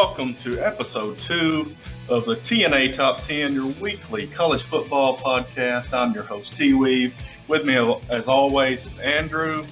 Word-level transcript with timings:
Welcome 0.00 0.36
to 0.44 0.64
episode 0.64 1.18
two 1.18 1.74
of 2.08 2.24
the 2.24 2.36
TNA 2.36 2.94
Top 2.94 3.20
10, 3.24 3.52
your 3.52 3.66
weekly 3.80 4.28
college 4.28 4.62
football 4.62 5.16
podcast. 5.16 5.92
I'm 5.92 6.14
your 6.14 6.22
host, 6.22 6.52
T 6.52 6.72
Weave. 6.72 7.12
With 7.48 7.64
me, 7.64 7.74
as 8.08 8.28
always, 8.28 8.86
is 8.86 8.96
Andrew. 9.00 9.64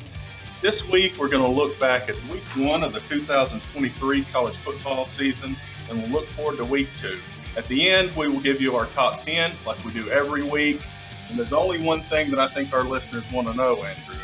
This 0.61 0.85
week, 0.89 1.17
we're 1.17 1.29
going 1.29 1.45
to 1.45 1.51
look 1.51 1.79
back 1.79 2.09
at 2.09 2.17
week 2.25 2.43
one 2.57 2.83
of 2.83 2.93
the 2.93 2.99
2023 3.03 4.25
college 4.25 4.57
football 4.57 5.05
season, 5.05 5.55
and 5.89 6.03
we'll 6.03 6.11
look 6.11 6.27
forward 6.31 6.57
to 6.57 6.65
week 6.65 6.89
two. 7.01 7.21
At 7.57 7.67
the 7.67 7.89
end, 7.89 8.11
we 8.17 8.27
will 8.27 8.41
give 8.41 8.61
you 8.61 8.75
our 8.75 8.87
top 8.87 9.23
10, 9.23 9.53
like 9.65 9.83
we 9.85 9.93
do 9.93 10.11
every 10.11 10.43
week. 10.43 10.83
And 11.29 11.39
there's 11.39 11.53
only 11.53 11.81
one 11.81 12.01
thing 12.01 12.33
that 12.33 12.41
I 12.41 12.49
think 12.49 12.73
our 12.73 12.83
listeners 12.83 13.23
want 13.31 13.47
to 13.47 13.55
know, 13.55 13.77
Andrew. 13.77 14.17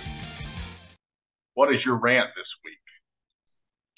What 1.55 1.73
is 1.73 1.85
your 1.85 1.95
rant 1.95 2.31
this 2.35 2.47
week? 2.47 2.52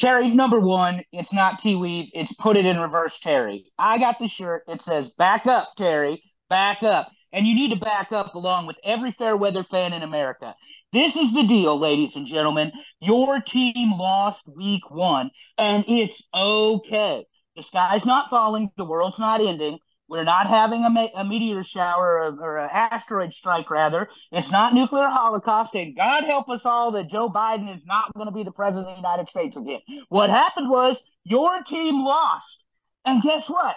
Terry, 0.04 0.28
number 0.28 0.60
one, 0.60 1.02
it's 1.12 1.32
not 1.32 1.58
T 1.58 1.76
Weave, 1.76 2.10
it's 2.12 2.34
put 2.34 2.58
it 2.58 2.66
in 2.66 2.78
reverse 2.78 3.18
Terry. 3.20 3.64
I 3.78 3.96
got 3.96 4.18
the 4.18 4.28
shirt, 4.28 4.64
it 4.68 4.82
says 4.82 5.08
back 5.08 5.46
up, 5.46 5.68
Terry, 5.78 6.22
back 6.50 6.82
up. 6.82 7.10
And 7.32 7.46
you 7.46 7.54
need 7.54 7.70
to 7.70 7.80
back 7.80 8.12
up 8.12 8.34
along 8.34 8.66
with 8.66 8.76
every 8.84 9.12
fair 9.12 9.34
weather 9.34 9.62
fan 9.62 9.94
in 9.94 10.02
America. 10.02 10.54
This 10.92 11.16
is 11.16 11.32
the 11.32 11.46
deal, 11.46 11.78
ladies 11.78 12.16
and 12.16 12.26
gentlemen. 12.26 12.70
Your 13.00 13.40
team 13.40 13.92
lost 13.98 14.46
week 14.54 14.90
one, 14.90 15.30
and 15.56 15.86
it's 15.88 16.22
okay. 16.34 17.24
The 17.56 17.62
sky's 17.62 18.04
not 18.04 18.28
falling, 18.28 18.72
the 18.76 18.84
world's 18.84 19.18
not 19.18 19.40
ending. 19.40 19.78
We're 20.14 20.22
not 20.22 20.46
having 20.46 20.84
a, 20.84 20.90
me- 20.90 21.12
a 21.12 21.24
meteor 21.24 21.64
shower 21.64 22.20
or, 22.22 22.40
or 22.40 22.58
an 22.58 22.70
asteroid 22.72 23.34
strike, 23.34 23.68
rather. 23.68 24.08
It's 24.30 24.48
not 24.48 24.72
nuclear 24.72 25.08
holocaust, 25.08 25.74
and 25.74 25.96
God 25.96 26.22
help 26.22 26.48
us 26.48 26.64
all 26.64 26.92
that 26.92 27.08
Joe 27.10 27.28
Biden 27.28 27.74
is 27.74 27.84
not 27.84 28.14
going 28.14 28.28
to 28.28 28.32
be 28.32 28.44
the 28.44 28.52
president 28.52 28.90
of 28.90 28.94
the 28.94 29.00
United 29.02 29.28
States 29.28 29.56
again. 29.56 29.80
What 30.10 30.30
happened 30.30 30.70
was 30.70 31.02
your 31.24 31.64
team 31.64 32.04
lost. 32.04 32.64
And 33.04 33.24
guess 33.24 33.50
what? 33.50 33.74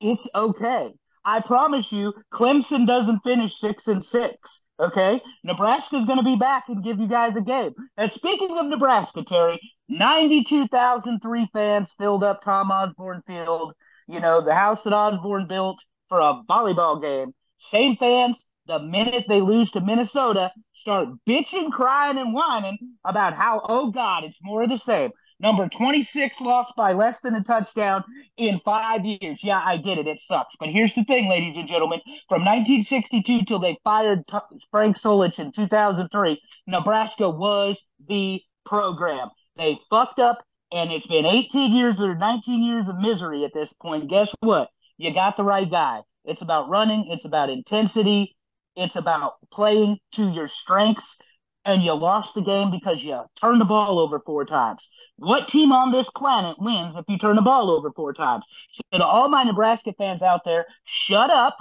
It's 0.00 0.26
okay. 0.34 0.94
I 1.26 1.40
promise 1.40 1.92
you, 1.92 2.14
Clemson 2.32 2.86
doesn't 2.86 3.20
finish 3.20 3.60
six 3.60 3.86
and 3.86 4.02
six. 4.02 4.62
Okay, 4.80 5.20
Nebraska's 5.44 6.06
going 6.06 6.20
to 6.20 6.24
be 6.24 6.36
back 6.36 6.70
and 6.70 6.82
give 6.82 6.98
you 7.00 7.06
guys 7.06 7.36
a 7.36 7.42
game. 7.42 7.74
And 7.98 8.10
speaking 8.10 8.56
of 8.56 8.64
Nebraska, 8.64 9.24
Terry, 9.24 9.60
92,003 9.90 11.48
fans 11.52 11.92
filled 11.98 12.24
up 12.24 12.42
Tom 12.42 12.70
Osborne 12.70 13.22
Field. 13.26 13.74
You 14.06 14.20
know, 14.20 14.40
the 14.40 14.54
house 14.54 14.82
that 14.84 14.92
Osborne 14.92 15.46
built 15.48 15.82
for 16.08 16.20
a 16.20 16.42
volleyball 16.48 17.00
game. 17.00 17.34
Same 17.58 17.96
fans, 17.96 18.46
the 18.66 18.78
minute 18.78 19.26
they 19.28 19.40
lose 19.40 19.70
to 19.72 19.80
Minnesota, 19.80 20.52
start 20.74 21.08
bitching, 21.28 21.72
crying, 21.72 22.18
and 22.18 22.32
whining 22.32 22.78
about 23.04 23.34
how, 23.34 23.60
oh 23.64 23.90
God, 23.90 24.24
it's 24.24 24.38
more 24.42 24.62
of 24.62 24.70
the 24.70 24.78
same. 24.78 25.10
Number 25.38 25.68
26 25.68 26.40
lost 26.40 26.72
by 26.76 26.92
less 26.92 27.20
than 27.20 27.34
a 27.34 27.42
touchdown 27.42 28.04
in 28.38 28.60
five 28.64 29.04
years. 29.04 29.44
Yeah, 29.44 29.60
I 29.62 29.76
get 29.76 29.98
it. 29.98 30.06
It 30.06 30.18
sucks. 30.20 30.54
But 30.58 30.70
here's 30.70 30.94
the 30.94 31.04
thing, 31.04 31.28
ladies 31.28 31.58
and 31.58 31.68
gentlemen. 31.68 32.00
From 32.28 32.44
1962 32.44 33.44
till 33.44 33.58
they 33.58 33.76
fired 33.84 34.24
Frank 34.70 34.98
Solich 34.98 35.38
in 35.38 35.52
2003, 35.52 36.40
Nebraska 36.66 37.28
was 37.28 37.82
the 38.08 38.40
program. 38.64 39.28
They 39.56 39.78
fucked 39.90 40.20
up, 40.20 40.42
and 40.72 40.90
it's 40.90 41.06
been 41.06 41.26
18 41.26 41.72
years 41.72 42.00
or 42.00 42.14
19 42.14 42.62
years 42.62 42.88
of 42.88 42.98
misery 42.98 43.44
at 43.44 43.54
this 43.54 43.72
point. 43.74 44.08
Guess 44.10 44.34
what? 44.40 44.70
You 44.98 45.12
got 45.12 45.36
the 45.36 45.44
right 45.44 45.70
guy. 45.70 46.02
It's 46.24 46.42
about 46.42 46.68
running, 46.68 47.06
it's 47.08 47.24
about 47.24 47.50
intensity, 47.50 48.36
it's 48.74 48.96
about 48.96 49.34
playing 49.50 49.98
to 50.12 50.28
your 50.28 50.48
strengths 50.48 51.16
and 51.64 51.82
you 51.82 51.92
lost 51.92 52.34
the 52.34 52.42
game 52.42 52.70
because 52.70 53.02
you 53.02 53.20
turned 53.40 53.60
the 53.60 53.64
ball 53.64 53.98
over 53.98 54.20
four 54.20 54.44
times. 54.44 54.88
What 55.16 55.48
team 55.48 55.72
on 55.72 55.90
this 55.90 56.08
planet 56.14 56.56
wins 56.60 56.94
if 56.96 57.04
you 57.08 57.18
turn 57.18 57.36
the 57.36 57.42
ball 57.42 57.70
over 57.70 57.90
four 57.90 58.14
times? 58.14 58.44
So 58.72 58.98
to 58.98 59.04
all 59.04 59.28
my 59.28 59.42
Nebraska 59.42 59.92
fans 59.98 60.22
out 60.22 60.44
there, 60.44 60.66
shut 60.84 61.30
up, 61.30 61.56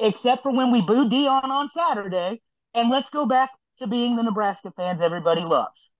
except 0.00 0.42
for 0.42 0.52
when 0.52 0.72
we 0.72 0.80
booed 0.82 1.12
Deion 1.12 1.44
on 1.44 1.68
Saturday, 1.70 2.42
and 2.74 2.90
let's 2.90 3.10
go 3.10 3.26
back 3.26 3.50
to 3.78 3.86
being 3.86 4.16
the 4.16 4.22
Nebraska 4.22 4.72
fans 4.76 5.00
everybody 5.00 5.42
loves. 5.42 5.92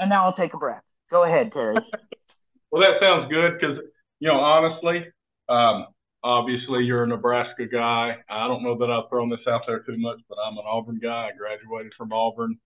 And 0.00 0.08
now 0.08 0.24
I'll 0.24 0.32
take 0.32 0.54
a 0.54 0.58
breath. 0.58 0.82
Go 1.10 1.24
ahead, 1.24 1.52
Terry. 1.52 1.74
well, 2.70 2.82
that 2.82 2.98
sounds 3.00 3.30
good 3.30 3.58
because, 3.60 3.76
you 4.18 4.28
know, 4.28 4.40
honestly, 4.40 5.06
um, 5.50 5.88
obviously 6.24 6.84
you're 6.84 7.04
a 7.04 7.06
Nebraska 7.06 7.66
guy. 7.66 8.16
I 8.28 8.48
don't 8.48 8.62
know 8.62 8.78
that 8.78 8.90
I've 8.90 9.10
thrown 9.10 9.28
this 9.28 9.46
out 9.46 9.62
there 9.66 9.80
too 9.80 9.98
much, 9.98 10.18
but 10.26 10.38
I'm 10.44 10.56
an 10.56 10.64
Auburn 10.66 11.00
guy. 11.02 11.28
I 11.28 11.36
graduated 11.36 11.92
from 11.98 12.14
Auburn 12.14 12.58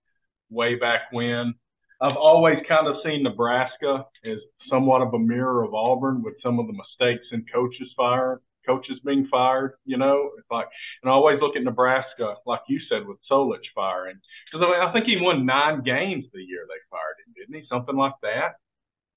way 0.49 0.77
back 0.77 1.11
when. 1.11 1.55
I've 2.01 2.17
always 2.17 2.59
kind 2.69 2.87
of 2.87 2.97
seen 3.05 3.25
Nebraska 3.25 4.07
as 4.25 4.39
somewhat 4.71 5.03
of 5.03 5.13
a 5.13 5.19
mirror 5.19 5.65
of 5.65 5.75
Auburn 5.75 6.23
with 6.23 6.35
some 6.41 6.61
of 6.61 6.69
the 6.69 6.73
mistakes 6.73 7.27
in 7.33 7.45
coaches 7.53 7.93
fired, 7.97 8.41
coaches 8.67 9.01
being 9.05 9.27
fired. 9.31 9.75
You 9.85 9.99
know, 9.99 10.31
it's 10.39 10.51
like, 10.51 10.67
and 11.03 11.11
I 11.11 11.15
always 11.15 11.41
look 11.41 11.57
at 11.57 11.63
Nebraska, 11.63 12.37
like 12.47 12.61
you 12.69 12.81
said, 12.89 13.07
with 13.07 13.19
Solich 13.31 13.67
firing, 13.75 14.17
because 14.51 14.67
I, 14.67 14.71
mean, 14.71 14.89
I 14.89 14.93
think 14.93 15.07
he 15.07 15.17
won 15.21 15.47
nine 15.47 15.83
games 15.83 16.25
the 16.33 16.41
year 16.41 16.67
they 16.69 16.81
fired 16.91 17.17
him, 17.27 17.35
didn't 17.37 17.61
he? 17.61 17.67
Something 17.69 17.97
like 17.97 18.15
that. 18.23 18.55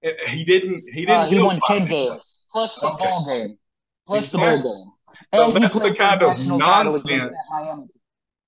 He 0.01 0.45
didn't. 0.45 0.83
He 0.93 1.01
didn't. 1.05 1.15
Uh, 1.15 1.25
he 1.25 1.39
won 1.39 1.59
ten 1.67 1.87
games 1.87 2.47
plus 2.51 2.79
the 2.79 2.87
okay. 2.87 3.05
ball 3.05 3.25
game 3.25 3.57
plus 4.05 4.29
the 4.31 4.37
bowl 4.37 4.61
game. 4.63 4.91
And 5.31 5.41
so 5.41 5.51
that's 5.51 5.75
the 5.83 5.95
kind 5.97 6.21
of 6.21 6.37
nonsense. 6.45 7.31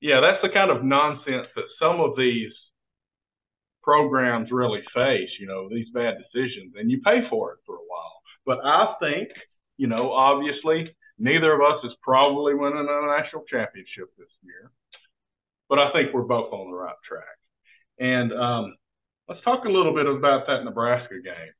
Yeah, 0.02 0.22
that's 0.22 0.42
the 0.44 0.50
kind 0.54 0.72
of 0.72 0.84
nonsense 0.84 1.48
that 1.56 1.66
some 1.82 2.00
of 2.00 2.16
these 2.18 2.52
programs 3.84 4.52
really 4.52 4.82
face. 4.94 5.30
You 5.40 5.48
know, 5.48 5.70
these 5.70 5.88
bad 5.94 6.16
decisions, 6.18 6.74
and 6.78 6.92
you 6.92 7.02
pay 7.04 7.28
for 7.30 7.54
it 7.54 7.60
for 7.66 7.76
a 7.76 7.86
while. 7.88 8.22
But 8.46 8.60
I 8.64 8.94
think, 9.00 9.30
you 9.80 9.88
know, 9.88 10.12
obviously, 10.12 10.96
neither 11.18 11.52
of 11.54 11.62
us 11.62 11.84
is 11.84 11.94
probably 12.04 12.54
winning 12.54 12.88
a 12.88 13.08
national 13.08 13.44
championship 13.50 14.14
this 14.18 14.30
year, 14.44 14.72
but 15.70 15.80
I 15.80 15.92
think 15.92 16.14
we're 16.14 16.22
both 16.22 16.54
on 16.54 16.70
the 16.70 16.78
right 16.78 16.96
track. 17.08 17.24
And 18.00 18.32
um, 18.32 18.76
let's 19.28 19.42
talk 19.44 19.66
a 19.66 19.70
little 19.70 19.96
bit 19.96 20.06
about 20.06 20.46
that 20.46 20.64
Nebraska 20.64 21.16
game 21.24 21.54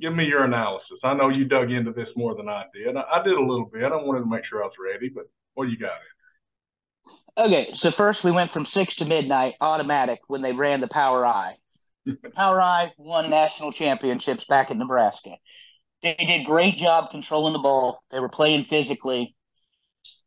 give 0.00 0.14
me 0.14 0.24
your 0.24 0.44
analysis. 0.44 0.98
I 1.04 1.14
know 1.14 1.28
you 1.28 1.44
dug 1.44 1.70
into 1.70 1.92
this 1.92 2.08
more 2.16 2.34
than 2.34 2.48
I 2.48 2.64
did. 2.74 2.96
I, 2.96 3.02
I 3.02 3.22
did 3.22 3.34
a 3.34 3.40
little 3.40 3.66
bit. 3.72 3.84
I 3.84 3.96
wanted 3.96 4.20
to 4.20 4.30
make 4.30 4.44
sure 4.44 4.62
I 4.62 4.66
was 4.66 4.74
ready, 4.82 5.08
but 5.08 5.24
what 5.54 5.66
do 5.66 5.70
you 5.70 5.78
got? 5.78 5.92
Okay, 7.38 7.70
so 7.72 7.90
first 7.90 8.24
we 8.24 8.30
went 8.30 8.50
from 8.50 8.66
six 8.66 8.96
to 8.96 9.04
midnight 9.04 9.54
automatic 9.60 10.20
when 10.26 10.42
they 10.42 10.52
ran 10.52 10.80
the 10.80 10.88
Power 10.88 11.24
I. 11.24 11.56
Power 12.34 12.60
I 12.60 12.92
won 12.98 13.30
national 13.30 13.72
championships 13.72 14.44
back 14.44 14.70
in 14.70 14.78
Nebraska. 14.78 15.36
They 16.02 16.14
did 16.14 16.46
great 16.46 16.76
job 16.76 17.10
controlling 17.10 17.52
the 17.52 17.60
ball. 17.60 18.02
They 18.10 18.18
were 18.18 18.28
playing 18.28 18.64
physically. 18.64 19.36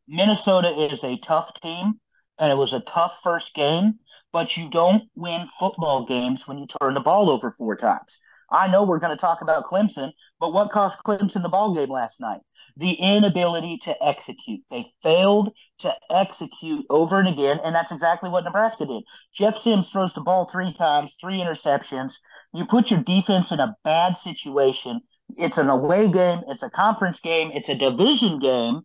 Minnesota 0.08 0.70
is 0.70 1.04
a 1.04 1.18
tough 1.18 1.52
team, 1.62 2.00
and 2.40 2.52
it 2.52 2.56
was 2.56 2.72
a 2.72 2.80
tough 2.80 3.20
first 3.24 3.54
game, 3.54 4.00
but 4.32 4.56
you 4.56 4.70
don't 4.70 5.04
win 5.16 5.50
football 5.60 6.06
games 6.06 6.48
when 6.48 6.58
you 6.60 6.68
turn 6.68 6.94
the 6.94 7.02
ball 7.02 7.30
over 7.30 7.52
four 7.52 7.76
times. 7.76 8.18
I 8.50 8.68
know 8.68 8.84
we're 8.84 9.00
going 9.00 9.16
to 9.16 9.20
talk 9.20 9.42
about 9.42 9.66
Clemson, 9.66 10.12
but 10.40 10.54
what 10.54 10.72
cost 10.72 11.04
Clemson 11.04 11.42
the 11.42 11.50
ball 11.50 11.74
game 11.74 11.90
last 11.90 12.22
night? 12.22 12.42
The 12.78 12.94
inability 12.94 13.80
to 13.80 14.04
execute. 14.04 14.62
They 14.70 14.94
failed 15.04 15.52
to 15.80 15.94
execute 16.10 16.86
over 16.90 17.20
and 17.20 17.28
again, 17.28 17.60
and 17.64 17.74
that's 17.74 17.92
exactly 17.92 18.30
what 18.30 18.44
Nebraska 18.44 18.86
did. 18.86 19.04
Jeff 19.34 19.58
Sims 19.58 19.90
throws 19.90 20.14
the 20.14 20.22
ball 20.22 20.46
three 20.46 20.74
times, 20.74 21.16
three 21.20 21.40
interceptions. 21.40 22.16
You 22.54 22.66
put 22.66 22.92
your 22.92 23.02
defense 23.02 23.52
in 23.52 23.60
a 23.60 23.76
bad 23.84 24.18
situation. 24.18 25.02
It's 25.38 25.58
an 25.58 25.70
away 25.70 26.10
game, 26.10 26.42
it's 26.48 26.64
a 26.64 26.70
conference 26.70 27.20
game, 27.20 27.52
it's 27.54 27.70
a 27.70 27.76
division 27.76 28.40
game, 28.40 28.82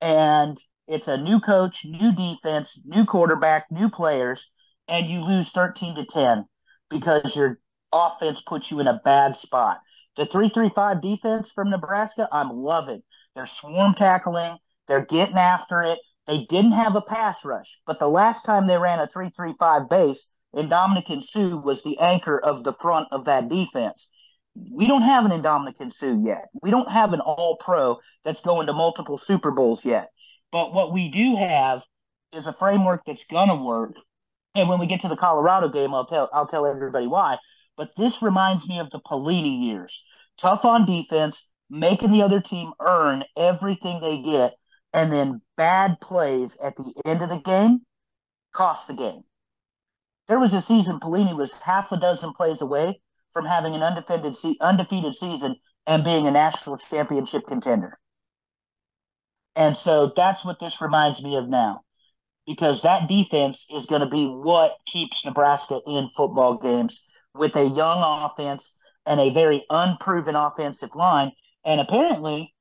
and 0.00 0.58
it's 0.86 1.08
a 1.08 1.16
new 1.16 1.40
coach, 1.40 1.84
new 1.84 2.12
defense, 2.12 2.80
new 2.84 3.04
quarterback, 3.04 3.70
new 3.70 3.88
players, 3.88 4.50
and 4.88 5.06
you 5.06 5.24
lose 5.24 5.50
13 5.50 5.94
to 5.96 6.04
10 6.04 6.46
because 6.90 7.34
your 7.36 7.58
offense 7.92 8.40
puts 8.46 8.70
you 8.70 8.80
in 8.80 8.86
a 8.86 9.00
bad 9.04 9.36
spot. 9.36 9.80
The 10.16 10.26
335 10.26 11.00
defense 11.00 11.50
from 11.50 11.70
Nebraska, 11.70 12.28
I'm 12.30 12.50
loving. 12.50 13.02
They're 13.34 13.46
swarm 13.46 13.94
tackling, 13.94 14.58
they're 14.86 15.04
getting 15.04 15.36
after 15.36 15.82
it. 15.82 15.98
They 16.26 16.44
didn't 16.48 16.72
have 16.72 16.96
a 16.96 17.02
pass 17.02 17.44
rush, 17.44 17.80
but 17.86 17.98
the 17.98 18.08
last 18.08 18.44
time 18.44 18.66
they 18.66 18.78
ran 18.78 19.00
a 19.00 19.06
335 19.06 19.88
base, 19.88 20.28
Ndamukong 20.54 21.22
Suh 21.22 21.58
was 21.58 21.82
the 21.82 21.98
anchor 21.98 22.38
of 22.38 22.64
the 22.64 22.72
front 22.72 23.08
of 23.10 23.24
that 23.26 23.48
defense. 23.48 24.08
We 24.54 24.86
don't 24.86 25.02
have 25.02 25.24
an 25.24 25.32
Ndamukong 25.32 25.92
Suh 25.92 26.16
yet. 26.22 26.48
We 26.62 26.70
don't 26.70 26.90
have 26.90 27.12
an 27.12 27.20
all 27.20 27.56
pro 27.56 27.98
that's 28.24 28.40
going 28.40 28.66
to 28.66 28.72
multiple 28.72 29.18
Super 29.18 29.50
Bowls 29.50 29.84
yet. 29.84 30.10
But 30.52 30.72
what 30.72 30.92
we 30.92 31.10
do 31.10 31.36
have 31.36 31.82
is 32.32 32.46
a 32.46 32.52
framework 32.52 33.02
that's 33.06 33.24
gonna 33.24 33.62
work. 33.62 33.94
And 34.54 34.68
when 34.68 34.78
we 34.78 34.86
get 34.86 35.00
to 35.00 35.08
the 35.08 35.16
Colorado 35.16 35.68
game, 35.68 35.92
I'll 35.92 36.06
tell 36.06 36.30
I'll 36.32 36.46
tell 36.46 36.66
everybody 36.66 37.06
why 37.06 37.38
but 37.76 37.90
this 37.96 38.22
reminds 38.22 38.68
me 38.68 38.78
of 38.78 38.90
the 38.90 39.00
Pelini 39.00 39.64
years. 39.64 40.04
Tough 40.38 40.64
on 40.64 40.86
defense, 40.86 41.50
making 41.70 42.10
the 42.10 42.22
other 42.22 42.40
team 42.40 42.72
earn 42.80 43.24
everything 43.36 44.00
they 44.00 44.22
get, 44.22 44.54
and 44.92 45.12
then 45.12 45.40
bad 45.56 46.00
plays 46.00 46.56
at 46.58 46.76
the 46.76 47.02
end 47.04 47.22
of 47.22 47.28
the 47.28 47.40
game 47.40 47.80
cost 48.52 48.86
the 48.86 48.94
game. 48.94 49.22
There 50.28 50.38
was 50.38 50.54
a 50.54 50.60
season 50.60 51.00
Pelini 51.00 51.36
was 51.36 51.52
half 51.52 51.92
a 51.92 51.96
dozen 51.96 52.32
plays 52.32 52.62
away 52.62 53.00
from 53.34 53.44
having 53.44 53.74
an 53.74 53.82
undefeated 53.82 54.34
se- 54.34 54.56
undefeated 54.62 55.14
season 55.14 55.56
and 55.86 56.02
being 56.02 56.26
a 56.26 56.30
national 56.30 56.78
championship 56.78 57.42
contender. 57.46 57.98
And 59.54 59.76
so 59.76 60.12
that's 60.16 60.44
what 60.44 60.58
this 60.58 60.80
reminds 60.80 61.22
me 61.22 61.36
of 61.36 61.48
now, 61.48 61.82
because 62.46 62.82
that 62.82 63.08
defense 63.08 63.66
is 63.70 63.86
going 63.86 64.00
to 64.00 64.08
be 64.08 64.26
what 64.26 64.72
keeps 64.86 65.24
Nebraska 65.26 65.80
in 65.86 66.08
football 66.16 66.56
games 66.56 67.06
with 67.34 67.54
a 67.56 67.64
young 67.64 68.00
offense 68.24 68.80
and 69.04 69.20
a 69.20 69.34
very 69.34 69.64
unproven 69.68 70.34
offensive 70.34 70.94
line, 70.94 71.32
and 71.64 71.80
apparently 71.80 72.54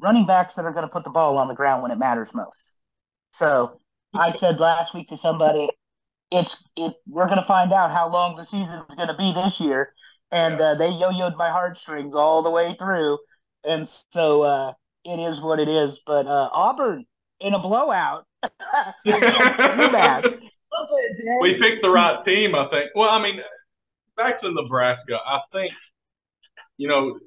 running 0.00 0.26
backs 0.26 0.54
that 0.54 0.64
are 0.64 0.72
going 0.72 0.84
to 0.84 0.92
put 0.92 1.02
the 1.02 1.10
ball 1.10 1.38
on 1.38 1.48
the 1.48 1.54
ground 1.54 1.82
when 1.82 1.90
it 1.90 1.98
matters 1.98 2.32
most. 2.32 2.76
So 3.32 3.80
I 4.14 4.30
said 4.30 4.60
last 4.60 4.94
week 4.94 5.08
to 5.08 5.16
somebody, 5.16 5.68
it's 6.30 6.70
it. 6.76 6.94
We're 7.08 7.26
going 7.26 7.40
to 7.40 7.46
find 7.46 7.72
out 7.72 7.90
how 7.90 8.10
long 8.10 8.36
the 8.36 8.44
season 8.44 8.84
is 8.88 8.94
going 8.94 9.08
to 9.08 9.16
be 9.16 9.32
this 9.32 9.60
year, 9.60 9.92
and 10.30 10.60
uh, 10.60 10.74
they 10.74 10.88
yo-yoed 10.88 11.36
my 11.36 11.50
heartstrings 11.50 12.14
all 12.14 12.42
the 12.42 12.50
way 12.50 12.76
through, 12.78 13.18
and 13.64 13.88
so 14.12 14.42
uh, 14.42 14.72
it 15.04 15.18
is 15.18 15.40
what 15.40 15.60
it 15.60 15.68
is. 15.68 16.00
But 16.06 16.26
uh, 16.26 16.48
Auburn 16.52 17.04
in 17.40 17.54
a 17.54 17.58
blowout 17.58 18.26
against 18.42 19.58
UMass. 19.58 20.40
We 21.40 21.58
picked 21.60 21.82
the 21.82 21.90
right 21.90 22.24
team, 22.24 22.54
I 22.54 22.68
think. 22.68 22.90
Well, 22.94 23.08
I 23.08 23.22
mean, 23.22 23.40
back 24.16 24.40
to 24.42 24.52
Nebraska, 24.52 25.14
I 25.14 25.40
think 25.52 25.72
you 26.76 26.88
know 26.88 27.18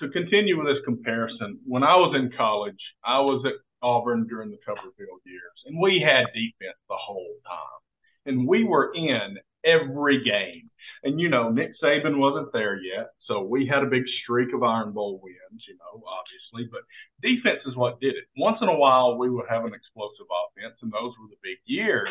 to 0.00 0.08
continue 0.08 0.58
with 0.58 0.66
this 0.66 0.84
comparison. 0.84 1.60
When 1.66 1.82
I 1.82 1.94
was 1.96 2.14
in 2.16 2.32
college, 2.36 2.80
I 3.04 3.20
was 3.20 3.44
at 3.46 3.54
Auburn 3.82 4.26
during 4.26 4.50
the 4.50 4.58
Tuberville 4.66 5.20
years, 5.24 5.62
and 5.66 5.80
we 5.80 6.04
had 6.04 6.26
defense 6.34 6.78
the 6.88 6.96
whole 6.96 7.34
time, 7.46 7.80
and 8.26 8.48
we 8.48 8.64
were 8.64 8.92
in 8.94 9.38
every 9.64 10.24
game. 10.24 10.70
And 11.04 11.20
you 11.20 11.28
know, 11.28 11.50
Nick 11.50 11.72
Saban 11.82 12.18
wasn't 12.18 12.52
there 12.52 12.80
yet, 12.80 13.10
so 13.26 13.42
we 13.42 13.66
had 13.66 13.82
a 13.82 13.90
big 13.90 14.04
streak 14.22 14.54
of 14.54 14.62
Iron 14.62 14.92
Bowl 14.92 15.20
wins, 15.22 15.64
you 15.66 15.74
know, 15.74 16.02
obviously. 16.06 16.70
But 16.70 16.82
defense 17.20 17.60
is 17.66 17.76
what 17.76 18.00
did 18.00 18.14
it. 18.14 18.24
Once 18.36 18.58
in 18.62 18.68
a 18.68 18.76
while, 18.76 19.18
we 19.18 19.28
would 19.28 19.46
have 19.50 19.64
an 19.64 19.74
explosive 19.74 20.26
offense, 20.30 20.78
and 20.82 20.92
those 20.92 21.12
were 21.18 21.28
the 21.28 21.42
big 21.42 21.58
years. 21.66 22.08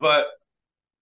But 0.00 0.24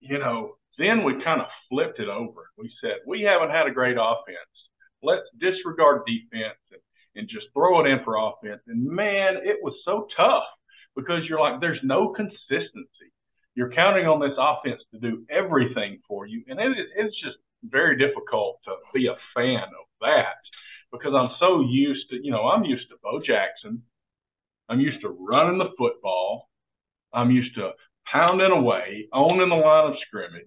you 0.01 0.19
know, 0.19 0.57
then 0.79 1.05
we 1.05 1.25
kind 1.25 1.41
of 1.41 1.49
flipped 1.69 1.99
it 1.99 2.09
over. 2.09 2.51
We 2.57 2.71
said 2.81 3.03
we 3.07 3.23
haven't 3.23 3.55
had 3.55 3.67
a 3.67 3.75
great 3.75 3.97
offense. 3.99 4.55
Let's 5.03 5.27
disregard 5.41 6.03
defense 6.07 6.59
and, 6.71 6.81
and 7.17 7.29
just 7.29 7.47
throw 7.53 7.85
it 7.85 7.89
in 7.89 7.99
for 8.05 8.17
offense. 8.17 8.63
And 8.67 8.87
man, 8.87 9.37
it 9.43 9.59
was 9.63 9.75
so 9.85 10.07
tough 10.17 10.45
because 10.95 11.23
you're 11.29 11.41
like, 11.41 11.61
there's 11.61 11.81
no 11.83 12.15
consistency 12.15 13.11
you're 13.57 13.73
counting 13.73 14.07
on 14.07 14.21
this 14.21 14.37
offense 14.39 14.83
to 14.93 15.01
do 15.01 15.25
everything 15.31 15.99
for 16.07 16.27
you, 16.27 16.45
and 16.47 16.61
it, 16.61 16.77
it's 16.97 17.21
just 17.21 17.39
very 17.65 17.97
difficult 17.99 18.61
to 18.67 18.73
be 18.93 19.07
a 19.07 19.17
fan 19.35 19.65
of 19.65 19.87
that 20.03 20.37
because 20.93 21.15
I'm 21.17 21.31
so 21.41 21.63
used 21.63 22.09
to, 22.11 22.17
you 22.23 22.31
know, 22.31 22.47
I'm 22.47 22.65
used 22.65 22.89
to 22.91 22.97
Bo 23.03 23.19
Jackson, 23.19 23.83
I'm 24.69 24.79
used 24.79 25.01
to 25.01 25.09
running 25.09 25.59
the 25.59 25.73
football, 25.79 26.51
I'm 27.13 27.31
used 27.31 27.55
to 27.57 27.71
pounding 28.13 28.53
away, 28.53 29.09
owning 29.13 29.49
the 29.49 29.57
line 29.57 29.91
of 29.91 29.99
scrimmage, 30.07 30.45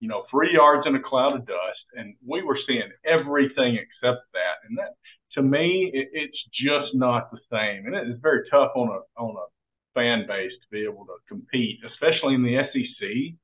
you 0.00 0.08
know, 0.08 0.24
three 0.30 0.52
yards 0.54 0.86
in 0.86 0.94
a 0.94 1.02
cloud 1.02 1.34
of 1.34 1.46
dust, 1.46 1.84
and 1.94 2.14
we 2.26 2.42
were 2.42 2.58
seeing 2.66 2.90
everything 3.04 3.74
except 3.76 4.22
that, 4.32 4.62
and 4.68 4.78
that 4.78 4.94
to 5.34 5.42
me, 5.42 5.90
it, 5.92 6.08
it's 6.12 6.38
just 6.54 6.94
not 6.94 7.30
the 7.32 7.40
same, 7.50 7.86
and 7.86 7.94
it 7.94 8.08
is 8.08 8.20
very 8.22 8.48
tough 8.50 8.70
on 8.76 8.88
a 8.88 9.20
on 9.20 9.34
a 9.34 9.46
fan 9.94 10.26
base 10.26 10.52
to 10.52 10.68
be 10.70 10.84
able 10.84 11.06
to 11.06 11.16
compete, 11.28 11.78
especially 11.86 12.34
in 12.34 12.42
the 12.42 12.58
SEC, 12.72 13.34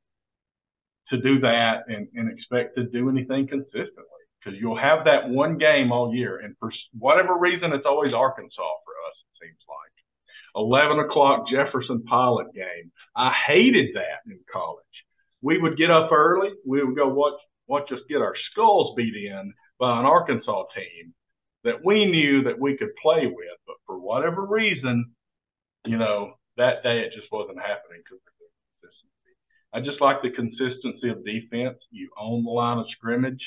to 1.10 1.20
do 1.22 1.40
that 1.40 1.84
and, 1.88 2.08
and 2.14 2.30
expect 2.30 2.76
to 2.76 2.84
do 2.84 3.08
anything 3.08 3.46
consistently. 3.48 4.04
Because 4.38 4.58
you'll 4.58 4.80
have 4.80 5.04
that 5.04 5.28
one 5.28 5.58
game 5.58 5.92
all 5.92 6.14
year, 6.14 6.38
and 6.38 6.56
for 6.58 6.72
whatever 6.98 7.36
reason, 7.36 7.72
it's 7.72 7.84
always 7.84 8.14
Arkansas 8.14 8.72
for 8.84 8.94
us. 9.06 9.16
It 9.20 9.46
seems 9.46 9.60
like 9.68 9.92
11 10.56 10.98
o'clock 10.98 11.44
Jefferson 11.52 12.02
Pilot 12.04 12.46
game. 12.54 12.90
I 13.14 13.32
hated 13.46 13.94
that 13.94 14.30
in 14.30 14.38
college. 14.50 14.84
We 15.42 15.60
would 15.60 15.76
get 15.76 15.90
up 15.90 16.10
early. 16.10 16.50
We 16.66 16.82
would 16.82 16.96
go 16.96 17.08
watch 17.08 17.38
watch 17.66 17.92
us 17.92 18.00
get 18.08 18.20
our 18.20 18.34
skulls 18.50 18.94
beat 18.96 19.14
in 19.14 19.54
by 19.78 20.00
an 20.00 20.06
Arkansas 20.06 20.64
team 20.74 21.14
that 21.64 21.84
we 21.84 22.04
knew 22.04 22.42
that 22.44 22.58
we 22.58 22.76
could 22.76 22.94
play 23.00 23.26
with, 23.26 23.58
but 23.66 23.76
for 23.86 23.98
whatever 23.98 24.44
reason, 24.44 25.12
you 25.86 25.96
know, 25.96 26.32
that 26.56 26.82
day 26.82 27.00
it 27.00 27.12
just 27.14 27.30
wasn't 27.32 27.58
happening 27.58 28.02
because 28.04 28.20
of 28.26 28.32
the 28.38 28.48
consistency. 28.80 29.32
I 29.72 29.80
just 29.80 30.00
like 30.00 30.22
the 30.22 30.30
consistency 30.30 31.08
of 31.08 31.24
defense. 31.24 31.78
You 31.90 32.10
own 32.18 32.44
the 32.44 32.50
line 32.50 32.78
of 32.78 32.86
scrimmage. 32.96 33.42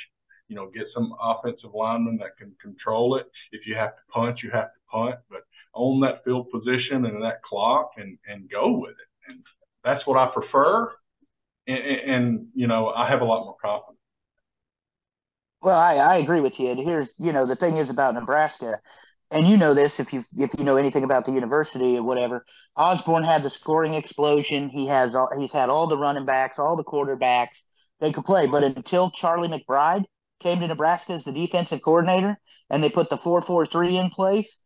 You 0.47 0.55
know, 0.55 0.69
get 0.69 0.85
some 0.93 1.15
offensive 1.21 1.71
linemen 1.73 2.17
that 2.17 2.37
can 2.37 2.53
control 2.61 3.17
it. 3.17 3.25
If 3.51 3.65
you 3.65 3.75
have 3.75 3.95
to 3.95 4.01
punt, 4.13 4.43
you 4.43 4.51
have 4.51 4.73
to 4.73 4.79
punt, 4.91 5.15
but 5.29 5.41
own 5.73 6.01
that 6.01 6.23
field 6.23 6.47
position 6.51 7.05
and 7.05 7.23
that 7.23 7.41
clock 7.43 7.91
and 7.97 8.17
and 8.27 8.49
go 8.49 8.77
with 8.77 8.91
it. 8.91 9.31
And 9.31 9.39
that's 9.83 10.05
what 10.05 10.17
I 10.17 10.27
prefer. 10.33 10.91
And, 11.67 11.77
and 11.77 12.47
you 12.53 12.67
know, 12.67 12.89
I 12.89 13.09
have 13.09 13.21
a 13.21 13.25
lot 13.25 13.45
more 13.45 13.55
confidence. 13.61 13.99
Well, 15.61 15.79
I, 15.79 15.95
I 15.95 16.17
agree 16.17 16.41
with 16.41 16.59
you. 16.59 16.71
And 16.71 16.79
here's, 16.79 17.13
you 17.17 17.31
know, 17.31 17.45
the 17.45 17.55
thing 17.55 17.77
is 17.77 17.89
about 17.89 18.15
Nebraska, 18.15 18.73
and 19.33 19.47
you 19.47 19.57
know 19.57 19.73
this 19.73 19.99
if 19.99 20.13
you 20.13 20.21
if 20.37 20.51
you 20.57 20.63
know 20.63 20.77
anything 20.77 21.03
about 21.03 21.25
the 21.25 21.31
university 21.31 21.97
or 21.97 22.03
whatever. 22.03 22.45
Osborne 22.77 23.23
had 23.23 23.43
the 23.43 23.49
scoring 23.49 23.95
explosion. 23.95 24.69
He 24.69 24.87
has 24.87 25.15
all, 25.15 25.29
he's 25.37 25.51
had 25.51 25.69
all 25.69 25.87
the 25.87 25.97
running 25.97 26.25
backs, 26.25 26.59
all 26.59 26.77
the 26.77 26.83
quarterbacks. 26.83 27.63
They 27.99 28.11
could 28.11 28.25
play, 28.25 28.47
but 28.47 28.63
until 28.63 29.09
Charlie 29.11 29.49
McBride 29.49 30.05
came 30.39 30.59
to 30.59 30.67
Nebraska 30.67 31.13
as 31.13 31.23
the 31.23 31.31
defensive 31.31 31.81
coordinator, 31.83 32.37
and 32.69 32.83
they 32.83 32.89
put 32.89 33.09
the 33.09 33.17
four 33.17 33.41
four 33.41 33.65
three 33.65 33.97
in 33.97 34.09
place, 34.09 34.63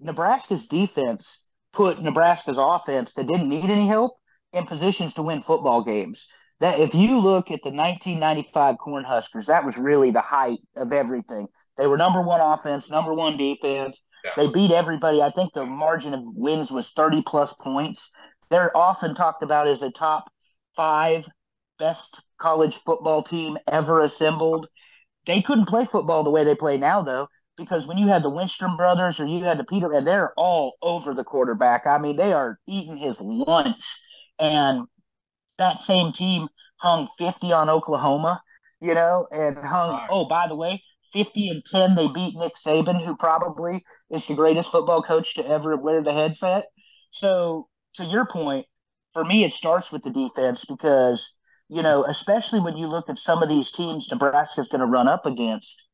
Nebraska's 0.00 0.66
defense 0.66 1.50
put 1.74 2.00
Nebraska's 2.00 2.58
offense 2.58 3.14
that 3.14 3.26
didn't 3.26 3.50
need 3.50 3.68
any 3.68 3.86
help 3.86 4.16
in 4.52 4.64
positions 4.64 5.14
to 5.14 5.22
win 5.22 5.42
football 5.42 5.84
games. 5.84 6.26
That 6.60 6.80
if 6.80 6.94
you 6.94 7.18
look 7.18 7.50
at 7.50 7.60
the 7.62 7.70
1995 7.70 8.76
Cornhuskers, 8.76 9.46
that 9.46 9.66
was 9.66 9.76
really 9.76 10.10
the 10.10 10.22
height 10.22 10.60
of 10.74 10.90
everything. 10.90 11.48
They 11.76 11.86
were 11.86 11.98
number 11.98 12.22
one 12.22 12.40
offense, 12.40 12.90
number 12.90 13.12
one 13.12 13.36
defense. 13.36 14.02
They 14.36 14.48
beat 14.48 14.70
everybody. 14.70 15.22
I 15.22 15.30
think 15.30 15.52
the 15.52 15.66
margin 15.66 16.14
of 16.14 16.20
wins 16.24 16.70
was 16.70 16.90
30 16.90 17.22
plus 17.22 17.52
points. 17.54 18.14
They're 18.50 18.76
often 18.76 19.14
talked 19.14 19.42
about 19.42 19.68
as 19.68 19.82
a 19.82 19.90
top 19.90 20.30
five 20.76 21.24
best 21.78 22.20
college 22.38 22.76
football 22.84 23.22
team 23.22 23.58
ever 23.66 24.00
assembled. 24.00 24.68
They 25.26 25.42
couldn't 25.42 25.66
play 25.68 25.86
football 25.86 26.24
the 26.24 26.30
way 26.30 26.44
they 26.44 26.54
play 26.54 26.78
now, 26.78 27.02
though, 27.02 27.28
because 27.56 27.86
when 27.86 27.98
you 27.98 28.06
had 28.06 28.22
the 28.22 28.30
Wistrom 28.30 28.76
brothers 28.76 29.18
or 29.18 29.26
you 29.26 29.42
had 29.44 29.58
the 29.58 29.64
Peter, 29.64 29.92
and 29.92 30.06
they're 30.06 30.32
all 30.36 30.74
over 30.82 31.14
the 31.14 31.24
quarterback. 31.24 31.86
I 31.86 31.98
mean, 31.98 32.16
they 32.16 32.32
are 32.32 32.58
eating 32.66 32.96
his 32.96 33.20
lunch. 33.20 33.84
And 34.38 34.86
that 35.58 35.80
same 35.80 36.12
team 36.12 36.48
hung 36.76 37.08
50 37.18 37.52
on 37.52 37.68
Oklahoma, 37.70 38.42
you 38.80 38.94
know, 38.94 39.26
and 39.30 39.56
hung, 39.56 40.06
oh, 40.10 40.26
by 40.26 40.46
the 40.48 40.54
way, 40.54 40.82
50 41.12 41.48
and 41.50 41.64
10, 41.64 41.94
they 41.94 42.08
beat 42.08 42.36
Nick 42.36 42.54
Saban, 42.56 43.04
who 43.04 43.16
probably 43.16 43.84
is 44.10 44.26
the 44.26 44.34
greatest 44.34 44.70
football 44.70 45.02
coach 45.02 45.34
to 45.34 45.46
ever 45.46 45.76
wear 45.76 46.02
the 46.02 46.12
headset. 46.12 46.66
So, 47.10 47.68
to 47.94 48.04
your 48.04 48.26
point, 48.26 48.66
for 49.12 49.24
me, 49.24 49.44
it 49.44 49.52
starts 49.52 49.90
with 49.90 50.02
the 50.02 50.10
defense 50.10 50.64
because, 50.64 51.32
you 51.68 51.82
know, 51.82 52.04
especially 52.04 52.60
when 52.60 52.76
you 52.76 52.86
look 52.86 53.08
at 53.08 53.18
some 53.18 53.42
of 53.42 53.48
these 53.48 53.72
teams 53.72 54.08
Nebraska's 54.10 54.68
going 54.68 54.80
to 54.80 54.86
run 54.86 55.08
up 55.08 55.24
against, 55.24 55.86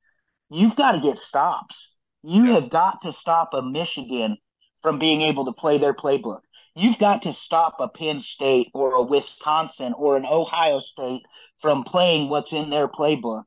you've 0.50 0.76
got 0.76 0.92
to 0.92 1.00
get 1.00 1.18
stops. 1.18 1.96
You 2.22 2.46
yeah. 2.46 2.54
have 2.54 2.70
got 2.70 3.02
to 3.02 3.12
stop 3.12 3.54
a 3.54 3.62
Michigan 3.62 4.36
from 4.82 4.98
being 4.98 5.22
able 5.22 5.44
to 5.44 5.52
play 5.52 5.78
their 5.78 5.94
playbook. 5.94 6.40
You've 6.74 6.98
got 6.98 7.22
to 7.22 7.32
stop 7.32 7.76
a 7.80 7.88
Penn 7.88 8.20
State 8.20 8.70
or 8.74 8.94
a 8.94 9.02
Wisconsin 9.02 9.92
or 9.92 10.16
an 10.16 10.24
Ohio 10.24 10.80
State 10.80 11.22
from 11.60 11.84
playing 11.84 12.28
what's 12.28 12.52
in 12.52 12.70
their 12.70 12.88
playbook. 12.88 13.44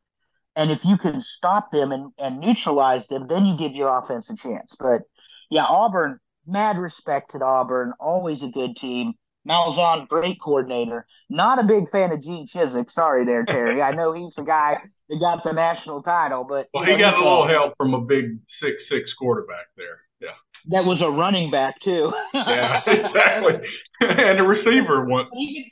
And 0.56 0.72
if 0.72 0.86
you 0.86 0.98
can 0.98 1.22
stop 1.22 1.72
them 1.72 1.92
and, 1.92 2.12
and 2.18 2.40
neutralize 2.40 3.08
them, 3.08 3.28
then 3.28 3.46
you 3.46 3.58
give 3.58 3.74
your 3.74 3.96
offense 3.98 4.30
a 4.30 4.38
chance. 4.38 4.76
But 4.80 5.02
yeah, 5.50 5.66
Auburn, 5.66 6.20
mad 6.48 6.78
respect 6.78 7.32
to 7.32 7.44
Auburn, 7.44 7.94
always 8.00 8.44
a 8.44 8.50
good 8.50 8.76
team. 8.76 9.14
Malzahn, 9.48 10.08
great 10.08 10.42
coordinator. 10.42 11.06
Not 11.30 11.60
a 11.60 11.64
big 11.64 11.90
fan 11.90 12.12
of 12.12 12.22
Gene 12.22 12.48
Chizik. 12.48 12.90
Sorry 12.90 13.26
there, 13.26 13.46
Terry. 13.46 13.82
I 13.82 13.92
know 13.92 14.12
he's 14.14 14.34
the 14.34 14.44
guy 14.44 14.82
that 15.08 15.20
got 15.20 15.44
the 15.44 15.54
national 15.54 16.02
title, 16.02 16.46
but 16.50 16.68
well, 16.74 16.84
he 16.84 16.94
know, 16.94 16.98
got 16.98 17.14
a 17.14 17.18
little 17.18 17.48
help 17.48 17.78
from 17.78 17.94
a 17.94 18.02
big 18.02 18.40
six 18.62 18.76
six 18.90 19.14
quarterback 19.20 19.68
there. 19.78 20.00
Yeah. 20.20 20.30
That 20.70 20.86
was 20.86 21.04
a 21.04 21.12
running 21.12 21.52
back 21.52 21.80
too. 21.80 22.12
yeah, 22.34 22.82
exactly. 22.88 23.62
and 24.00 24.40
a 24.40 24.44
receiver 24.44 25.06
one. 25.06 25.28
Even, 25.38 25.66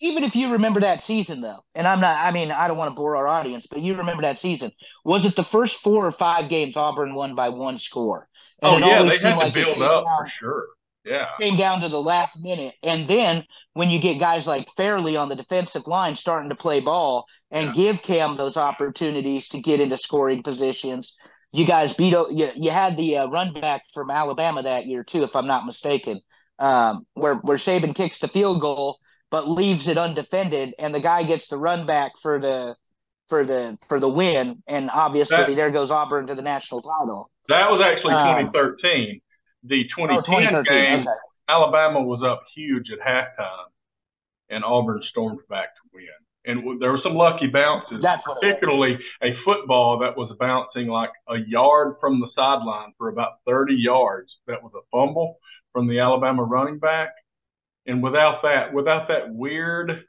even 0.00 0.24
if 0.24 0.36
you 0.36 0.52
remember 0.52 0.80
that 0.80 1.02
season 1.02 1.40
though, 1.40 1.64
and 1.74 1.86
I'm 1.86 2.00
not 2.00 2.16
I 2.16 2.30
mean, 2.30 2.50
I 2.50 2.68
don't 2.68 2.76
want 2.76 2.90
to 2.90 2.94
bore 2.94 3.16
our 3.16 3.28
audience, 3.28 3.66
but 3.70 3.80
you 3.80 3.96
remember 3.96 4.22
that 4.22 4.38
season. 4.38 4.72
Was 5.04 5.24
it 5.24 5.36
the 5.36 5.44
first 5.44 5.76
four 5.76 6.06
or 6.06 6.12
five 6.12 6.48
games 6.50 6.76
Auburn 6.76 7.14
won 7.14 7.34
by 7.34 7.48
one 7.48 7.78
score? 7.78 8.28
And 8.62 8.84
oh 8.84 8.86
yeah, 8.86 9.02
they 9.02 9.18
had 9.18 9.34
to 9.34 9.36
like 9.36 9.54
build 9.54 9.80
up 9.82 10.04
for 10.04 10.30
sure. 10.40 10.66
Yeah. 11.06 11.26
Came 11.38 11.56
down 11.56 11.80
to 11.82 11.88
the 11.88 12.02
last 12.02 12.42
minute. 12.42 12.74
And 12.82 13.06
then 13.06 13.44
when 13.74 13.90
you 13.90 14.00
get 14.00 14.18
guys 14.18 14.44
like 14.44 14.68
Fairley 14.76 15.16
on 15.16 15.28
the 15.28 15.36
defensive 15.36 15.86
line 15.86 16.16
starting 16.16 16.50
to 16.50 16.56
play 16.56 16.80
ball 16.80 17.26
and 17.52 17.68
yeah. 17.68 17.72
give 17.72 18.02
Cam 18.02 18.36
those 18.36 18.56
opportunities 18.56 19.48
to 19.50 19.60
get 19.60 19.80
into 19.80 19.96
scoring 19.96 20.42
positions, 20.42 21.16
you 21.52 21.64
guys 21.64 21.92
beat 21.92 22.12
you, 22.12 22.50
you 22.56 22.70
had 22.70 22.96
the 22.96 23.18
uh, 23.18 23.26
run 23.28 23.54
back 23.54 23.82
from 23.94 24.10
Alabama 24.10 24.64
that 24.64 24.86
year 24.86 25.04
too, 25.04 25.22
if 25.22 25.36
I'm 25.36 25.46
not 25.46 25.64
mistaken, 25.64 26.20
um, 26.58 27.06
where 27.14 27.36
where 27.36 27.56
Saban 27.56 27.94
kicks 27.94 28.18
the 28.18 28.28
field 28.28 28.60
goal 28.60 28.98
but 29.30 29.48
leaves 29.48 29.88
it 29.88 29.98
undefended, 29.98 30.74
and 30.78 30.94
the 30.94 31.00
guy 31.00 31.22
gets 31.22 31.48
the 31.48 31.56
run 31.56 31.86
back 31.86 32.12
for 32.20 32.38
the 32.38 32.76
for 33.28 33.44
the 33.44 33.78
for 33.88 33.98
the 33.98 34.08
win, 34.08 34.62
and 34.66 34.90
obviously 34.90 35.36
that, 35.36 35.56
there 35.56 35.70
goes 35.70 35.90
Auburn 35.90 36.28
to 36.28 36.34
the 36.34 36.42
national 36.42 36.82
title. 36.82 37.30
That 37.48 37.70
was 37.70 37.80
actually 37.80 38.14
2013. 38.14 39.10
Um, 39.14 39.20
the 39.64 39.84
2010 39.96 40.54
oh, 40.54 40.62
game, 40.62 41.00
okay. 41.00 41.10
Alabama 41.48 42.02
was 42.02 42.22
up 42.24 42.42
huge 42.54 42.86
at 42.90 43.00
halftime, 43.00 43.66
and 44.48 44.64
Auburn 44.64 45.02
stormed 45.10 45.40
back 45.48 45.74
to 45.74 45.80
win. 45.92 46.06
And 46.46 46.80
there 46.80 46.92
were 46.92 47.00
some 47.02 47.14
lucky 47.14 47.48
bounces, 47.48 48.00
That's 48.02 48.22
particularly 48.22 48.96
a 49.20 49.34
football 49.44 49.98
that 49.98 50.16
was 50.16 50.34
bouncing 50.38 50.86
like 50.86 51.10
a 51.28 51.38
yard 51.38 51.96
from 52.00 52.20
the 52.20 52.28
sideline 52.36 52.92
for 52.98 53.08
about 53.08 53.40
30 53.48 53.74
yards. 53.74 54.30
That 54.46 54.62
was 54.62 54.72
a 54.76 54.86
fumble 54.92 55.40
from 55.72 55.88
the 55.88 55.98
Alabama 55.98 56.44
running 56.44 56.78
back. 56.78 57.10
And 57.86 58.02
without 58.02 58.42
that, 58.42 58.72
without 58.72 59.08
that 59.08 59.32
weird 59.32 60.04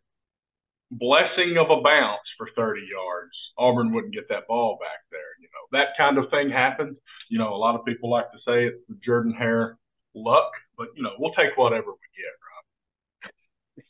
blessing 0.91 1.57
of 1.57 1.69
a 1.69 1.81
bounce 1.81 2.27
for 2.38 2.50
30 2.55 2.81
yards, 2.81 3.34
Auburn 3.57 3.93
wouldn't 3.93 4.13
get 4.13 4.29
that 4.29 4.48
ball 4.48 4.77
back 4.79 5.00
there. 5.12 5.19
You 5.41 5.48
know, 5.48 5.79
that 5.79 5.89
kind 5.98 6.17
of 6.17 6.29
thing 6.31 6.50
happens. 6.50 6.98
You 7.29 7.39
know, 7.39 7.53
a 7.53 7.57
lot 7.57 7.75
of 7.75 7.86
people 7.86 8.10
like 8.10 8.31
to 8.31 8.38
say 8.39 8.65
it's 8.65 8.77
the 8.88 8.98
Jordan 9.05 9.34
Hare 9.34 9.77
luck, 10.15 10.51
but 10.77 10.88
you 10.96 11.03
know, 11.03 11.12
we'll 11.19 11.34
take 11.34 11.55
whatever 11.55 11.88
we 11.88 12.07
get, 12.15 12.34
Rob. 12.41 13.84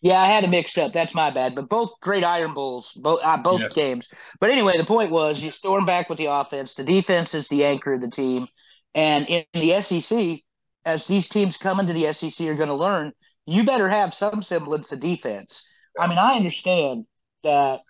Yeah, 0.00 0.20
I 0.20 0.26
had 0.26 0.44
it 0.44 0.50
mixed 0.50 0.78
up. 0.78 0.92
That's 0.92 1.14
my 1.14 1.30
bad. 1.30 1.54
But 1.54 1.68
both 1.68 1.98
great 2.00 2.24
Iron 2.24 2.54
Bowls, 2.54 2.92
both 2.92 3.20
uh, 3.24 3.38
both 3.38 3.60
yeah. 3.60 3.68
games. 3.68 4.12
But 4.40 4.50
anyway, 4.50 4.76
the 4.76 4.84
point 4.84 5.10
was 5.10 5.42
you 5.42 5.50
storm 5.50 5.86
back 5.86 6.08
with 6.08 6.18
the 6.18 6.26
offense. 6.26 6.74
The 6.74 6.84
defense 6.84 7.34
is 7.34 7.48
the 7.48 7.64
anchor 7.64 7.94
of 7.94 8.00
the 8.00 8.10
team, 8.10 8.48
and 8.94 9.26
in 9.28 9.44
the 9.54 9.80
SEC, 9.80 10.40
as 10.84 11.06
these 11.06 11.28
teams 11.28 11.56
come 11.56 11.80
into 11.80 11.92
the 11.92 12.12
SEC 12.12 12.46
are 12.48 12.54
going 12.54 12.68
to 12.68 12.74
learn, 12.74 13.12
you 13.46 13.64
better 13.64 13.88
have 13.88 14.14
some 14.14 14.42
semblance 14.42 14.92
of 14.92 15.00
defense. 15.00 15.68
I 15.98 16.06
mean, 16.06 16.18
I 16.18 16.36
understand 16.36 17.06
that 17.44 17.80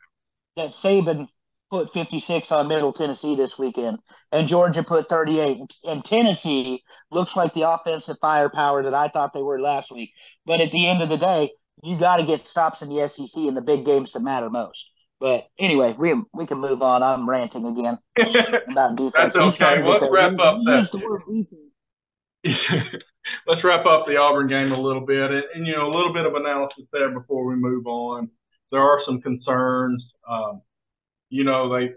that 0.57 0.71
Saban 0.71 1.29
put 1.71 1.91
56 1.93 2.53
on 2.53 2.69
Middle 2.69 2.93
Tennessee 2.93 3.35
this 3.35 3.59
weekend, 3.59 3.99
and 4.31 4.47
Georgia 4.47 4.83
put 4.83 5.09
38. 5.09 5.59
And 5.89 6.05
Tennessee 6.05 6.83
looks 7.11 7.35
like 7.35 7.55
the 7.55 7.71
offensive 7.71 8.19
firepower 8.21 8.83
that 8.83 8.95
I 8.95 9.09
thought 9.09 9.33
they 9.33 9.43
were 9.43 9.61
last 9.61 9.91
week. 9.91 10.11
But 10.45 10.61
at 10.61 10.71
the 10.71 10.87
end 10.87 11.03
of 11.03 11.09
the 11.09 11.17
day, 11.17 11.51
you 11.83 11.97
got 11.99 12.19
to 12.19 12.25
get 12.25 12.43
stops 12.43 12.83
in 12.83 12.91
the 12.91 13.09
SEC 13.09 13.43
in 13.43 13.55
the 13.55 13.63
big 13.63 13.87
games 13.87 14.13
that 14.13 14.21
matter 14.21 14.51
most. 14.51 14.93
But 15.19 15.45
anyway, 15.59 15.95
we 15.99 16.15
we 16.35 16.47
can 16.47 16.59
move 16.59 16.83
on. 16.83 17.03
I'm 17.03 17.29
ranting 17.29 17.65
again 17.65 17.99
about 18.71 18.97
defense. 18.97 19.35
That's 19.35 19.63
okay. 19.63 19.83
Let's 19.83 20.05
wrap 20.11 20.33
up 20.41 20.59
that. 20.65 20.91
Let's 23.47 23.65
wrap 23.65 23.87
up 23.87 24.07
the 24.07 24.17
Auburn 24.17 24.49
game 24.49 24.73
a 24.73 24.81
little 24.81 25.05
bit, 25.05 25.31
and, 25.31 25.43
and, 25.55 25.67
you 25.67 25.75
know 25.75 25.87
a 25.87 25.95
little 25.95 26.13
bit 26.13 26.27
of 26.27 26.35
analysis 26.35 26.85
there 26.93 27.11
before 27.11 27.45
we 27.45 27.55
move 27.55 27.87
on. 27.87 28.31
There 28.71 28.81
are 28.81 29.01
some 29.07 29.21
concerns. 29.21 30.03
Um, 30.29 30.63
you 31.31 31.45
know, 31.45 31.73
they 31.73 31.91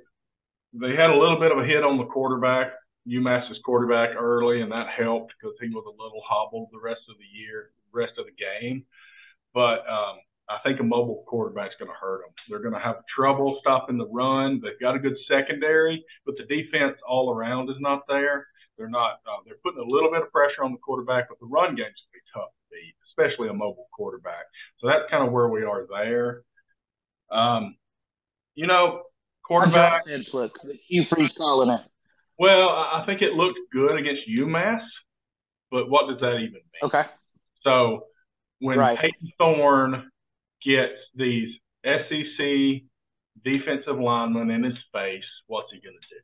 they 0.74 0.96
had 0.96 1.10
a 1.10 1.18
little 1.18 1.40
bit 1.40 1.52
of 1.52 1.60
a 1.60 1.66
hit 1.66 1.84
on 1.84 1.98
the 1.98 2.06
quarterback, 2.06 2.74
UMass's 3.08 3.60
quarterback 3.64 4.16
early, 4.16 4.62
and 4.62 4.72
that 4.72 4.88
helped 4.90 5.34
because 5.40 5.56
he 5.62 5.70
was 5.70 5.86
a 5.88 6.04
little 6.04 6.22
hobbled 6.28 6.70
the 6.72 6.80
rest 6.80 7.02
of 7.10 7.16
the 7.18 7.40
year, 7.40 7.72
rest 7.94 8.14
of 8.18 8.26
the 8.26 8.32
game. 8.32 8.86
But 9.54 9.88
um, 9.88 10.18
I 10.50 10.58
think 10.64 10.80
a 10.80 10.84
mobile 10.84 11.24
quarterback's 11.28 11.76
going 11.80 11.90
to 11.90 11.98
hurt 11.98 12.22
them. 12.22 12.34
They're 12.50 12.60
going 12.60 12.74
to 12.74 12.80
have 12.80 12.98
trouble 13.16 13.58
stopping 13.62 13.98
the 13.98 14.08
run. 14.08 14.62
They've 14.62 14.80
got 14.80 14.96
a 14.96 15.00
good 15.00 15.16
secondary, 15.30 16.04
but 16.26 16.36
the 16.38 16.44
defense 16.44 16.98
all 17.08 17.34
around 17.34 17.70
is 17.70 17.78
not 17.80 18.02
there. 18.08 18.48
They're 18.78 18.90
not. 18.90 19.22
Uh, 19.26 19.42
they're 19.46 19.58
putting 19.64 19.80
a 19.82 19.88
little 19.88 20.12
bit 20.12 20.22
of 20.22 20.32
pressure 20.32 20.64
on 20.64 20.72
the 20.72 20.78
quarterback, 20.78 21.30
but 21.30 21.40
the 21.40 21.46
run 21.46 21.76
game's 21.76 21.80
going 21.80 22.12
to 22.12 22.14
be 22.14 22.20
tough 22.34 22.50
to 22.50 22.64
beat, 22.72 22.96
especially 23.10 23.50
a 23.50 23.54
mobile 23.54 23.88
quarterback. 23.94 24.46
So 24.80 24.88
that's 24.88 25.10
kind 25.10 25.26
of 25.26 25.32
where 25.32 25.48
we 25.48 25.64
are 25.64 25.86
there. 25.90 26.44
Um, 27.32 27.76
you 28.56 28.68
know, 28.68 29.04
quarterback. 29.44 30.04
Look, 30.34 30.60
Hugh 30.88 31.04
Freeze 31.04 31.34
calling 31.38 31.70
it. 31.70 31.82
Well, 32.38 32.70
I 32.70 33.04
think 33.06 33.22
it 33.22 33.34
looked 33.34 33.60
good 33.72 33.98
against 33.98 34.24
UMass, 34.30 34.82
but 35.72 35.90
what 35.90 36.10
does 36.10 36.20
that 36.20 36.36
even 36.36 36.54
mean? 36.54 36.84
Okay. 36.84 37.04
So 37.64 38.06
when 38.60 38.78
right. 38.78 38.98
Payton 38.98 39.32
Thorne 39.38 40.12
gets 40.64 40.94
these 41.16 41.50
SEC 41.86 42.84
defensive 43.44 44.00
linemen 44.00 44.52
in 44.52 44.64
his 44.64 44.78
face, 44.92 45.24
what's 45.48 45.68
he 45.72 45.80
going 45.80 45.96
to 45.96 46.16
do? 46.16 46.22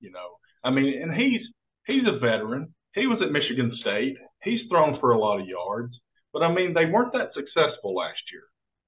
You 0.00 0.12
know, 0.12 0.36
I 0.62 0.70
mean, 0.70 1.02
and 1.02 1.12
he's 1.12 1.40
he's 1.88 2.06
a 2.06 2.20
veteran. 2.20 2.72
He 2.94 3.08
was 3.08 3.18
at 3.20 3.32
Michigan 3.32 3.72
State. 3.80 4.16
He's 4.44 4.60
thrown 4.70 5.00
for 5.00 5.10
a 5.10 5.18
lot 5.18 5.40
of 5.40 5.48
yards, 5.48 5.98
but 6.32 6.42
I 6.42 6.54
mean, 6.54 6.72
they 6.72 6.86
weren't 6.86 7.12
that 7.12 7.34
successful 7.34 7.96
last 7.96 8.22
year. 8.30 8.46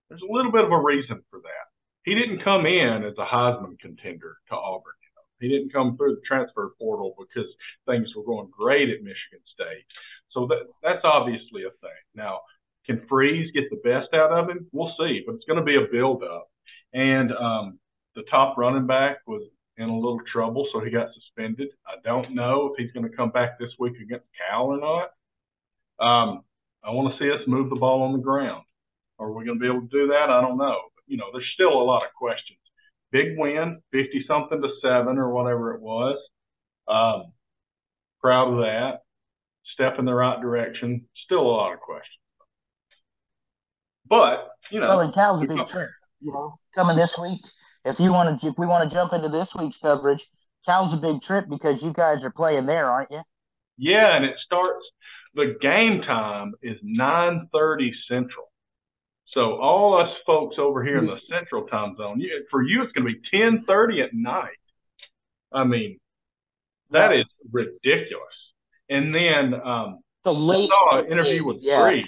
There's 0.08 0.22
a 0.22 0.32
little 0.32 0.52
bit 0.52 0.64
of 0.64 0.70
a 0.70 0.78
reason 0.78 1.20
for 1.30 1.40
that 1.40 1.66
he 2.04 2.14
didn't 2.14 2.44
come 2.44 2.66
in 2.66 3.04
as 3.04 3.14
a 3.18 3.26
Heisman 3.26 3.78
contender 3.78 4.36
to 4.48 4.54
Auburn. 4.54 4.92
You 5.02 5.10
know? 5.16 5.22
He 5.40 5.48
didn't 5.48 5.72
come 5.72 5.96
through 5.96 6.16
the 6.16 6.22
transfer 6.26 6.72
portal 6.78 7.14
because 7.18 7.48
things 7.86 8.08
were 8.16 8.24
going 8.24 8.50
great 8.50 8.88
at 8.88 9.02
Michigan 9.02 9.44
State. 9.52 9.84
So 10.32 10.46
that 10.46 10.66
that's 10.82 11.04
obviously 11.04 11.64
a 11.64 11.70
thing. 11.80 12.02
Now, 12.14 12.40
can 12.86 13.02
Freeze 13.08 13.50
get 13.52 13.68
the 13.70 13.80
best 13.84 14.14
out 14.14 14.32
of 14.32 14.48
him? 14.48 14.66
We'll 14.72 14.94
see, 14.98 15.22
but 15.26 15.34
it's 15.34 15.44
going 15.44 15.58
to 15.58 15.64
be 15.64 15.76
a 15.76 15.92
build 15.92 16.22
up. 16.22 16.48
And 16.94 17.32
um, 17.32 17.78
the 18.14 18.22
top 18.30 18.56
running 18.56 18.86
back 18.86 19.18
was 19.26 19.42
in 19.80 19.88
a 19.88 19.94
little 19.94 20.20
trouble, 20.32 20.66
so 20.72 20.80
he 20.80 20.90
got 20.90 21.08
suspended. 21.14 21.68
I 21.86 21.94
don't 22.04 22.34
know 22.34 22.72
if 22.72 22.74
he's 22.78 22.92
going 22.92 23.08
to 23.08 23.16
come 23.16 23.30
back 23.30 23.58
this 23.58 23.72
week 23.78 23.94
against 24.00 24.26
Cal 24.36 24.66
or 24.66 24.78
not. 24.78 25.10
Um, 26.04 26.44
I 26.84 26.90
want 26.90 27.12
to 27.12 27.18
see 27.18 27.30
us 27.30 27.46
move 27.46 27.70
the 27.70 27.76
ball 27.76 28.02
on 28.02 28.12
the 28.12 28.18
ground. 28.18 28.64
Are 29.18 29.30
we 29.30 29.44
going 29.44 29.58
to 29.58 29.60
be 29.60 29.68
able 29.68 29.82
to 29.82 29.88
do 29.88 30.08
that? 30.08 30.30
I 30.30 30.40
don't 30.40 30.56
know 30.56 30.78
But, 30.94 31.04
you 31.06 31.18
know, 31.18 31.26
there's 31.32 31.50
still 31.54 31.72
a 31.72 31.84
lot 31.84 32.04
of 32.04 32.14
questions. 32.16 32.58
Big 33.12 33.36
win, 33.36 33.82
50 33.92 34.24
something 34.26 34.62
to 34.62 34.68
seven 34.82 35.18
or 35.18 35.30
whatever 35.30 35.74
it 35.74 35.82
was. 35.82 36.16
Um, 36.88 37.32
proud 38.20 38.52
of 38.52 38.58
that. 38.60 39.00
Step 39.74 39.98
in 39.98 40.04
the 40.04 40.14
right 40.14 40.40
direction. 40.40 41.06
Still 41.24 41.42
a 41.42 41.50
lot 41.50 41.72
of 41.72 41.80
questions. 41.80 42.16
But, 44.08 44.48
you 44.70 44.80
know. 44.80 44.88
Well, 44.88 45.00
and 45.00 45.14
Cal's 45.14 45.44
a 45.44 45.48
big 45.48 45.66
trip, 45.66 45.88
you 46.20 46.32
know, 46.32 46.52
coming 46.74 46.96
this 46.96 47.18
week. 47.18 47.40
If 47.84 48.00
you 48.00 48.12
want 48.12 48.40
to, 48.40 48.46
if 48.46 48.54
we 48.58 48.66
want 48.66 48.88
to 48.88 48.94
jump 48.94 49.12
into 49.12 49.28
this 49.28 49.54
week's 49.54 49.78
coverage, 49.78 50.26
Cal's 50.66 50.94
a 50.94 50.98
big 50.98 51.22
trip 51.22 51.46
because 51.48 51.82
you 51.82 51.92
guys 51.92 52.24
are 52.24 52.32
playing 52.32 52.66
there, 52.66 52.90
aren't 52.90 53.10
you? 53.10 53.22
Yeah, 53.78 54.16
and 54.16 54.24
it 54.24 54.36
starts. 54.44 54.84
The 55.34 55.56
game 55.60 56.02
time 56.02 56.54
is 56.62 56.76
9:30 56.84 57.90
Central. 58.08 58.50
So 59.32 59.60
all 59.60 60.00
us 60.00 60.10
folks 60.26 60.56
over 60.58 60.82
here 60.84 60.98
in 60.98 61.06
the 61.06 61.20
central 61.28 61.66
time 61.68 61.96
zone, 61.96 62.20
you, 62.20 62.46
for 62.50 62.62
you, 62.62 62.82
it's 62.82 62.92
going 62.92 63.06
to 63.06 63.12
be 63.12 63.20
ten 63.30 63.64
thirty 63.64 64.02
at 64.02 64.12
night. 64.12 64.58
I 65.52 65.62
mean, 65.64 66.00
that 66.90 67.14
is 67.14 67.26
ridiculous. 67.52 68.26
And 68.88 69.14
then 69.14 69.54
um, 69.54 70.00
the 70.24 70.34
late 70.34 70.68
I 70.68 70.90
saw 70.90 70.98
an 70.98 71.12
interview 71.12 71.44
with 71.44 71.58
yeah. 71.60 71.80
Freeze. 71.80 72.06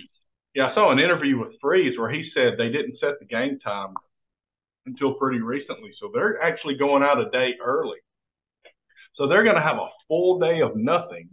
Yeah, 0.55 0.71
I 0.71 0.75
saw 0.75 0.91
an 0.91 0.99
interview 0.99 1.39
with 1.39 1.53
Freeze 1.61 1.97
where 1.97 2.11
he 2.11 2.29
said 2.35 2.55
they 2.59 2.71
didn't 2.71 2.99
set 2.99 3.21
the 3.21 3.25
game 3.25 3.59
time 3.61 3.95
until 4.87 5.15
pretty 5.15 5.41
recently, 5.41 5.91
so 6.01 6.11
they're 6.13 6.43
actually 6.43 6.77
going 6.77 7.03
out 7.03 7.21
a 7.21 7.31
day 7.31 7.55
early. 7.65 7.99
So 9.15 9.29
they're 9.29 9.45
going 9.45 9.57
to 9.57 9.63
have 9.63 9.77
a 9.77 9.89
full 10.09 10.39
day 10.39 10.61
of 10.61 10.75
nothing, 10.75 11.29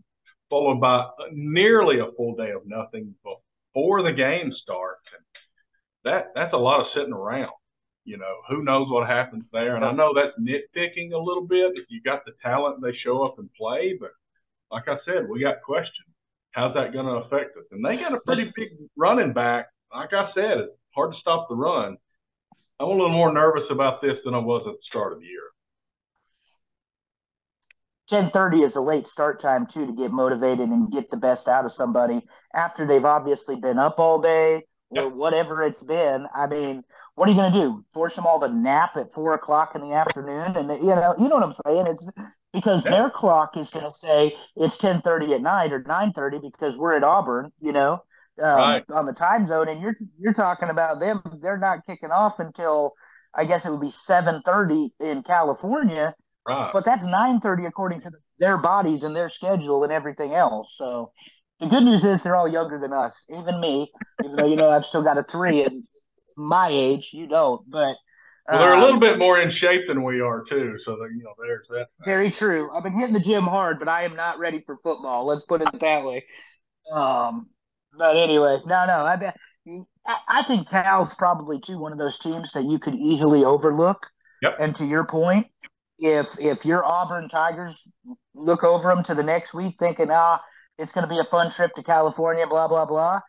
followed 0.49 0.81
by 0.81 1.05
nearly 1.31 1.99
a 1.99 2.11
full 2.15 2.35
day 2.35 2.51
of 2.51 2.61
nothing 2.65 3.15
before 3.23 4.03
the 4.03 4.11
game 4.11 4.51
starts. 4.61 5.01
And 5.15 5.25
that 6.03 6.31
that's 6.35 6.53
a 6.53 6.57
lot 6.57 6.81
of 6.81 6.87
sitting 6.93 7.13
around. 7.13 7.51
You 8.05 8.17
know, 8.17 8.35
who 8.49 8.63
knows 8.63 8.89
what 8.89 9.07
happens 9.07 9.45
there? 9.51 9.75
And 9.75 9.85
I 9.85 9.91
know 9.91 10.13
that's 10.13 10.37
nitpicking 10.39 11.13
a 11.13 11.17
little 11.17 11.45
bit. 11.45 11.73
If 11.75 11.85
you 11.89 12.01
got 12.01 12.25
the 12.25 12.31
talent, 12.41 12.81
they 12.81 12.93
show 13.03 13.23
up 13.23 13.37
and 13.37 13.49
play. 13.53 13.97
But 13.99 14.11
like 14.71 14.87
I 14.87 14.97
said, 15.05 15.29
we 15.29 15.41
got 15.41 15.61
questions. 15.63 16.07
How's 16.51 16.73
that 16.73 16.93
going 16.93 17.05
to 17.05 17.25
affect 17.25 17.55
us? 17.57 17.65
And 17.71 17.85
they 17.85 17.97
got 17.97 18.13
a 18.13 18.19
pretty 18.25 18.51
big 18.55 18.69
running 18.95 19.33
back. 19.33 19.67
Like 19.93 20.13
I 20.13 20.31
said, 20.33 20.57
it's 20.57 20.73
hard 20.95 21.13
to 21.13 21.19
stop 21.19 21.47
the 21.49 21.55
run. 21.55 21.97
I'm 22.79 22.87
a 22.87 22.91
little 22.91 23.09
more 23.09 23.33
nervous 23.33 23.65
about 23.69 24.01
this 24.01 24.17
than 24.23 24.33
I 24.33 24.39
was 24.39 24.63
at 24.65 24.73
the 24.73 24.83
start 24.89 25.13
of 25.13 25.19
the 25.19 25.25
year. 25.25 25.41
10:30 28.09 28.63
is 28.63 28.75
a 28.75 28.81
late 28.81 29.07
start 29.07 29.39
time 29.39 29.67
too 29.67 29.85
to 29.85 29.93
get 29.93 30.11
motivated 30.11 30.69
and 30.69 30.91
get 30.91 31.11
the 31.11 31.17
best 31.17 31.47
out 31.47 31.65
of 31.65 31.71
somebody 31.71 32.21
after 32.55 32.87
they've 32.87 33.05
obviously 33.05 33.55
been 33.55 33.77
up 33.77 33.99
all 33.99 34.19
day 34.19 34.63
or 34.91 35.09
whatever 35.09 35.61
it's 35.61 35.83
been. 35.83 36.25
I 36.33 36.47
mean, 36.47 36.83
what 37.13 37.27
are 37.27 37.31
you 37.31 37.37
going 37.37 37.53
to 37.53 37.59
do? 37.59 37.85
Force 37.93 38.15
them 38.15 38.25
all 38.25 38.39
to 38.39 38.49
nap 38.51 38.97
at 38.97 39.13
four 39.13 39.33
o'clock 39.33 39.75
in 39.75 39.81
the 39.81 39.93
afternoon, 39.93 40.55
and 40.55 40.69
you 40.81 40.95
know, 40.95 41.13
you 41.19 41.27
know 41.27 41.35
what 41.35 41.43
I'm 41.43 41.53
saying? 41.65 41.87
It's 41.87 42.11
because 42.53 42.83
yeah. 42.85 42.91
their 42.91 43.09
clock 43.11 43.55
is 43.57 43.69
going 43.69 43.85
to 43.85 43.91
say 43.91 44.35
it's 44.55 44.77
ten 44.77 45.01
thirty 45.01 45.33
at 45.33 45.41
night 45.41 45.71
or 45.71 45.83
nine 45.83 46.13
thirty 46.13 46.39
because 46.39 46.77
we're 46.77 46.95
at 46.95 47.03
Auburn, 47.03 47.51
you 47.59 47.71
know, 47.71 48.01
um, 48.41 48.57
right. 48.57 48.83
on 48.91 49.05
the 49.05 49.13
time 49.13 49.47
zone, 49.47 49.67
and 49.69 49.81
you're 49.81 49.95
you're 50.19 50.33
talking 50.33 50.69
about 50.69 50.99
them. 50.99 51.21
They're 51.41 51.57
not 51.57 51.85
kicking 51.85 52.11
off 52.11 52.39
until 52.39 52.93
I 53.33 53.45
guess 53.45 53.65
it 53.65 53.71
would 53.71 53.81
be 53.81 53.91
seven 53.91 54.41
thirty 54.45 54.93
in 54.99 55.23
California. 55.23 56.15
Right. 56.47 56.71
But 56.71 56.85
that's 56.85 57.05
nine 57.05 57.41
thirty 57.41 57.65
according 57.65 58.01
to 58.01 58.09
the, 58.09 58.17
their 58.39 58.57
bodies 58.57 59.03
and 59.03 59.15
their 59.15 59.29
schedule 59.29 59.83
and 59.83 59.93
everything 59.93 60.33
else. 60.33 60.73
So 60.77 61.11
the 61.59 61.67
good 61.67 61.83
news 61.83 62.03
is 62.03 62.23
they're 62.23 62.35
all 62.35 62.47
younger 62.47 62.79
than 62.79 62.93
us, 62.93 63.25
even 63.29 63.59
me. 63.59 63.91
Even 64.23 64.35
though 64.35 64.47
you 64.47 64.55
know 64.55 64.69
I've 64.69 64.85
still 64.85 65.03
got 65.03 65.17
a 65.17 65.23
three 65.23 65.63
and 65.63 65.83
my 66.37 66.69
age, 66.71 67.11
you 67.13 67.27
don't. 67.27 67.69
But 67.69 67.97
well, 68.47 68.59
they're 68.59 68.73
a 68.73 68.79
little 68.79 68.95
um, 68.95 68.99
bit 68.99 69.19
more 69.19 69.39
in 69.39 69.51
shape 69.51 69.81
than 69.87 70.03
we 70.03 70.21
are 70.21 70.43
too. 70.49 70.75
So 70.85 70.95
that 70.95 71.09
you 71.15 71.23
know, 71.23 71.33
there's 71.39 71.67
that. 71.69 71.87
Very 72.03 72.31
true. 72.31 72.71
I've 72.75 72.83
been 72.83 72.97
hitting 72.97 73.13
the 73.13 73.19
gym 73.19 73.43
hard, 73.43 73.77
but 73.77 73.87
I 73.87 74.03
am 74.03 74.15
not 74.15 74.39
ready 74.39 74.63
for 74.65 74.77
football. 74.83 75.25
Let's 75.25 75.43
put 75.43 75.61
it 75.61 75.79
that 75.79 76.05
way. 76.05 76.25
Um, 76.91 77.47
but 77.97 78.17
anyway, 78.17 78.59
no, 78.65 78.85
no. 78.85 79.05
I 79.05 79.33
I 80.27 80.43
think 80.43 80.69
Cal's 80.69 81.13
probably 81.15 81.59
too 81.59 81.79
one 81.79 81.91
of 81.91 81.97
those 81.97 82.19
teams 82.19 82.51
that 82.53 82.63
you 82.63 82.79
could 82.79 82.95
easily 82.95 83.45
overlook. 83.45 84.07
Yep. 84.41 84.55
And 84.59 84.75
to 84.77 84.85
your 84.85 85.05
point, 85.05 85.47
if 85.99 86.27
if 86.39 86.65
your 86.65 86.83
Auburn 86.83 87.29
Tigers 87.29 87.91
look 88.33 88.63
over 88.63 88.89
them 88.89 89.03
to 89.03 89.15
the 89.15 89.23
next 89.23 89.53
week 89.53 89.75
thinking, 89.77 90.09
ah, 90.11 90.41
it's 90.77 90.93
going 90.93 91.07
to 91.07 91.13
be 91.13 91.19
a 91.19 91.25
fun 91.25 91.51
trip 91.51 91.73
to 91.75 91.83
California, 91.83 92.47
blah, 92.47 92.67
blah, 92.67 92.85
blah. 92.85 93.19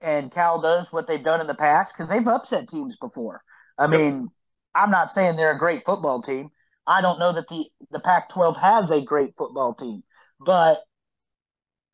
And 0.00 0.32
Cal 0.32 0.60
does 0.60 0.92
what 0.92 1.06
they've 1.06 1.22
done 1.22 1.40
in 1.40 1.46
the 1.46 1.54
past 1.54 1.92
because 1.94 2.08
they've 2.08 2.26
upset 2.26 2.68
teams 2.68 2.96
before. 2.96 3.42
I 3.78 3.86
mean, 3.86 4.30
I'm 4.74 4.90
not 4.90 5.10
saying 5.10 5.36
they're 5.36 5.54
a 5.54 5.58
great 5.58 5.84
football 5.84 6.22
team. 6.22 6.50
I 6.86 7.00
don't 7.00 7.18
know 7.18 7.32
that 7.32 7.48
the, 7.48 7.64
the 7.90 8.00
Pac 8.00 8.28
12 8.30 8.56
has 8.56 8.90
a 8.90 9.02
great 9.02 9.34
football 9.36 9.74
team, 9.74 10.02
but 10.40 10.82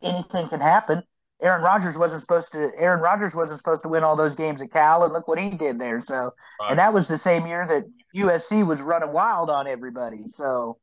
anything 0.02 0.48
can 0.48 0.60
happen. 0.60 1.02
Aaron 1.42 1.62
Rodgers 1.62 1.96
wasn't 1.96 2.20
supposed 2.20 2.52
to. 2.52 2.70
Aaron 2.76 3.00
Rodgers 3.00 3.34
wasn't 3.34 3.58
supposed 3.58 3.82
to 3.82 3.88
win 3.88 4.04
all 4.04 4.16
those 4.16 4.34
games 4.34 4.60
at 4.60 4.70
Cal, 4.70 5.04
and 5.04 5.12
look 5.12 5.26
what 5.26 5.38
he 5.38 5.50
did 5.50 5.78
there. 5.78 6.00
So, 6.00 6.30
right. 6.60 6.70
and 6.70 6.78
that 6.78 6.92
was 6.92 7.08
the 7.08 7.18
same 7.18 7.46
year 7.46 7.66
that 7.66 7.84
USC 8.14 8.66
was 8.66 8.82
running 8.82 9.12
wild 9.12 9.48
on 9.50 9.66
everybody. 9.66 10.24
So, 10.34 10.78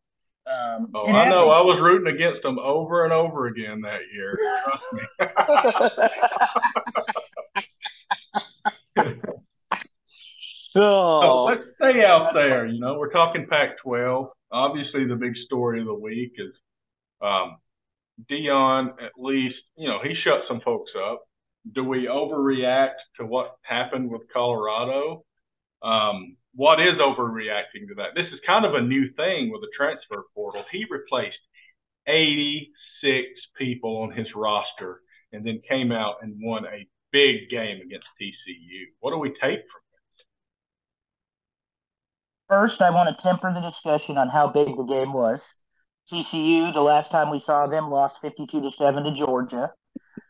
um, 0.48 0.92
oh, 0.96 1.08
I 1.08 1.30
know. 1.30 1.50
I 1.50 1.62
was 1.62 1.80
rooting 1.82 2.14
against 2.14 2.42
them 2.42 2.58
over 2.60 3.04
and 3.04 3.12
over 3.14 3.48
again 3.48 3.82
that 3.82 4.00
year. 4.14 4.38
Trust 4.62 4.84
me. 4.94 5.02
oh. 10.76 11.46
let's 11.46 11.64
stay 11.76 12.04
out 12.06 12.34
there. 12.34 12.66
You 12.66 12.80
know, 12.80 12.98
we're 12.98 13.12
talking 13.12 13.46
Pac-12. 13.50 14.30
Obviously, 14.52 15.06
the 15.06 15.16
big 15.16 15.36
story 15.46 15.82
of 15.82 15.88
the 15.88 15.94
week 15.94 16.34
is 16.38 16.54
um, 17.22 17.58
Deion. 18.30 18.90
At 19.04 19.12
least, 19.18 19.58
you 19.78 19.88
know, 19.88 20.00
he 20.04 20.16
shut 20.24 20.42
some 20.48 20.62
folks 20.62 20.92
up. 20.98 21.24
Do 21.74 21.84
we 21.84 22.08
overreact 22.08 22.98
to 23.20 23.26
what 23.26 23.58
happened 23.62 24.10
with 24.10 24.22
Colorado? 24.34 25.24
Um, 25.82 26.38
what 26.56 26.80
is 26.80 27.00
overreacting 27.00 27.88
to 27.90 27.96
that? 27.98 28.16
This 28.16 28.28
is 28.34 28.40
kind 28.48 28.66
of 28.66 28.74
a 28.74 28.82
new 28.82 29.12
thing 29.16 29.52
with 29.52 29.62
the 29.62 29.70
transfer 29.78 30.24
portal. 30.34 30.64
He 30.72 30.86
replaced 30.90 31.38
86 32.08 33.28
people 33.58 33.98
on 33.98 34.12
his 34.12 34.28
roster 34.36 35.02
and 35.32 35.46
then 35.46 35.62
came 35.70 35.92
out 35.92 36.16
and 36.22 36.36
won 36.40 36.66
a 36.66 36.88
big 37.12 37.50
game 37.50 37.82
against 37.86 38.08
TCU. 38.20 38.86
What 39.02 39.12
do 39.12 39.20
we 39.20 39.30
take 39.30 39.40
from 39.60 39.82
this? 39.92 40.26
First, 42.50 42.82
I 42.82 42.89
want 42.91 43.10
to 43.10 43.24
temper 43.24 43.54
the 43.54 43.62
discussion 43.62 44.18
on 44.18 44.30
how 44.30 44.48
big 44.48 44.76
the 44.76 44.86
game 44.86 45.13
was. 45.13 45.54
TCU, 46.12 46.74
the 46.74 46.82
last 46.82 47.12
time 47.12 47.30
we 47.30 47.39
saw 47.39 47.67
them, 47.67 47.89
lost 47.89 48.22
52 48.22 48.62
to 48.62 48.72
7 48.72 49.04
to 49.04 49.12
Georgia. 49.12 49.72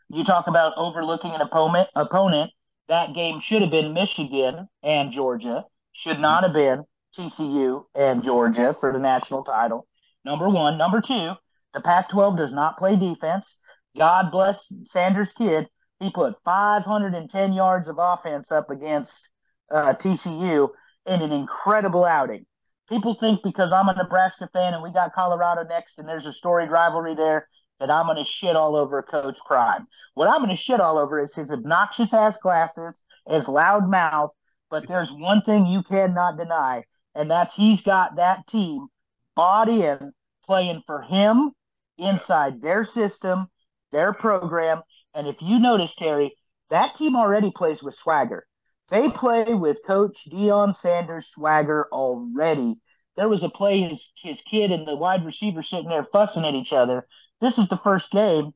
You 0.08 0.24
talk 0.24 0.48
about 0.48 0.72
overlooking 0.76 1.32
an 1.32 1.40
opponent, 1.40 1.88
opponent. 1.94 2.50
That 2.88 3.14
game 3.14 3.40
should 3.40 3.62
have 3.62 3.70
been 3.70 3.92
Michigan 3.92 4.68
and 4.82 5.12
Georgia 5.12 5.66
should 5.92 6.18
not 6.18 6.42
have 6.42 6.52
been 6.52 6.84
TCU 7.16 7.84
and 7.94 8.22
Georgia 8.22 8.74
for 8.78 8.92
the 8.92 8.98
national 8.98 9.44
title. 9.44 9.86
Number 10.24 10.48
one. 10.48 10.78
Number 10.78 11.00
two, 11.00 11.32
the 11.74 11.80
Pac 11.80 12.10
12 12.10 12.36
does 12.36 12.52
not 12.52 12.78
play 12.78 12.96
defense. 12.96 13.58
God 13.96 14.30
bless 14.30 14.66
Sanders' 14.84 15.32
kid. 15.32 15.68
He 16.00 16.10
put 16.10 16.36
510 16.44 17.52
yards 17.52 17.88
of 17.88 17.96
offense 17.98 18.50
up 18.50 18.70
against 18.70 19.28
uh, 19.70 19.94
TCU 19.94 20.70
in 21.06 21.22
an 21.22 21.32
incredible 21.32 22.04
outing. 22.04 22.46
People 22.88 23.14
think 23.14 23.42
because 23.42 23.72
I'm 23.72 23.88
a 23.88 23.94
Nebraska 23.94 24.48
fan 24.52 24.74
and 24.74 24.82
we 24.82 24.90
got 24.90 25.14
Colorado 25.14 25.62
next 25.62 25.98
and 25.98 26.08
there's 26.08 26.26
a 26.26 26.32
storied 26.32 26.70
rivalry 26.70 27.14
there 27.14 27.46
that 27.80 27.90
I'm 27.90 28.06
going 28.06 28.16
to 28.16 28.24
shit 28.24 28.56
all 28.56 28.76
over 28.76 29.02
Coach 29.02 29.38
Prime. 29.46 29.86
What 30.14 30.28
I'm 30.28 30.38
going 30.38 30.50
to 30.50 30.56
shit 30.56 30.80
all 30.80 30.98
over 30.98 31.20
is 31.20 31.34
his 31.34 31.52
obnoxious 31.52 32.12
ass 32.12 32.38
glasses, 32.38 33.04
his 33.28 33.46
loud 33.46 33.88
mouth, 33.88 34.30
but 34.70 34.88
there's 34.88 35.12
one 35.12 35.42
thing 35.42 35.66
you 35.66 35.82
cannot 35.82 36.36
deny, 36.36 36.84
and 37.14 37.30
that's 37.30 37.54
he's 37.54 37.82
got 37.82 38.16
that 38.16 38.46
team 38.46 38.88
bought 39.36 39.68
in, 39.68 40.12
playing 40.44 40.82
for 40.86 41.02
him 41.02 41.52
inside 41.96 42.60
their 42.60 42.82
system, 42.82 43.48
their 43.92 44.12
program. 44.12 44.82
And 45.14 45.28
if 45.28 45.36
you 45.40 45.60
notice, 45.60 45.94
Terry, 45.94 46.34
that 46.70 46.96
team 46.96 47.14
already 47.14 47.52
plays 47.52 47.82
with 47.82 47.94
swagger. 47.94 48.47
They 48.90 49.10
play 49.10 49.52
with 49.52 49.84
Coach 49.86 50.26
Deion 50.30 50.74
Sanders 50.74 51.28
swagger 51.28 51.88
already. 51.92 52.76
There 53.16 53.28
was 53.28 53.42
a 53.42 53.50
play 53.50 53.80
his 53.82 54.10
his 54.16 54.40
kid 54.42 54.70
and 54.72 54.86
the 54.86 54.96
wide 54.96 55.26
receiver 55.26 55.62
sitting 55.62 55.88
there 55.88 56.06
fussing 56.10 56.44
at 56.44 56.54
each 56.54 56.72
other. 56.72 57.06
This 57.40 57.58
is 57.58 57.68
the 57.68 57.76
first 57.76 58.10
game. 58.10 58.52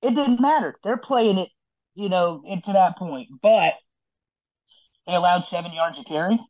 It 0.00 0.14
didn't 0.14 0.40
matter. 0.40 0.74
They're 0.82 0.96
playing 0.96 1.38
it, 1.38 1.48
you 1.94 2.08
know, 2.08 2.42
into 2.44 2.72
that 2.72 2.98
point. 2.98 3.28
But 3.40 3.74
they 5.06 5.14
allowed 5.14 5.44
seven 5.44 5.72
yards 5.72 5.98
of 5.98 6.06
carry. 6.06 6.40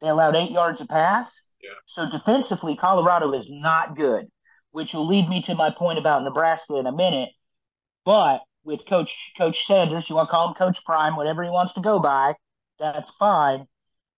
They 0.00 0.08
allowed 0.08 0.36
eight 0.36 0.50
yards 0.50 0.80
of 0.80 0.88
pass. 0.88 1.48
Yeah. 1.60 1.70
So 1.86 2.08
defensively, 2.08 2.76
Colorado 2.76 3.32
is 3.32 3.48
not 3.50 3.96
good, 3.96 4.26
which 4.70 4.94
will 4.94 5.06
lead 5.06 5.28
me 5.28 5.42
to 5.42 5.54
my 5.54 5.70
point 5.70 5.98
about 5.98 6.22
Nebraska 6.22 6.76
in 6.76 6.86
a 6.86 6.92
minute. 6.92 7.30
But 8.04 8.42
with 8.62 8.86
Coach 8.86 9.32
Coach 9.36 9.66
Sanders, 9.66 10.08
you 10.08 10.16
want 10.16 10.28
to 10.28 10.30
call 10.30 10.48
him 10.48 10.54
Coach 10.54 10.84
Prime, 10.84 11.16
whatever 11.16 11.42
he 11.42 11.50
wants 11.50 11.72
to 11.74 11.80
go 11.80 11.98
by, 11.98 12.34
that's 12.78 13.10
fine. 13.10 13.66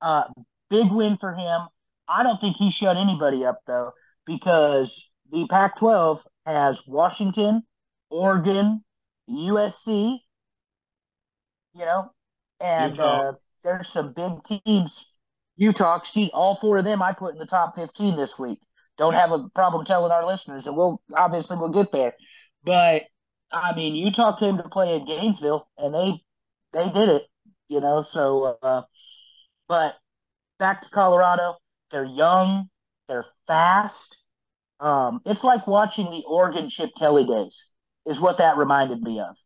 Uh, 0.01 0.25
big 0.71 0.90
win 0.90 1.16
for 1.19 1.33
him. 1.35 1.62
I 2.09 2.23
don't 2.23 2.40
think 2.40 2.57
he 2.57 2.71
shut 2.71 2.97
anybody 2.97 3.45
up 3.45 3.61
though, 3.66 3.92
because 4.25 5.11
the 5.31 5.47
Pac-12 5.49 6.21
has 6.45 6.87
Washington, 6.87 7.62
Oregon, 8.11 8.85
USC, 9.29 10.19
you 11.75 11.85
know, 11.85 12.11
and 12.61 12.99
uh, 13.01 13.33
there's 13.64 13.88
some 13.88 14.14
big 14.14 14.62
teams. 14.64 15.19
Utah, 15.57 15.97
excuse 15.97 16.31
all 16.31 16.57
four 16.57 16.79
of 16.79 16.85
them 16.85 17.03
I 17.03 17.12
put 17.12 17.33
in 17.33 17.38
the 17.38 17.47
top 17.47 17.77
15 17.77 18.16
this 18.16 18.38
week. 18.38 18.59
Don't 18.99 19.14
have 19.14 19.33
a 19.33 19.49
problem 19.55 19.85
telling 19.85 20.12
our 20.12 20.25
listeners, 20.27 20.66
and 20.66 20.77
we'll 20.77 21.03
obviously 21.14 21.57
we'll 21.59 21.69
get 21.71 21.92
there. 21.92 22.14
But 22.64 23.03
I 23.53 23.75
mean, 23.75 23.95
Utah 23.95 24.37
came 24.37 24.57
to 24.57 24.69
play 24.69 24.95
in 24.95 25.07
Gainesville, 25.07 25.69
and 25.77 25.95
they 25.95 26.23
they 26.73 26.90
did 26.90 27.09
it, 27.09 27.23
you 27.69 27.81
know. 27.81 28.03
So, 28.03 28.59
uh, 28.63 28.83
but 29.69 29.95
back 30.59 30.83
to 30.83 30.91
Colorado, 30.91 31.57
they're 31.91 32.05
young, 32.05 32.69
they're 33.09 33.27
fast. 33.47 34.17
Um, 34.81 35.21
it's 35.25 35.45
like 35.45 35.67
watching 35.67 36.11
the 36.11 36.25
Oregon 36.27 36.69
Chip 36.69 36.91
Kelly 36.99 37.27
days, 37.27 37.73
is 38.05 38.21
what 38.21 38.39
that 38.39 38.57
reminded 38.57 39.03
me 39.03 39.21
of, 39.21 39.37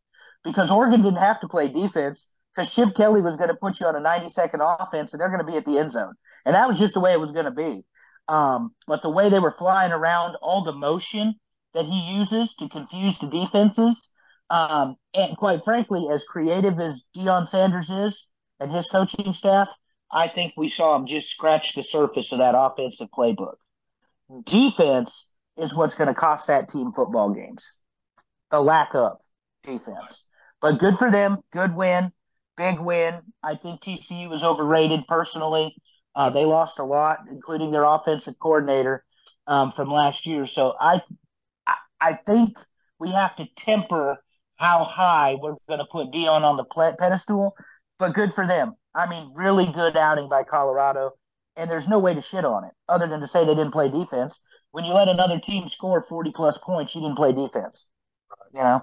because 0.43 0.71
Oregon 0.71 1.03
didn't 1.03 1.19
have 1.19 1.41
to 1.41 1.49
play 1.49 1.69
defense 1.69 2.31
because 2.55 2.75
Chip 2.75 2.95
Kelly 2.95 3.21
was 3.21 3.37
going 3.37 3.49
to 3.49 3.55
put 3.55 3.81
you 3.81 3.87
on 3.87 3.97
a 3.97 4.01
90 4.01 4.29
second 4.31 4.61
offense 4.61 5.13
and 5.13 5.21
they're 5.21 5.29
going 5.29 5.45
to 5.45 5.51
be 5.51 5.57
at 5.57 5.65
the 5.65 5.79
end 5.79 5.93
zone. 5.93 6.15
And 6.45 6.55
that 6.55 6.69
was 6.69 6.79
just 6.79 6.95
the 6.95 7.01
way 7.01 7.13
it 7.13 7.21
was 7.21 7.33
going 7.33 7.45
to 7.45 7.51
be. 7.51 7.85
Um, 8.29 8.75
but 8.87 9.03
the 9.03 9.11
way 9.11 9.29
they 9.29 9.39
were 9.39 9.55
flying 9.57 9.93
around, 9.93 10.37
all 10.43 10.65
the 10.65 10.73
motion 10.73 11.35
that 11.75 11.85
he 11.85 12.17
uses 12.17 12.55
to 12.57 12.69
confuse 12.69 13.19
the 13.19 13.29
defenses, 13.29 14.13
um, 14.51 14.97
and 15.15 15.37
quite 15.37 15.65
frankly, 15.65 16.09
as 16.13 16.25
creative 16.25 16.79
as 16.81 17.05
Deion 17.17 17.49
Sanders 17.49 17.91
is 17.91 18.29
and 18.59 18.71
his 18.71 18.89
coaching 18.89 19.33
staff, 19.33 19.69
I 20.13 20.29
think 20.29 20.55
we 20.57 20.69
saw 20.69 20.97
him 20.97 21.07
just 21.07 21.31
scratch 21.31 21.75
the 21.75 21.83
surface 21.83 22.33
of 22.33 22.39
that 22.39 22.55
offensive 22.57 23.09
playbook. 23.17 23.57
Defense 24.45 25.33
is 25.57 25.75
what's 25.75 25.95
going 25.95 26.09
to 26.09 26.15
cost 26.15 26.49
that 26.49 26.69
team 26.69 26.93
football 26.93 27.33
games. 27.33 27.71
The 28.51 28.61
lack 28.61 28.95
of 28.95 29.19
defense. 29.63 30.25
But 30.61 30.79
good 30.79 30.97
for 30.97 31.11
them. 31.11 31.39
Good 31.53 31.75
win 31.75 32.13
big 32.61 32.79
win. 32.79 33.15
I 33.43 33.55
think 33.57 33.81
TCU 33.81 34.29
was 34.29 34.45
overrated 34.45 35.07
personally. 35.09 35.75
Uh, 36.15 36.29
they 36.29 36.45
lost 36.45 36.79
a 36.79 36.85
lot, 36.85 37.21
including 37.31 37.71
their 37.71 37.85
offensive 37.85 38.35
coordinator 38.39 39.03
um, 39.47 39.73
from 39.73 39.91
last 39.91 40.27
year. 40.27 40.47
So 40.47 40.75
I, 40.79 41.01
I 41.99 42.15
think 42.15 42.59
we 42.99 43.13
have 43.13 43.35
to 43.37 43.47
temper 43.57 44.23
how 44.61 44.85
high 44.85 45.37
we're 45.41 45.57
going 45.69 45.81
to 45.81 45.87
put 45.91 46.13
Deion 46.13 46.43
on 46.43 46.57
the 46.57 46.65
pedestal 46.99 47.55
but 48.01 48.15
good 48.15 48.33
for 48.33 48.47
them. 48.47 48.75
I 48.95 49.09
mean, 49.09 49.33
really 49.35 49.67
good 49.67 49.97
outing 49.97 50.29
by 50.29 50.43
Colorado, 50.43 51.13
and 51.55 51.71
there's 51.71 51.89
no 51.89 52.01
way 52.01 52.15
to 52.15 52.21
shit 52.21 52.45
on 52.45 52.65
it 52.65 52.73
other 52.89 53.07
than 53.07 53.21
to 53.21 53.29
say 53.29 53.45
they 53.45 53.55
didn't 53.55 53.73
play 53.73 53.89
defense. 53.89 54.41
When 54.73 54.85
you 54.85 54.93
let 54.93 55.09
another 55.09 55.39
team 55.39 55.69
score 55.69 56.03
40 56.03 56.33
plus 56.33 56.59
points, 56.59 56.95
you 56.95 57.03
didn't 57.03 57.17
play 57.17 57.33
defense. 57.33 57.89
You 58.53 58.61
know. 58.61 58.83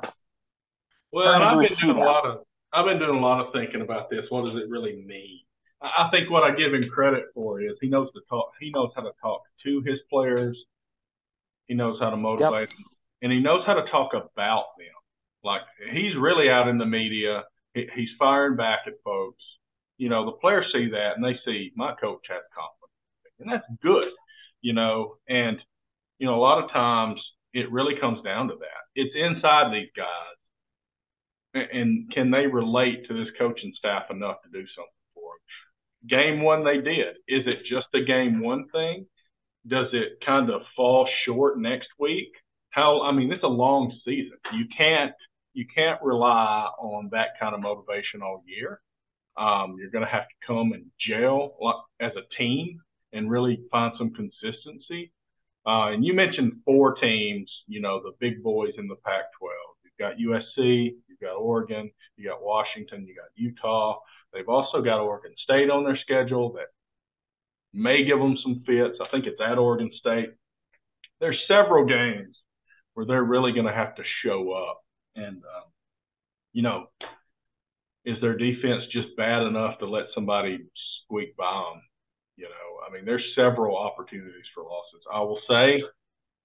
Well, 1.12 1.28
I've 1.30 1.60
been 1.68 1.78
doing 1.78 1.98
a 1.98 2.06
lot 2.06 2.26
of 2.26 2.40
I've 2.74 2.86
been 2.86 3.00
doing 3.00 3.18
a 3.18 3.20
lot 3.20 3.46
of 3.46 3.54
thinking 3.54 3.82
about 3.82 4.10
this. 4.10 4.26
What 4.30 4.46
does 4.46 4.62
it 4.62 4.70
really 4.70 5.04
mean? 5.06 5.40
I 5.82 6.10
think 6.12 6.30
what 6.30 6.44
I 6.44 6.56
give 6.56 6.74
him 6.74 6.88
credit 6.94 7.26
for 7.34 7.62
is 7.62 7.74
he 7.82 7.88
knows 7.88 8.10
to 8.14 8.22
talk. 8.30 8.52
He 8.60 8.72
knows 8.74 8.92
how 8.96 9.04
to 9.04 9.12
talk 9.22 9.42
to 9.66 9.82
his 9.86 10.00
players. 10.10 10.58
He 11.68 11.76
knows 11.76 12.00
how 12.00 12.10
to 12.10 12.18
motivate 12.18 12.70
yep. 12.70 12.70
them, 12.70 12.86
and 13.22 13.32
he 13.32 13.40
knows 13.40 13.66
how 13.66 13.74
to 13.74 13.86
talk 13.90 14.14
about 14.14 14.66
them. 14.78 14.97
Like 15.44 15.62
he's 15.92 16.16
really 16.20 16.50
out 16.50 16.68
in 16.68 16.78
the 16.78 16.86
media. 16.86 17.44
He, 17.74 17.88
he's 17.96 18.10
firing 18.18 18.58
back 18.58 18.80
at 18.88 18.94
folks. 19.04 19.44
You 19.98 20.10
know, 20.10 20.26
the 20.26 20.34
players 20.34 20.66
see 20.74 20.90
that 20.92 21.14
and 21.16 21.24
they 21.24 21.38
see 21.46 21.72
my 21.76 21.94
coach 22.00 22.26
has 22.30 22.42
confidence, 22.54 23.38
and 23.40 23.52
that's 23.52 23.82
good. 23.82 24.10
You 24.62 24.74
know, 24.74 25.18
and 25.28 25.58
you 26.20 26.28
know 26.28 26.36
a 26.36 26.42
lot 26.42 26.64
of 26.64 26.72
times 26.72 27.20
it 27.54 27.72
really 27.72 28.00
comes 28.00 28.24
down 28.24 28.48
to 28.50 28.56
that. 28.56 28.82
It's 28.96 29.16
inside 29.16 29.74
these 29.74 29.90
guys, 29.96 30.38
and 31.72 32.12
can 32.14 32.32
they 32.32 32.48
relate 32.48 33.08
to 33.08 33.14
this 33.14 33.34
coaching 33.38 33.74
staff 33.78 34.04
enough 34.10 34.42
to 34.44 34.50
do 34.50 34.66
something? 34.76 34.92
For 35.14 35.32
them? 35.32 36.10
Game 36.10 36.44
one, 36.44 36.64
they 36.64 36.78
did. 36.82 37.18
Is 37.28 37.46
it 37.48 37.66
just 37.70 37.88
a 37.94 38.04
game 38.06 38.42
one 38.42 38.68
thing? 38.70 39.06
Does 39.68 39.88
it 39.94 40.20
kind 40.26 40.50
of 40.50 40.62
fall 40.76 41.08
short 41.26 41.60
next 41.60 41.90
week? 42.00 42.32
How? 42.70 43.02
I 43.02 43.12
mean, 43.12 43.32
it's 43.32 43.44
a 43.44 43.48
long 43.48 43.92
season. 44.06 44.38
You 44.54 44.66
can't 44.78 45.14
you 45.58 45.66
can't 45.74 46.00
rely 46.04 46.70
on 46.78 47.10
that 47.12 47.30
kind 47.40 47.56
of 47.56 47.62
motivation 47.62 48.22
all 48.22 48.44
year. 48.46 48.80
Um, 49.38 49.76
you're 49.80 49.90
going 49.90 50.06
to 50.06 50.12
have 50.12 50.28
to 50.28 50.46
come 50.46 50.72
and 50.72 50.86
gel 51.02 51.58
as 52.00 52.12
a 52.16 52.38
team 52.38 52.80
and 53.12 53.32
really 53.32 53.62
find 53.72 53.92
some 53.98 54.14
consistency. 54.14 55.12
Uh, 55.66 55.90
and 55.94 56.06
you 56.06 56.14
mentioned 56.14 56.62
four 56.64 56.94
teams, 56.94 57.50
you 57.66 57.82
know, 57.82 58.00
the 58.04 58.12
big 58.20 58.44
boys 58.44 58.74
in 58.78 58.88
the 58.88 58.98
Pac-12. 59.04 59.50
You've 59.84 59.98
got 60.00 60.18
USC, 60.18 60.94
you've 61.08 61.20
got 61.20 61.34
Oregon, 61.34 61.90
you 62.18 62.30
got 62.30 62.44
Washington, 62.44 63.08
you 63.08 63.16
got 63.16 63.30
Utah. 63.36 63.98
They've 64.34 64.48
also 64.48 64.84
got 64.84 65.00
Oregon 65.00 65.34
State 65.44 65.72
on 65.72 65.84
their 65.84 65.98
schedule 65.98 66.54
that 66.54 66.68
may 67.74 68.06
give 68.06 68.20
them 68.20 68.38
some 68.44 68.62
fits. 68.64 69.00
I 69.02 69.10
think 69.10 69.26
it's 69.26 69.42
at 69.42 69.58
Oregon 69.58 69.90
State. 70.00 70.30
There's 71.20 71.40
several 71.48 71.88
games 71.88 72.38
where 72.94 73.08
they're 73.08 73.24
really 73.24 73.54
going 73.54 73.66
to 73.66 73.74
have 73.74 73.96
to 73.96 74.04
show 74.24 74.52
up. 74.52 74.84
And, 75.18 75.38
um, 75.38 75.64
you 76.54 76.62
know, 76.62 76.88
is 78.06 78.16
their 78.22 78.38
defense 78.38 78.84
just 78.92 79.16
bad 79.18 79.44
enough 79.44 79.80
to 79.80 79.86
let 79.86 80.06
somebody 80.16 80.60
squeak 81.04 81.36
by 81.36 81.52
them? 81.52 81.82
You 82.38 82.46
know, 82.46 82.88
I 82.88 82.94
mean, 82.94 83.04
there's 83.06 83.26
several 83.36 83.78
opportunities 83.78 84.46
for 84.54 84.64
losses. 84.64 85.04
I 85.14 85.20
will 85.20 85.40
say 85.50 85.84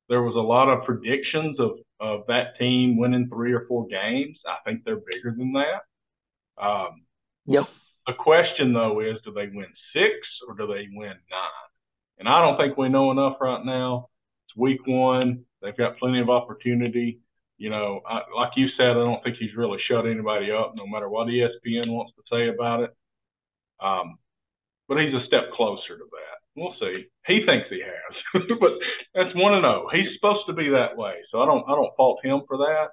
there 0.09 0.23
was 0.23 0.35
a 0.35 0.41
lot 0.41 0.69
of 0.69 0.85
predictions 0.85 1.61
of, 1.61 1.73
of 2.01 2.27
that 2.29 2.59
team 2.59 2.99
winning 2.99 3.29
three 3.29 3.53
or 3.53 3.67
four 3.69 3.87
games. 3.87 4.39
I 4.47 4.57
think 4.65 4.85
they're 4.85 4.97
bigger 4.97 5.35
than 5.37 5.53
that. 5.53 6.63
Um, 6.63 7.03
Yep. 7.47 7.69
The 8.07 8.15
question 8.15 8.73
though 8.73 9.01
is, 9.01 9.17
do 9.25 9.33
they 9.33 9.47
win 9.47 9.67
six 9.93 10.15
or 10.49 10.55
do 10.55 10.67
they 10.67 10.89
win 10.93 11.09
nine? 11.09 11.71
And 12.19 12.29
I 12.29 12.41
don't 12.41 12.57
think 12.57 12.77
we 12.77 12.89
know 12.89 13.11
enough 13.11 13.37
right 13.41 13.65
now. 13.65 14.09
It's 14.47 14.57
week 14.57 14.81
one. 14.87 15.45
They've 15.61 15.77
got 15.77 15.99
plenty 15.99 16.21
of 16.21 16.31
opportunity. 16.31 17.21
You 17.63 17.71
know, 17.71 18.01
I, 18.05 18.23
like 18.35 18.51
you 18.57 18.67
said, 18.77 18.91
I 18.91 18.95
don't 19.07 19.23
think 19.23 19.37
he's 19.39 19.55
really 19.57 19.79
shut 19.89 20.05
anybody 20.05 20.51
up, 20.51 20.73
no 20.75 20.85
matter 20.85 21.09
what 21.09 21.29
ESPN 21.29 21.95
wants 21.95 22.13
to 22.17 22.23
say 22.29 22.49
about 22.49 22.83
it. 22.83 22.91
Um, 23.81 24.19
but 24.89 24.99
he's 24.99 25.15
a 25.15 25.25
step 25.29 25.53
closer 25.55 25.97
to 25.97 26.05
that. 26.11 26.39
We'll 26.57 26.75
see. 26.81 27.05
He 27.25 27.47
thinks 27.47 27.69
he 27.71 27.81
has, 27.81 28.43
but 28.61 28.71
that's 29.15 29.37
one 29.37 29.55
and 29.55 29.63
zero. 29.63 29.87
He's 29.93 30.13
supposed 30.17 30.45
to 30.49 30.55
be 30.55 30.71
that 30.71 30.97
way, 30.97 31.15
so 31.31 31.41
I 31.41 31.47
don't 31.47 31.63
I 31.69 31.77
don't 31.77 31.97
fault 31.97 32.19
him 32.25 32.41
for 32.49 32.57
that. 32.57 32.89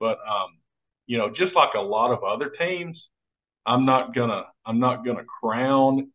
But 0.00 0.18
um, 0.26 0.58
you 1.06 1.16
know, 1.16 1.28
just 1.28 1.54
like 1.54 1.74
a 1.76 1.80
lot 1.80 2.12
of 2.12 2.24
other 2.24 2.50
teams, 2.58 3.00
I'm 3.64 3.86
not 3.86 4.12
gonna 4.12 4.42
I'm 4.66 4.80
not 4.80 5.04
gonna 5.06 5.24
crown 5.40 6.10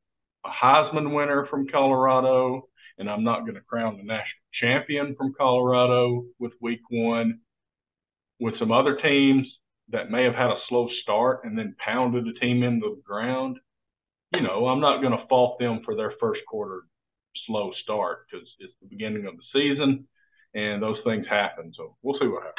a 0.45 0.49
Heisman 0.49 1.15
winner 1.15 1.47
from 1.49 1.69
Colorado, 1.69 2.67
and 2.97 3.09
I'm 3.09 3.23
not 3.23 3.45
gonna 3.45 3.61
crown 3.61 3.95
the 3.95 4.03
national 4.03 4.43
champion 4.61 5.15
from 5.15 5.33
Colorado 5.33 6.25
with 6.39 6.51
Week 6.59 6.81
One. 6.89 7.39
With 8.39 8.57
some 8.59 8.71
other 8.71 8.97
teams 8.97 9.47
that 9.89 10.11
may 10.11 10.23
have 10.23 10.33
had 10.33 10.49
a 10.49 10.59
slow 10.67 10.87
start 11.03 11.45
and 11.45 11.57
then 11.57 11.75
pounded 11.83 12.25
the 12.25 12.39
team 12.39 12.63
into 12.63 12.95
the 12.95 13.01
ground, 13.05 13.57
you 14.33 14.41
know, 14.41 14.67
I'm 14.67 14.81
not 14.81 15.01
going 15.01 15.17
to 15.17 15.27
fault 15.27 15.59
them 15.59 15.81
for 15.85 15.95
their 15.95 16.13
first 16.19 16.41
quarter 16.47 16.81
slow 17.47 17.71
start 17.83 18.25
because 18.29 18.47
it's 18.59 18.73
the 18.81 18.87
beginning 18.87 19.25
of 19.25 19.35
the 19.35 19.43
season 19.53 20.07
and 20.53 20.81
those 20.81 20.97
things 21.03 21.27
happen. 21.27 21.71
So 21.75 21.95
we'll 22.01 22.19
see 22.19 22.27
what 22.27 22.43
happens. 22.43 22.55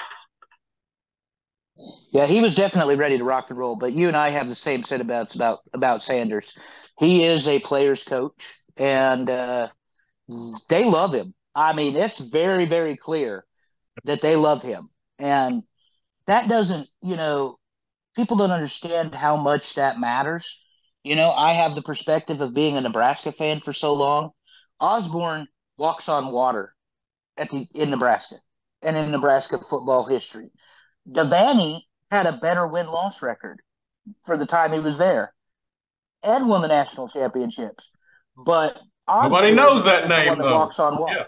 Yeah, 2.10 2.26
he 2.26 2.40
was 2.40 2.54
definitely 2.54 2.96
ready 2.96 3.18
to 3.18 3.24
rock 3.24 3.46
and 3.50 3.58
roll. 3.58 3.76
But 3.76 3.92
you 3.92 4.08
and 4.08 4.16
I 4.16 4.30
have 4.30 4.48
the 4.48 4.54
same 4.54 4.82
sentiments 4.82 5.34
about 5.34 5.58
about 5.74 6.02
Sanders. 6.02 6.56
He 6.98 7.24
is 7.24 7.46
a 7.48 7.60
player's 7.60 8.02
coach, 8.02 8.54
and 8.76 9.28
uh, 9.28 9.68
they 10.70 10.84
love 10.84 11.12
him. 11.12 11.34
I 11.54 11.74
mean, 11.74 11.96
it's 11.96 12.18
very 12.18 12.64
very 12.64 12.96
clear 12.96 13.44
that 14.04 14.22
they 14.22 14.36
love 14.36 14.62
him, 14.62 14.88
and 15.18 15.62
that 16.26 16.48
doesn't, 16.48 16.88
you 17.02 17.16
know, 17.16 17.58
people 18.14 18.36
don't 18.36 18.50
understand 18.50 19.14
how 19.14 19.36
much 19.36 19.74
that 19.74 20.00
matters. 20.00 20.62
You 21.04 21.14
know, 21.14 21.30
I 21.30 21.52
have 21.52 21.74
the 21.74 21.82
perspective 21.82 22.40
of 22.40 22.54
being 22.54 22.76
a 22.76 22.80
Nebraska 22.80 23.30
fan 23.30 23.60
for 23.60 23.72
so 23.72 23.94
long. 23.94 24.30
Osborne 24.80 25.46
walks 25.76 26.08
on 26.08 26.32
water 26.32 26.74
at 27.36 27.50
the 27.50 27.66
in 27.74 27.90
Nebraska 27.90 28.36
and 28.82 28.96
in 28.96 29.10
Nebraska 29.10 29.58
football 29.58 30.06
history. 30.06 30.50
Devaney 31.08 31.80
had 32.10 32.26
a 32.26 32.38
better 32.38 32.66
win 32.66 32.86
loss 32.86 33.22
record 33.22 33.60
for 34.24 34.36
the 34.36 34.46
time 34.46 34.72
he 34.72 34.80
was 34.80 34.98
there 34.98 35.32
and 36.22 36.48
won 36.48 36.62
the 36.62 36.68
national 36.68 37.08
championships. 37.08 37.90
But 38.36 38.78
Osborne 39.06 39.30
nobody 39.30 39.54
knows 39.54 39.84
that 39.84 40.08
name. 40.08 40.36
That 40.36 40.44
though. 40.44 40.52
walks 40.52 40.78
on 40.78 40.98
water. 40.98 41.18
Yeah. 41.18 41.24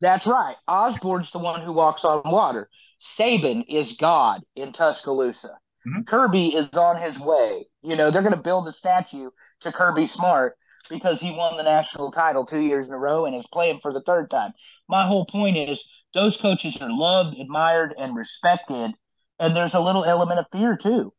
That's 0.00 0.26
right. 0.26 0.56
Osborne's 0.66 1.30
the 1.30 1.38
one 1.38 1.60
who 1.60 1.72
walks 1.72 2.04
on 2.04 2.22
water. 2.24 2.68
Saban 3.02 3.64
is 3.68 3.96
God 3.96 4.42
in 4.56 4.72
Tuscaloosa. 4.72 5.58
Mm-hmm. 5.86 6.02
Kirby 6.02 6.48
is 6.48 6.68
on 6.70 7.00
his 7.00 7.18
way. 7.18 7.66
You 7.82 7.96
know, 7.96 8.10
they're 8.10 8.22
going 8.22 8.34
to 8.34 8.40
build 8.40 8.68
a 8.68 8.72
statue 8.72 9.30
to 9.60 9.72
Kirby 9.72 10.06
Smart 10.06 10.56
because 10.88 11.20
he 11.20 11.30
won 11.30 11.56
the 11.56 11.62
national 11.62 12.12
title 12.12 12.44
two 12.44 12.60
years 12.60 12.88
in 12.88 12.94
a 12.94 12.98
row 12.98 13.24
and 13.24 13.34
is 13.34 13.46
playing 13.52 13.80
for 13.80 13.92
the 13.92 14.02
third 14.02 14.30
time. 14.30 14.52
My 14.88 15.06
whole 15.06 15.24
point 15.24 15.56
is 15.56 15.82
those 16.14 16.36
coaches 16.36 16.76
are 16.80 16.90
loved, 16.90 17.38
admired, 17.38 17.94
and 17.98 18.14
respected. 18.14 18.92
And 19.38 19.56
there's 19.56 19.74
a 19.74 19.80
little 19.80 20.04
element 20.04 20.40
of 20.40 20.46
fear 20.52 20.76
too 20.76 21.12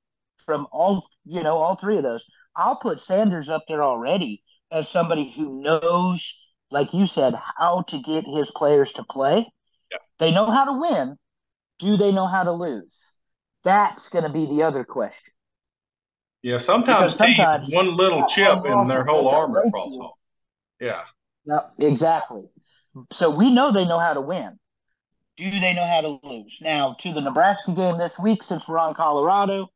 from 0.46 0.68
all, 0.72 1.08
you 1.26 1.42
know, 1.42 1.58
all 1.58 1.76
three 1.76 1.98
of 1.98 2.04
those. 2.04 2.26
I'll 2.56 2.76
put 2.76 3.02
Sanders 3.02 3.50
up 3.50 3.64
there 3.68 3.84
already 3.84 4.44
as 4.72 4.90
somebody 4.90 5.32
who 5.32 5.62
knows, 5.62 6.34
like 6.72 6.94
you 6.94 7.06
said, 7.06 7.36
how 7.58 7.84
to 7.90 8.00
get 8.02 8.26
his 8.26 8.50
players 8.50 8.94
to 8.94 9.04
play. 9.04 9.52
Yeah. 9.92 9.98
They 10.20 10.32
know 10.32 10.50
how 10.50 10.66
to 10.66 10.80
win. 10.80 11.18
Do 11.80 11.98
they 11.98 12.12
know 12.12 12.28
how 12.28 12.44
to 12.44 12.52
lose? 12.52 13.12
That's 13.64 14.10
going 14.10 14.24
to 14.24 14.30
be 14.30 14.46
the 14.46 14.64
other 14.64 14.84
question. 14.84 15.34
Yeah, 16.42 16.60
sometimes, 16.66 17.18
sometimes 17.18 17.72
one 17.72 17.96
little 17.96 18.26
chip 18.34 18.66
in 18.66 18.88
their 18.88 19.04
whole 19.04 19.30
armor 19.30 19.64
falls 19.72 20.02
off. 20.02 20.14
Yeah. 20.80 21.02
Yeah, 21.46 21.60
exactly. 21.80 22.46
So 23.12 23.36
we 23.36 23.54
know 23.54 23.72
they 23.72 23.86
know 23.86 24.00
how 24.00 24.14
to 24.14 24.22
win. 24.22 24.58
Do 25.38 25.50
they 25.50 25.74
know 25.74 25.86
how 25.86 26.02
to 26.02 26.20
lose? 26.24 26.60
Now, 26.62 26.96
to 27.00 27.14
the 27.14 27.22
Nebraska 27.22 27.74
game 27.74 27.98
this 27.98 28.18
week, 28.18 28.44
since 28.44 28.68
we're 28.68 28.80
on 28.80 28.96
Colorado, 28.96 29.70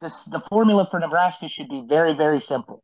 this, 0.00 0.24
the 0.24 0.40
formula 0.40 0.86
for 0.90 1.00
Nebraska 1.00 1.48
should 1.48 1.68
be 1.68 1.84
very, 1.88 2.14
very 2.14 2.40
simple. 2.40 2.82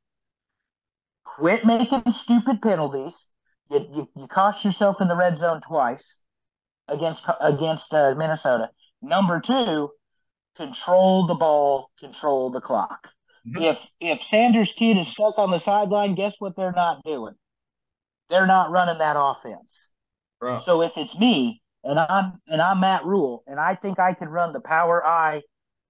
Quit 1.24 1.64
making 1.64 2.10
stupid 2.10 2.60
penalties. 2.62 3.26
You, 3.70 3.86
you, 3.94 4.08
you 4.16 4.26
cost 4.26 4.64
yourself 4.64 5.00
in 5.00 5.08
the 5.08 5.16
red 5.16 5.38
zone 5.38 5.60
twice 5.60 6.22
against 6.88 7.28
against 7.40 7.94
uh, 7.94 8.14
Minnesota. 8.16 8.70
Number 9.00 9.40
two, 9.40 9.90
control 10.56 11.26
the 11.26 11.34
ball, 11.34 11.90
control 11.98 12.50
the 12.50 12.60
clock. 12.60 13.08
Mm-hmm. 13.46 13.62
If 13.62 13.78
if 14.00 14.22
Sanders 14.22 14.72
Kid 14.72 14.96
is 14.96 15.08
stuck 15.08 15.38
on 15.38 15.50
the 15.50 15.58
sideline, 15.58 16.14
guess 16.14 16.36
what 16.38 16.56
they're 16.56 16.72
not 16.72 17.02
doing? 17.04 17.34
They're 18.28 18.46
not 18.46 18.70
running 18.70 18.98
that 18.98 19.16
offense. 19.18 19.88
Right. 20.40 20.60
So 20.60 20.82
if 20.82 20.92
it's 20.96 21.18
me 21.18 21.62
and 21.84 21.98
I'm 21.98 22.40
and 22.46 22.60
I'm 22.60 22.80
Matt 22.80 23.04
Rhule 23.04 23.42
and 23.46 23.58
I 23.58 23.74
think 23.74 23.98
I 23.98 24.14
can 24.14 24.28
run 24.28 24.52
the 24.52 24.60
power 24.60 25.04
I 25.04 25.42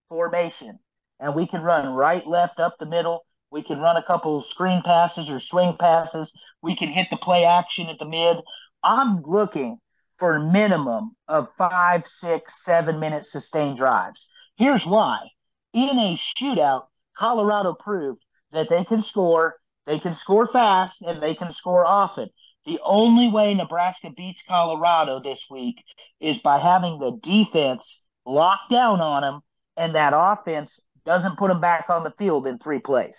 formation 0.09 0.79
and 1.21 1.35
we 1.35 1.47
can 1.47 1.63
run 1.63 1.95
right, 1.95 2.27
left, 2.27 2.59
up 2.59 2.77
the 2.79 2.87
middle. 2.87 3.25
We 3.53 3.63
can 3.63 3.81
run 3.81 3.99
a 3.99 4.03
couple 4.03 4.43
screen 4.43 4.81
passes 4.83 5.29
or 5.29 5.39
swing 5.39 5.77
passes. 5.79 6.33
We 6.63 6.75
can 6.75 6.89
hit 6.89 7.09
the 7.11 7.19
play 7.19 7.45
action 7.45 7.89
at 7.89 7.99
the 7.99 8.07
mid. 8.07 8.39
I'm 8.83 9.23
looking 9.23 9.79
for 10.19 10.37
a 10.37 10.41
minimum 10.41 11.15
of 11.29 11.51
five, 11.59 12.07
six, 12.07 12.65
seven 12.65 12.99
minute 12.99 13.27
sustained 13.27 13.77
drives. 13.77 14.27
Here's 14.57 14.87
why. 14.87 15.29
In 15.75 15.99
a 15.99 16.17
shootout, 16.17 16.87
Colorado 17.15 17.75
proved 17.75 18.25
that 18.53 18.71
they 18.71 18.87
can 18.87 19.03
score, 19.03 19.57
they 19.85 19.99
can 19.99 20.15
score 20.15 20.47
fast, 20.47 21.03
and 21.03 21.23
they 21.23 21.35
can 21.35 21.53
score 21.53 21.85
often. 21.85 22.31
The 22.65 22.81
only 22.83 23.29
way 23.29 23.53
Nebraska 23.53 24.11
beats 24.17 24.43
Colorado 24.49 25.21
this 25.21 25.45
week 25.51 25.85
is 26.21 26.39
by 26.39 26.59
having 26.59 26.99
the 26.99 27.19
defense 27.23 28.07
locked 28.25 28.71
down 28.71 29.03
on 29.03 29.21
them 29.23 29.41
and 29.77 29.95
that 29.95 30.15
offense 30.17 30.81
doesn't 31.05 31.37
put 31.37 31.49
them 31.49 31.61
back 31.61 31.87
on 31.91 32.05
the 32.05 32.13
field 32.13 32.47
in 32.47 32.59
three 32.59 32.79
plays. 32.79 33.19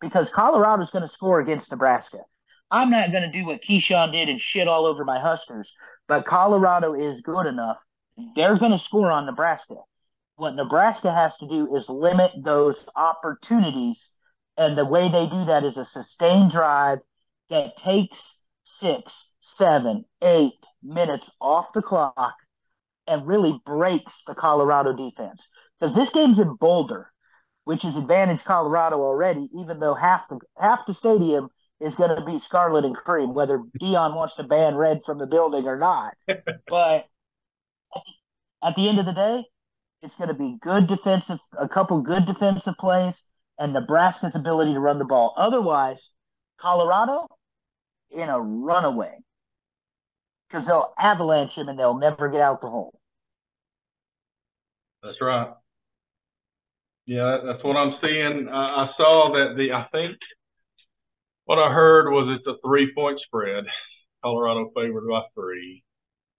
Because 0.00 0.30
Colorado's 0.30 0.90
going 0.90 1.02
to 1.02 1.08
score 1.08 1.40
against 1.40 1.70
Nebraska. 1.70 2.18
I'm 2.70 2.90
not 2.90 3.12
going 3.12 3.22
to 3.22 3.38
do 3.38 3.46
what 3.46 3.62
Keyshawn 3.62 4.12
did 4.12 4.28
and 4.28 4.40
shit 4.40 4.68
all 4.68 4.86
over 4.86 5.04
my 5.04 5.20
Huskers, 5.20 5.74
but 6.08 6.26
Colorado 6.26 6.94
is 6.94 7.20
good 7.20 7.46
enough. 7.46 7.78
They're 8.34 8.56
going 8.56 8.72
to 8.72 8.78
score 8.78 9.10
on 9.10 9.26
Nebraska. 9.26 9.76
What 10.36 10.54
Nebraska 10.54 11.12
has 11.12 11.36
to 11.38 11.48
do 11.48 11.74
is 11.74 11.88
limit 11.88 12.32
those 12.42 12.88
opportunities. 12.96 14.10
And 14.56 14.76
the 14.76 14.84
way 14.84 15.10
they 15.10 15.26
do 15.26 15.44
that 15.46 15.64
is 15.64 15.76
a 15.76 15.84
sustained 15.84 16.50
drive 16.50 16.98
that 17.50 17.76
takes 17.76 18.40
six, 18.64 19.32
seven, 19.40 20.04
eight 20.22 20.66
minutes 20.82 21.30
off 21.40 21.72
the 21.72 21.82
clock 21.82 22.34
and 23.06 23.26
really 23.26 23.60
breaks 23.64 24.22
the 24.26 24.34
Colorado 24.34 24.92
defense. 24.92 25.48
Because 25.78 25.94
this 25.94 26.10
game's 26.10 26.38
in 26.38 26.56
Boulder, 26.56 27.12
which 27.66 27.84
is 27.84 27.96
advantage 27.96 28.44
Colorado 28.44 29.00
already, 29.00 29.48
even 29.52 29.80
though 29.80 29.94
half 29.94 30.28
the 30.28 30.38
half 30.56 30.86
the 30.86 30.94
stadium 30.94 31.48
is 31.80 31.96
going 31.96 32.14
to 32.14 32.24
be 32.24 32.38
scarlet 32.38 32.84
and 32.84 32.94
cream, 32.94 33.34
whether 33.34 33.58
Deion 33.82 34.14
wants 34.14 34.36
to 34.36 34.44
ban 34.44 34.76
red 34.76 35.00
from 35.04 35.18
the 35.18 35.26
building 35.26 35.66
or 35.66 35.76
not. 35.76 36.14
but 36.68 37.06
at 38.62 38.76
the 38.76 38.88
end 38.88 39.00
of 39.00 39.04
the 39.04 39.12
day, 39.12 39.44
it's 40.00 40.14
going 40.16 40.28
to 40.28 40.34
be 40.34 40.56
good 40.60 40.86
defensive, 40.86 41.40
a 41.58 41.68
couple 41.68 42.00
good 42.02 42.24
defensive 42.24 42.76
plays, 42.78 43.24
and 43.58 43.72
Nebraska's 43.72 44.36
ability 44.36 44.72
to 44.72 44.80
run 44.80 44.98
the 45.00 45.04
ball. 45.04 45.34
Otherwise, 45.36 46.12
Colorado 46.60 47.26
in 48.12 48.28
a 48.28 48.40
runaway 48.40 49.18
because 50.48 50.68
they'll 50.68 50.94
avalanche 50.96 51.58
him 51.58 51.66
and 51.66 51.76
they'll 51.76 51.98
never 51.98 52.28
get 52.28 52.40
out 52.40 52.60
the 52.60 52.68
hole. 52.68 53.00
That's 55.02 55.20
right. 55.20 55.48
Yeah, 57.06 57.38
that's 57.44 57.62
what 57.62 57.76
I'm 57.76 57.94
seeing. 58.00 58.48
Uh, 58.48 58.52
I 58.52 58.90
saw 58.96 59.32
that 59.32 59.54
the 59.56 59.72
I 59.72 59.86
think 59.92 60.16
what 61.44 61.58
I 61.58 61.72
heard 61.72 62.10
was 62.10 62.36
it's 62.38 62.48
a 62.48 62.58
three 62.66 62.92
point 62.94 63.20
spread. 63.20 63.64
Colorado 64.22 64.70
favored 64.74 65.08
by 65.08 65.22
three. 65.34 65.84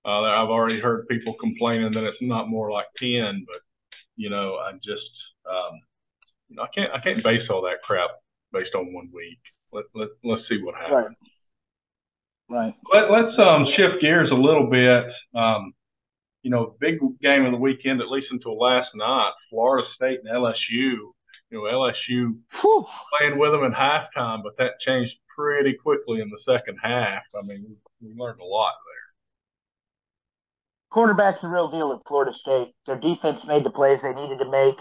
Uh, 0.05 0.21
I've 0.21 0.49
already 0.49 0.79
heard 0.79 1.07
people 1.07 1.35
complaining 1.39 1.93
that 1.93 2.03
it's 2.05 2.17
not 2.21 2.49
more 2.49 2.71
like 2.71 2.87
ten, 2.99 3.45
but 3.47 3.61
you 4.17 4.29
know, 4.29 4.55
I 4.55 4.73
just 4.73 5.09
um, 5.49 5.79
you 6.49 6.55
know 6.57 6.63
I 6.63 6.67
can't 6.75 6.91
I 6.93 6.99
can't 6.99 7.23
base 7.23 7.47
all 7.49 7.61
that 7.61 7.81
crap 7.83 8.09
based 8.51 8.75
on 8.75 8.93
one 8.93 9.09
week. 9.13 9.39
Let 9.71 9.85
let 9.95 10.09
let's 10.23 10.43
see 10.49 10.61
what 10.61 10.75
happens. 10.75 11.07
Right. 11.07 11.15
Right. 12.49 12.73
Let, 12.93 13.11
let's 13.11 13.39
um, 13.39 13.65
shift 13.75 14.01
gears 14.01 14.31
a 14.31 14.35
little 14.35 14.69
bit. 14.69 15.05
Um, 15.35 15.73
you 16.47 16.51
know, 16.51 16.77
big 16.79 16.99
game 17.21 17.43
of 17.43 17.51
the 17.51 17.57
weekend, 17.57 17.99
at 17.99 18.07
least 18.07 18.27
until 18.31 18.57
last 18.57 18.87
night, 18.95 19.31
Florida 19.49 19.85
State 19.97 20.21
and 20.23 20.33
LSU. 20.33 21.11
You 21.49 21.51
know, 21.51 21.63
LSU 21.63 22.37
Whew. 22.61 22.85
playing 23.19 23.37
with 23.37 23.51
them 23.51 23.65
in 23.65 23.73
halftime, 23.73 24.43
but 24.43 24.55
that 24.57 24.79
changed 24.79 25.11
pretty 25.35 25.73
quickly 25.73 26.21
in 26.21 26.29
the 26.29 26.39
second 26.49 26.77
half. 26.81 27.23
I 27.37 27.45
mean, 27.45 27.65
we, 27.67 27.75
we 28.07 28.15
learned 28.17 28.39
a 28.39 28.45
lot 28.45 28.75
there. 28.85 29.03
Quarterback's 30.89 31.43
a 31.43 31.49
real 31.49 31.69
deal 31.69 31.91
at 31.91 32.07
Florida 32.07 32.31
State. 32.31 32.73
Their 32.85 32.97
defense 32.97 33.45
made 33.45 33.65
the 33.65 33.69
plays 33.69 34.01
they 34.01 34.13
needed 34.13 34.39
to 34.39 34.49
make. 34.49 34.77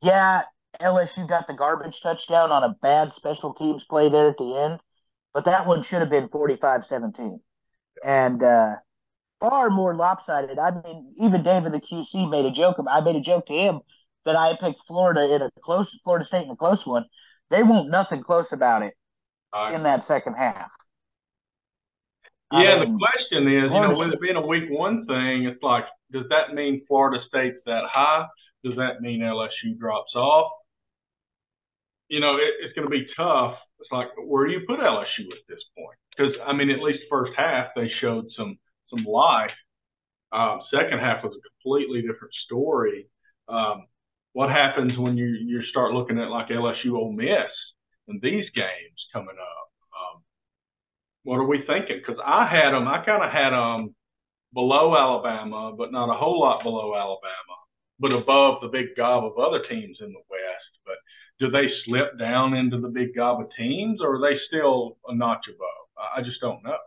Yeah, 0.00 0.44
LSU 0.80 1.28
got 1.28 1.46
the 1.46 1.52
garbage 1.52 2.00
touchdown 2.00 2.50
on 2.50 2.64
a 2.64 2.76
bad 2.80 3.12
special 3.12 3.52
teams 3.52 3.84
play 3.84 4.08
there 4.08 4.30
at 4.30 4.38
the 4.38 4.56
end 4.56 4.80
but 5.32 5.44
that 5.44 5.66
one 5.66 5.82
should 5.82 6.00
have 6.00 6.10
been 6.10 6.28
45 6.28 6.84
17. 6.84 7.40
And 8.04 8.42
uh, 8.42 8.76
far 9.40 9.70
more 9.70 9.94
lopsided. 9.94 10.58
I 10.58 10.70
mean, 10.70 11.14
even 11.16 11.42
David 11.42 11.72
the 11.72 11.80
QC 11.80 12.30
made 12.30 12.44
a 12.44 12.50
joke. 12.50 12.76
I 12.88 13.00
made 13.00 13.16
a 13.16 13.20
joke 13.20 13.46
to 13.46 13.52
him 13.52 13.80
that 14.24 14.36
I 14.36 14.56
picked 14.60 14.86
Florida 14.86 15.34
in 15.34 15.42
a 15.42 15.50
close, 15.62 15.98
Florida 16.04 16.24
State 16.24 16.44
in 16.44 16.50
a 16.50 16.56
close 16.56 16.86
one. 16.86 17.04
They 17.50 17.62
won't 17.62 17.90
nothing 17.90 18.22
close 18.22 18.52
about 18.52 18.82
it 18.82 18.94
uh, 19.52 19.72
in 19.74 19.82
that 19.84 20.02
second 20.02 20.34
half. 20.34 20.70
Yeah, 22.52 22.58
I 22.58 22.80
mean, 22.80 22.92
the 22.92 22.98
question 22.98 23.48
is, 23.48 23.70
Florida 23.70 23.94
you 23.94 23.94
know, 23.94 24.06
with 24.06 24.14
it 24.14 24.20
being 24.20 24.36
a 24.36 24.46
week 24.46 24.64
one 24.70 25.06
thing, 25.06 25.44
it's 25.44 25.62
like, 25.62 25.84
does 26.12 26.24
that 26.30 26.54
mean 26.54 26.82
Florida 26.86 27.22
State's 27.28 27.58
that 27.66 27.84
high? 27.90 28.26
Does 28.64 28.76
that 28.76 29.00
mean 29.00 29.20
LSU 29.20 29.78
drops 29.78 30.14
off? 30.14 30.50
You 32.08 32.20
know, 32.20 32.36
it, 32.36 32.50
it's 32.62 32.74
going 32.74 32.86
to 32.86 32.90
be 32.90 33.06
tough 33.16 33.56
it's 33.80 33.90
like 33.90 34.08
where 34.26 34.46
do 34.46 34.52
you 34.52 34.60
put 34.66 34.78
LSU 34.78 35.24
at 35.32 35.46
this 35.48 35.60
point? 35.76 35.98
Because 36.16 36.34
I 36.46 36.52
mean, 36.52 36.70
at 36.70 36.80
least 36.80 37.00
first 37.10 37.32
half 37.36 37.68
they 37.74 37.90
showed 38.00 38.26
some 38.36 38.58
some 38.90 39.04
life. 39.04 39.50
Um, 40.32 40.60
second 40.72 41.00
half 41.00 41.24
was 41.24 41.34
a 41.34 41.48
completely 41.48 42.02
different 42.02 42.34
story. 42.46 43.06
Um, 43.48 43.86
what 44.32 44.50
happens 44.50 44.96
when 44.96 45.16
you 45.16 45.26
you 45.26 45.62
start 45.70 45.92
looking 45.92 46.18
at 46.18 46.30
like 46.30 46.48
LSU 46.48 46.94
Ole 46.94 47.12
Miss 47.12 47.50
and 48.06 48.20
these 48.22 48.46
games 48.54 49.00
coming 49.12 49.28
up? 49.28 49.70
Um, 49.90 50.22
what 51.24 51.36
are 51.36 51.46
we 51.46 51.64
thinking? 51.66 51.98
Because 51.98 52.20
I 52.24 52.46
had 52.46 52.72
them, 52.72 52.86
I 52.86 53.04
kind 53.04 53.24
of 53.24 53.32
had 53.32 53.50
them 53.50 53.94
below 54.54 54.96
Alabama, 54.96 55.74
but 55.76 55.92
not 55.92 56.14
a 56.14 56.18
whole 56.18 56.40
lot 56.40 56.62
below 56.62 56.94
Alabama, 56.94 57.56
but 57.98 58.12
above 58.12 58.60
the 58.62 58.68
big 58.68 58.96
gob 58.96 59.24
of 59.24 59.38
other 59.38 59.62
teams 59.68 59.98
in 60.00 60.12
the 60.12 60.22
West 60.30 60.70
But 60.86 60.96
do 61.38 61.50
they 61.50 61.66
slip 61.84 62.18
down 62.18 62.54
into 62.54 62.80
the 62.80 62.88
big 62.88 63.14
gob 63.14 63.40
of 63.40 63.48
teams, 63.56 64.00
or 64.00 64.16
are 64.16 64.20
they 64.20 64.38
still 64.48 64.96
a 65.08 65.14
notch 65.14 65.46
above? 65.48 66.06
I 66.16 66.22
just 66.22 66.40
don't 66.40 66.62
know. 66.62 66.78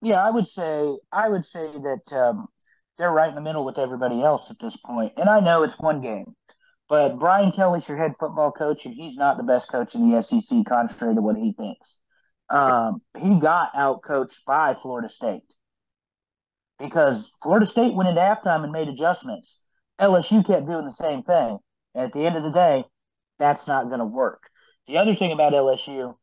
Yeah, 0.00 0.24
I 0.24 0.30
would 0.30 0.46
say 0.46 0.96
I 1.12 1.28
would 1.28 1.44
say 1.44 1.72
that 1.72 2.12
um, 2.12 2.48
they're 2.98 3.12
right 3.12 3.28
in 3.28 3.34
the 3.34 3.40
middle 3.40 3.64
with 3.64 3.78
everybody 3.78 4.22
else 4.22 4.50
at 4.50 4.58
this 4.60 4.76
point. 4.76 5.12
And 5.16 5.28
I 5.28 5.40
know 5.40 5.62
it's 5.62 5.78
one 5.78 6.00
game, 6.00 6.34
but 6.88 7.18
Brian 7.18 7.52
Kelly's 7.52 7.88
your 7.88 7.98
head 7.98 8.14
football 8.18 8.52
coach, 8.52 8.86
and 8.86 8.94
he's 8.94 9.16
not 9.16 9.36
the 9.36 9.44
best 9.44 9.70
coach 9.70 9.94
in 9.94 10.10
the 10.10 10.22
SEC, 10.22 10.64
contrary 10.66 11.14
to 11.14 11.22
what 11.22 11.36
he 11.36 11.52
thinks. 11.52 11.98
Um, 12.50 13.02
he 13.18 13.40
got 13.40 13.72
out 13.74 14.02
coached 14.02 14.44
by 14.46 14.74
Florida 14.74 15.08
State 15.08 15.44
because 16.78 17.34
Florida 17.42 17.66
State 17.66 17.94
went 17.94 18.08
into 18.08 18.20
halftime 18.20 18.62
and 18.62 18.72
made 18.72 18.88
adjustments. 18.88 19.64
LSU 20.00 20.46
kept 20.46 20.66
doing 20.66 20.84
the 20.84 20.92
same 20.92 21.22
thing. 21.22 21.58
At 21.94 22.12
the 22.12 22.24
end 22.24 22.36
of 22.36 22.44
the 22.44 22.52
day, 22.52 22.84
that's 23.38 23.66
not 23.66 23.86
going 23.88 23.98
to 23.98 24.06
work. 24.06 24.42
The 24.86 24.98
other 24.98 25.14
thing 25.14 25.32
about 25.32 25.52
LSU 25.52 26.14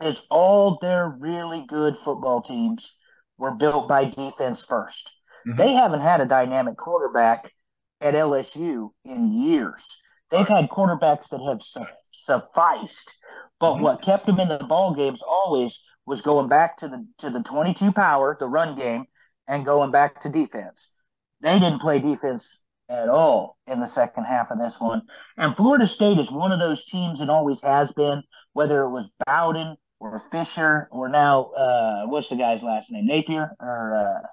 is 0.00 0.26
all 0.30 0.78
their 0.80 1.08
really 1.08 1.64
good 1.66 1.96
football 2.04 2.42
teams 2.42 2.98
were 3.38 3.54
built 3.54 3.88
by 3.88 4.04
defense 4.04 4.66
1st 4.66 5.08
mm-hmm. 5.48 5.56
They 5.56 5.72
haven't 5.72 6.00
had 6.00 6.20
a 6.20 6.26
dynamic 6.26 6.76
quarterback 6.76 7.52
at 8.00 8.14
LSU 8.14 8.90
in 9.04 9.32
years. 9.32 10.02
They've 10.30 10.46
had 10.46 10.68
quarterbacks 10.68 11.28
that 11.30 11.42
have 11.48 11.62
su- 11.62 11.86
sufficed, 12.12 13.16
but 13.58 13.74
mm-hmm. 13.74 13.82
what 13.82 14.02
kept 14.02 14.26
them 14.26 14.40
in 14.40 14.48
the 14.48 14.58
ball 14.58 14.94
games 14.94 15.22
always 15.22 15.82
was 16.04 16.22
going 16.22 16.48
back 16.48 16.78
to 16.78 16.88
the 16.88 17.06
to 17.18 17.30
the 17.30 17.42
22 17.42 17.92
power, 17.92 18.36
the 18.38 18.46
run 18.46 18.76
game, 18.76 19.06
and 19.48 19.64
going 19.64 19.90
back 19.90 20.20
to 20.22 20.28
defense. 20.28 20.92
They 21.40 21.58
didn't 21.58 21.80
play 21.80 21.98
defense 21.98 22.64
at 22.88 23.08
all 23.08 23.58
in 23.66 23.80
the 23.80 23.88
second 23.88 24.24
half 24.24 24.50
of 24.50 24.58
this 24.58 24.80
one. 24.80 25.02
And 25.36 25.56
Florida 25.56 25.86
State 25.86 26.18
is 26.18 26.30
one 26.30 26.52
of 26.52 26.60
those 26.60 26.84
teams 26.86 27.18
that 27.18 27.28
always 27.28 27.62
has 27.62 27.92
been, 27.92 28.22
whether 28.52 28.82
it 28.82 28.90
was 28.90 29.10
Bowden 29.26 29.76
or 29.98 30.22
Fisher 30.30 30.88
or 30.90 31.08
now 31.08 31.44
uh, 31.44 32.06
what's 32.06 32.28
the 32.28 32.36
guy's 32.36 32.62
last 32.62 32.90
name? 32.90 33.06
Napier 33.06 33.50
or 33.60 33.94
uh, 33.94 34.26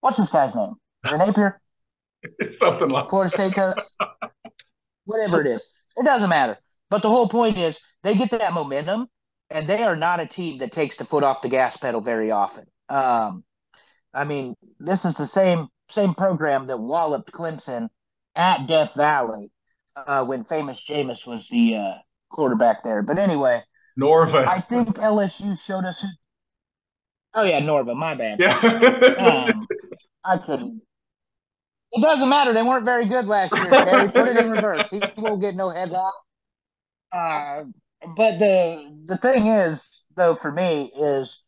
what's 0.00 0.18
this 0.18 0.30
guy's 0.30 0.54
name? 0.54 0.74
Is 1.04 1.12
it 1.12 1.18
Napier? 1.18 1.60
Something 2.60 2.88
like 2.88 3.08
Florida 3.08 3.30
State 3.30 3.54
coach. 3.54 3.80
Whatever 5.04 5.40
it 5.40 5.48
is. 5.48 5.68
It 5.96 6.04
doesn't 6.04 6.30
matter. 6.30 6.56
But 6.90 7.02
the 7.02 7.08
whole 7.08 7.28
point 7.28 7.58
is 7.58 7.80
they 8.02 8.14
get 8.16 8.30
that 8.30 8.52
momentum 8.52 9.08
and 9.50 9.66
they 9.66 9.82
are 9.82 9.96
not 9.96 10.20
a 10.20 10.26
team 10.26 10.58
that 10.58 10.72
takes 10.72 10.96
the 10.96 11.04
foot 11.04 11.24
off 11.24 11.42
the 11.42 11.48
gas 11.48 11.76
pedal 11.76 12.00
very 12.00 12.30
often. 12.30 12.66
Um, 12.88 13.44
I 14.14 14.24
mean, 14.24 14.54
this 14.78 15.04
is 15.04 15.14
the 15.14 15.26
same 15.26 15.68
same 15.88 16.14
program 16.14 16.68
that 16.68 16.78
walloped 16.78 17.32
Clemson 17.32 17.88
at 18.34 18.66
Death 18.66 18.94
Valley 18.96 19.50
uh, 19.94 20.24
when 20.24 20.44
famous 20.44 20.84
Jameis 20.88 21.26
was 21.26 21.48
the 21.48 21.76
uh, 21.76 21.94
quarterback 22.30 22.82
there. 22.82 23.02
But 23.02 23.18
anyway, 23.18 23.62
Norvell. 23.96 24.48
I 24.48 24.60
think 24.60 24.96
LSU 24.96 25.58
showed 25.58 25.84
us. 25.84 26.04
Oh 27.34 27.44
yeah, 27.44 27.60
Norvell. 27.60 27.94
My 27.94 28.14
bad. 28.14 28.38
Yeah. 28.40 28.58
um, 29.18 29.66
I 30.24 30.38
couldn't. 30.38 30.82
It 31.92 32.00
doesn't 32.00 32.28
matter. 32.28 32.54
They 32.54 32.62
weren't 32.62 32.84
very 32.84 33.06
good 33.06 33.26
last 33.26 33.52
year. 33.54 33.70
Terry. 33.70 34.08
Put 34.08 34.28
it 34.28 34.36
in 34.36 34.50
reverse. 34.50 34.88
He 34.90 35.00
won't 35.18 35.40
get 35.40 35.54
no 35.54 35.68
headlock. 35.68 36.12
Uh, 37.12 37.64
but 38.16 38.38
the 38.38 38.96
the 39.06 39.18
thing 39.18 39.46
is, 39.46 39.86
though, 40.16 40.34
for 40.34 40.50
me, 40.50 40.90
is 40.96 41.38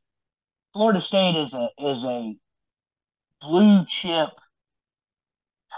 Florida 0.75 1.01
State 1.01 1.37
is 1.37 1.55
a 1.55 1.71
is 1.79 2.05
a 2.05 2.37
blue 3.41 3.85
chip 3.89 4.29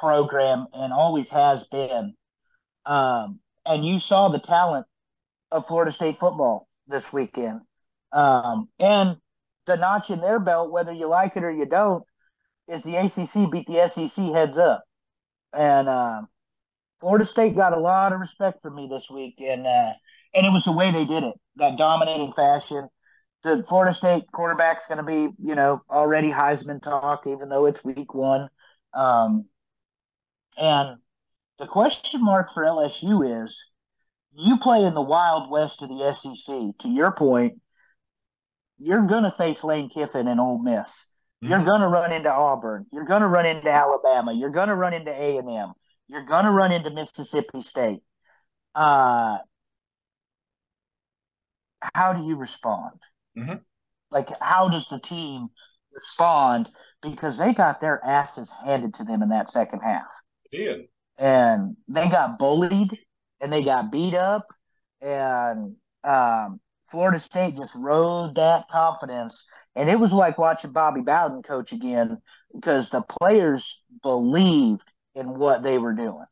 program 0.00 0.66
and 0.72 0.92
always 0.92 1.30
has 1.30 1.66
been. 1.68 2.14
Um, 2.84 3.40
and 3.64 3.84
you 3.84 3.98
saw 3.98 4.28
the 4.28 4.38
talent 4.38 4.86
of 5.50 5.66
Florida 5.66 5.92
State 5.92 6.18
football 6.18 6.68
this 6.86 7.12
weekend. 7.12 7.60
Um, 8.12 8.68
and 8.78 9.16
the 9.66 9.76
notch 9.76 10.10
in 10.10 10.20
their 10.20 10.38
belt, 10.38 10.70
whether 10.70 10.92
you 10.92 11.06
like 11.06 11.36
it 11.36 11.44
or 11.44 11.50
you 11.50 11.66
don't, 11.66 12.04
is 12.68 12.82
the 12.82 12.96
ACC 12.96 13.50
beat 13.50 13.66
the 13.66 13.88
SEC 13.88 14.24
heads 14.26 14.58
up. 14.58 14.84
And 15.52 15.88
uh, 15.88 16.22
Florida 17.00 17.24
State 17.24 17.56
got 17.56 17.72
a 17.76 17.80
lot 17.80 18.12
of 18.12 18.20
respect 18.20 18.62
from 18.62 18.74
me 18.74 18.88
this 18.90 19.08
week, 19.10 19.36
and 19.38 19.66
uh, 19.66 19.92
and 20.34 20.46
it 20.46 20.50
was 20.50 20.64
the 20.64 20.72
way 20.72 20.90
they 20.90 21.04
did 21.04 21.24
it, 21.24 21.34
that 21.56 21.78
dominating 21.78 22.32
fashion. 22.32 22.88
The 23.42 23.64
Florida 23.68 23.94
State 23.94 24.24
quarterback's 24.32 24.86
going 24.86 24.98
to 24.98 25.04
be, 25.04 25.28
you 25.38 25.54
know, 25.54 25.82
already 25.88 26.30
Heisman 26.30 26.82
talk, 26.82 27.26
even 27.26 27.48
though 27.48 27.66
it's 27.66 27.84
week 27.84 28.12
one. 28.12 28.48
Um, 28.92 29.44
and 30.58 30.98
the 31.58 31.66
question 31.66 32.24
mark 32.24 32.52
for 32.52 32.64
LSU 32.64 33.44
is 33.44 33.70
you 34.36 34.58
play 34.58 34.84
in 34.84 34.94
the 34.94 35.02
wild 35.02 35.50
west 35.50 35.82
of 35.82 35.88
the 35.88 36.12
SEC. 36.12 36.78
To 36.80 36.88
your 36.88 37.12
point, 37.12 37.60
you're 38.78 39.06
going 39.06 39.22
to 39.22 39.30
face 39.30 39.64
Lane 39.64 39.88
Kiffin 39.88 40.28
and 40.28 40.40
Ole 40.40 40.62
Miss. 40.62 41.10
Mm-hmm. 41.42 41.50
You're 41.50 41.64
going 41.64 41.80
to 41.80 41.88
run 41.88 42.12
into 42.12 42.30
Auburn. 42.30 42.86
You're 42.92 43.06
going 43.06 43.22
to 43.22 43.28
run 43.28 43.46
into 43.46 43.70
Alabama. 43.70 44.32
You're 44.32 44.50
going 44.50 44.68
to 44.68 44.74
run 44.74 44.92
into 44.92 45.10
A 45.10 45.38
and 45.38 45.48
M. 45.48 45.72
You're 46.08 46.26
going 46.26 46.44
to 46.44 46.50
run 46.50 46.72
into 46.72 46.90
Mississippi 46.90 47.62
State. 47.62 48.00
Uh, 48.74 49.38
how 51.94 52.12
do 52.12 52.22
you 52.22 52.36
respond? 52.36 53.00
Mm-hmm. 53.36 53.56
Like, 54.10 54.28
how 54.40 54.68
does 54.68 54.88
the 54.88 55.00
team 55.00 55.48
respond? 55.92 56.68
Because 57.02 57.38
they 57.38 57.54
got 57.54 57.80
their 57.80 58.04
asses 58.04 58.52
handed 58.64 58.94
to 58.94 59.04
them 59.04 59.22
in 59.22 59.30
that 59.30 59.50
second 59.50 59.80
half. 59.80 60.10
Yeah. 60.52 60.74
And 61.18 61.76
they 61.88 62.08
got 62.08 62.38
bullied 62.38 62.98
and 63.40 63.52
they 63.52 63.64
got 63.64 63.92
beat 63.92 64.14
up. 64.14 64.46
And 65.00 65.76
um, 66.04 66.60
Florida 66.90 67.18
State 67.18 67.56
just 67.56 67.76
rode 67.78 68.34
that 68.36 68.68
confidence. 68.68 69.48
And 69.74 69.90
it 69.90 69.98
was 69.98 70.12
like 70.12 70.38
watching 70.38 70.72
Bobby 70.72 71.00
Bowden 71.00 71.42
coach 71.42 71.72
again 71.72 72.20
because 72.54 72.90
the 72.90 73.02
players 73.02 73.84
believed 74.02 74.90
in 75.14 75.38
what 75.38 75.62
they 75.62 75.78
were 75.78 75.92
doing, 75.92 76.26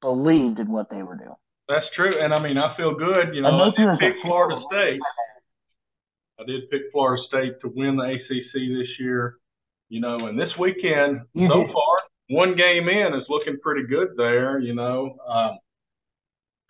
believed 0.00 0.58
in 0.58 0.70
what 0.70 0.90
they 0.90 1.02
were 1.02 1.16
doing. 1.16 1.36
That's 1.68 1.86
true. 1.94 2.22
And 2.22 2.34
I 2.34 2.42
mean, 2.42 2.58
I 2.58 2.76
feel 2.76 2.94
good. 2.94 3.34
You 3.34 3.42
know, 3.42 3.48
I, 3.48 3.68
I 3.68 3.96
pick 3.96 4.20
Florida 4.20 4.60
State. 4.70 5.00
I 6.38 6.44
did 6.44 6.68
pick 6.70 6.82
Florida 6.90 7.22
State 7.28 7.60
to 7.62 7.68
win 7.74 7.96
the 7.96 8.04
ACC 8.04 8.52
this 8.52 8.88
year. 8.98 9.36
You 9.88 10.00
know, 10.00 10.26
and 10.26 10.38
this 10.38 10.50
weekend, 10.58 11.20
you 11.34 11.48
so 11.48 11.62
did. 11.62 11.70
far, 11.70 11.98
one 12.28 12.56
game 12.56 12.88
in 12.88 13.14
is 13.14 13.26
looking 13.28 13.58
pretty 13.62 13.86
good 13.86 14.08
there. 14.16 14.58
You 14.58 14.74
know, 14.74 15.16
um, 15.26 15.58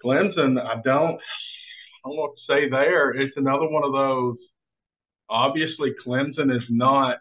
Clemson, 0.04 0.60
I 0.60 0.80
don't, 0.82 1.20
I 2.04 2.08
don't 2.08 2.16
what 2.16 2.32
to 2.36 2.52
say 2.52 2.68
there. 2.68 3.10
It's 3.10 3.36
another 3.36 3.68
one 3.68 3.84
of 3.84 3.92
those. 3.92 4.36
Obviously, 5.28 5.92
Clemson 6.06 6.54
is 6.54 6.64
not 6.68 7.18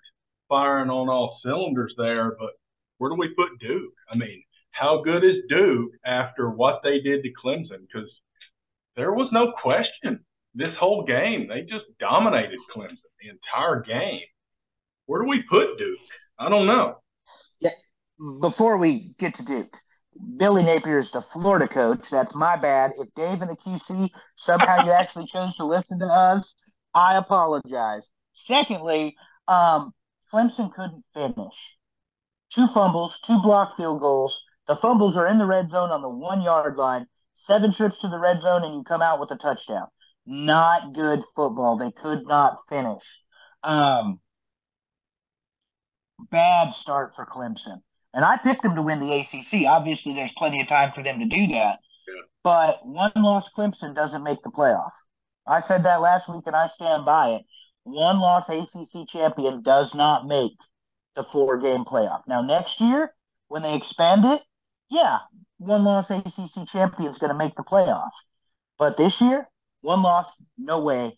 firing 0.50 0.89
on 0.89 1.10
all 1.10 1.39
cylinders 1.44 1.94
there, 1.98 2.36
but 2.38 2.52
where 2.98 3.10
do 3.10 3.15
we 3.15 3.34
put 3.36 3.60
Duke? 3.60 3.94
I 4.12 4.15
mean, 4.15 4.44
how 4.72 5.02
good 5.04 5.24
is 5.24 5.44
Duke 5.50 5.91
after 6.06 6.50
what 6.50 6.82
they 6.84 7.00
did 7.00 7.24
to 7.24 7.30
Clemson? 7.44 7.88
Because 7.88 8.10
there 8.96 9.13
was 9.13 9.30
no 9.32 9.54
question 9.62 10.20
this 10.56 10.74
whole 10.80 11.06
game. 11.06 11.48
They 11.48 11.62
just 11.62 11.86
dominated 12.00 12.60
Clemson 12.76 12.98
the 13.22 13.30
entire 13.30 13.82
game. 13.82 14.22
Where 15.06 15.22
do 15.22 15.28
we 15.28 15.44
put 15.50 15.78
Duke? 15.78 16.00
I 16.39 16.50
don't 16.50 16.67
know. 16.67 16.98
Yeah. 17.60 17.72
Before 18.39 18.78
we 18.78 19.13
get 19.17 19.36
to 19.36 19.46
Duke, 19.46 19.78
Billy 20.38 20.63
Napier 20.63 20.97
is 20.97 21.12
the 21.12 21.21
Florida 21.21 21.67
coach. 21.67 22.10
That's 22.10 22.36
my 22.36 22.58
bad. 22.58 22.91
If 22.97 23.13
Dave 23.15 23.41
and 23.41 23.50
the 23.50 23.56
QC 23.56 24.10
somehow 24.36 24.84
you 24.84 24.91
actually 24.91 25.26
chose 25.26 25.56
to 25.56 25.65
listen 25.65 26.00
to 26.00 26.06
us, 26.06 26.56
I 26.93 27.17
apologize. 27.17 28.08
Secondly, 28.34 29.15
um, 29.47 29.93
Clemson 30.32 30.74
couldn't 30.74 31.04
finish. 31.13 31.78
Two 32.50 32.67
fumbles, 32.67 33.19
two 33.21 33.41
block 33.41 33.78
field 33.78 34.02
goals. 34.02 34.43
The 34.67 34.76
fumbles 34.76 35.17
are 35.17 35.28
in 35.28 35.38
the 35.38 35.45
red 35.45 35.69
zone 35.69 35.89
on 35.89 36.02
the 36.02 36.10
one 36.10 36.41
yard 36.41 36.78
line. 36.78 37.08
Seven 37.34 37.71
trips 37.71 38.00
to 38.00 38.08
the 38.08 38.19
red 38.19 38.41
zone, 38.41 38.63
and 38.63 38.76
you 38.76 38.84
come 38.84 39.02
out 39.02 39.19
with 39.19 39.32
a 39.32 39.38
touchdown. 39.38 39.88
Not 40.26 40.93
good 40.93 41.24
football. 41.36 41.78
They 41.78 41.91
could 41.91 42.28
not 42.28 42.60
finish. 42.69 43.21
Um, 43.63 44.19
bad 46.30 46.74
start 46.74 47.15
for 47.15 47.26
Clemson. 47.26 47.82
And 48.13 48.26
I 48.26 48.38
picked 48.38 48.63
them 48.63 48.76
to 48.76 48.82
win 48.82 49.00
the 49.00 49.13
ACC. 49.13 49.67
Obviously, 49.67 50.13
there's 50.13 50.34
plenty 50.34 50.62
of 50.62 50.67
time 50.67 50.91
for 50.91 51.02
them 51.02 51.19
to 51.19 51.26
do 51.26 51.47
that. 51.47 51.80
Yeah. 52.08 52.21
But 52.43 52.86
one 52.86 53.12
loss 53.15 53.52
Clemson 53.54 53.95
doesn't 53.95 54.24
make 54.24 54.41
the 54.43 54.52
playoff. 54.52 54.91
I 55.47 55.60
said 55.60 55.84
that 55.84 56.02
last 56.02 56.30
week, 56.30 56.43
and 56.45 56.56
I 56.56 56.67
stand 56.67 57.06
by 57.06 57.30
it. 57.32 57.43
One 57.84 58.19
loss 58.19 58.50
ACC 58.50 59.08
champion 59.08 59.63
does 59.63 59.95
not 59.95 60.28
make 60.28 60.58
the 61.15 61.24
four 61.24 61.58
game 61.60 61.84
playoff. 61.84 62.21
Now, 62.28 62.41
next 62.41 62.82
year, 62.82 63.13
when 63.47 63.63
they 63.63 63.76
expand 63.76 64.26
it, 64.26 64.41
yeah, 64.89 65.19
one 65.58 65.84
loss 65.84 66.12
ACC 66.12 66.67
champion 66.67 67.10
is 67.10 67.17
going 67.17 67.32
to 67.32 67.38
make 67.38 67.56
the 67.56 67.63
playoff. 67.63 68.12
But 68.78 68.97
this 68.97 69.21
year, 69.21 69.47
one 69.82 70.02
loss, 70.02 70.43
no 70.58 70.84
way. 70.84 71.17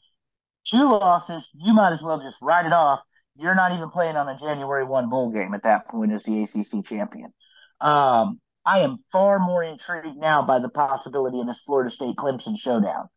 Two 0.65 0.89
losses, 0.89 1.49
you 1.53 1.73
might 1.73 1.91
as 1.91 2.01
well 2.01 2.19
just 2.19 2.41
write 2.41 2.65
it 2.65 2.73
off 2.73 3.01
you're 3.35 3.55
not 3.55 3.73
even 3.73 3.89
playing 3.89 4.15
on 4.15 4.29
a 4.29 4.37
January 4.37 4.83
1 4.83 5.09
bowl 5.09 5.31
game 5.31 5.53
at 5.53 5.63
that 5.63 5.87
point 5.87 6.11
as 6.11 6.23
the 6.23 6.43
ACC 6.43 6.85
champion. 6.85 7.33
Um, 7.81 8.39
I 8.65 8.79
am 8.79 8.99
far 9.11 9.39
more 9.39 9.63
intrigued 9.63 10.17
now 10.17 10.43
by 10.43 10.59
the 10.59 10.69
possibility 10.69 11.39
of 11.39 11.47
this 11.47 11.61
Florida 11.65 11.89
State 11.89 12.15
Clemson 12.15 12.57
showdown. 12.57 13.09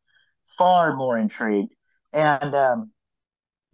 Far 0.58 0.96
more 0.96 1.18
intrigued. 1.18 1.72
And 2.12 2.54
um, 2.54 2.90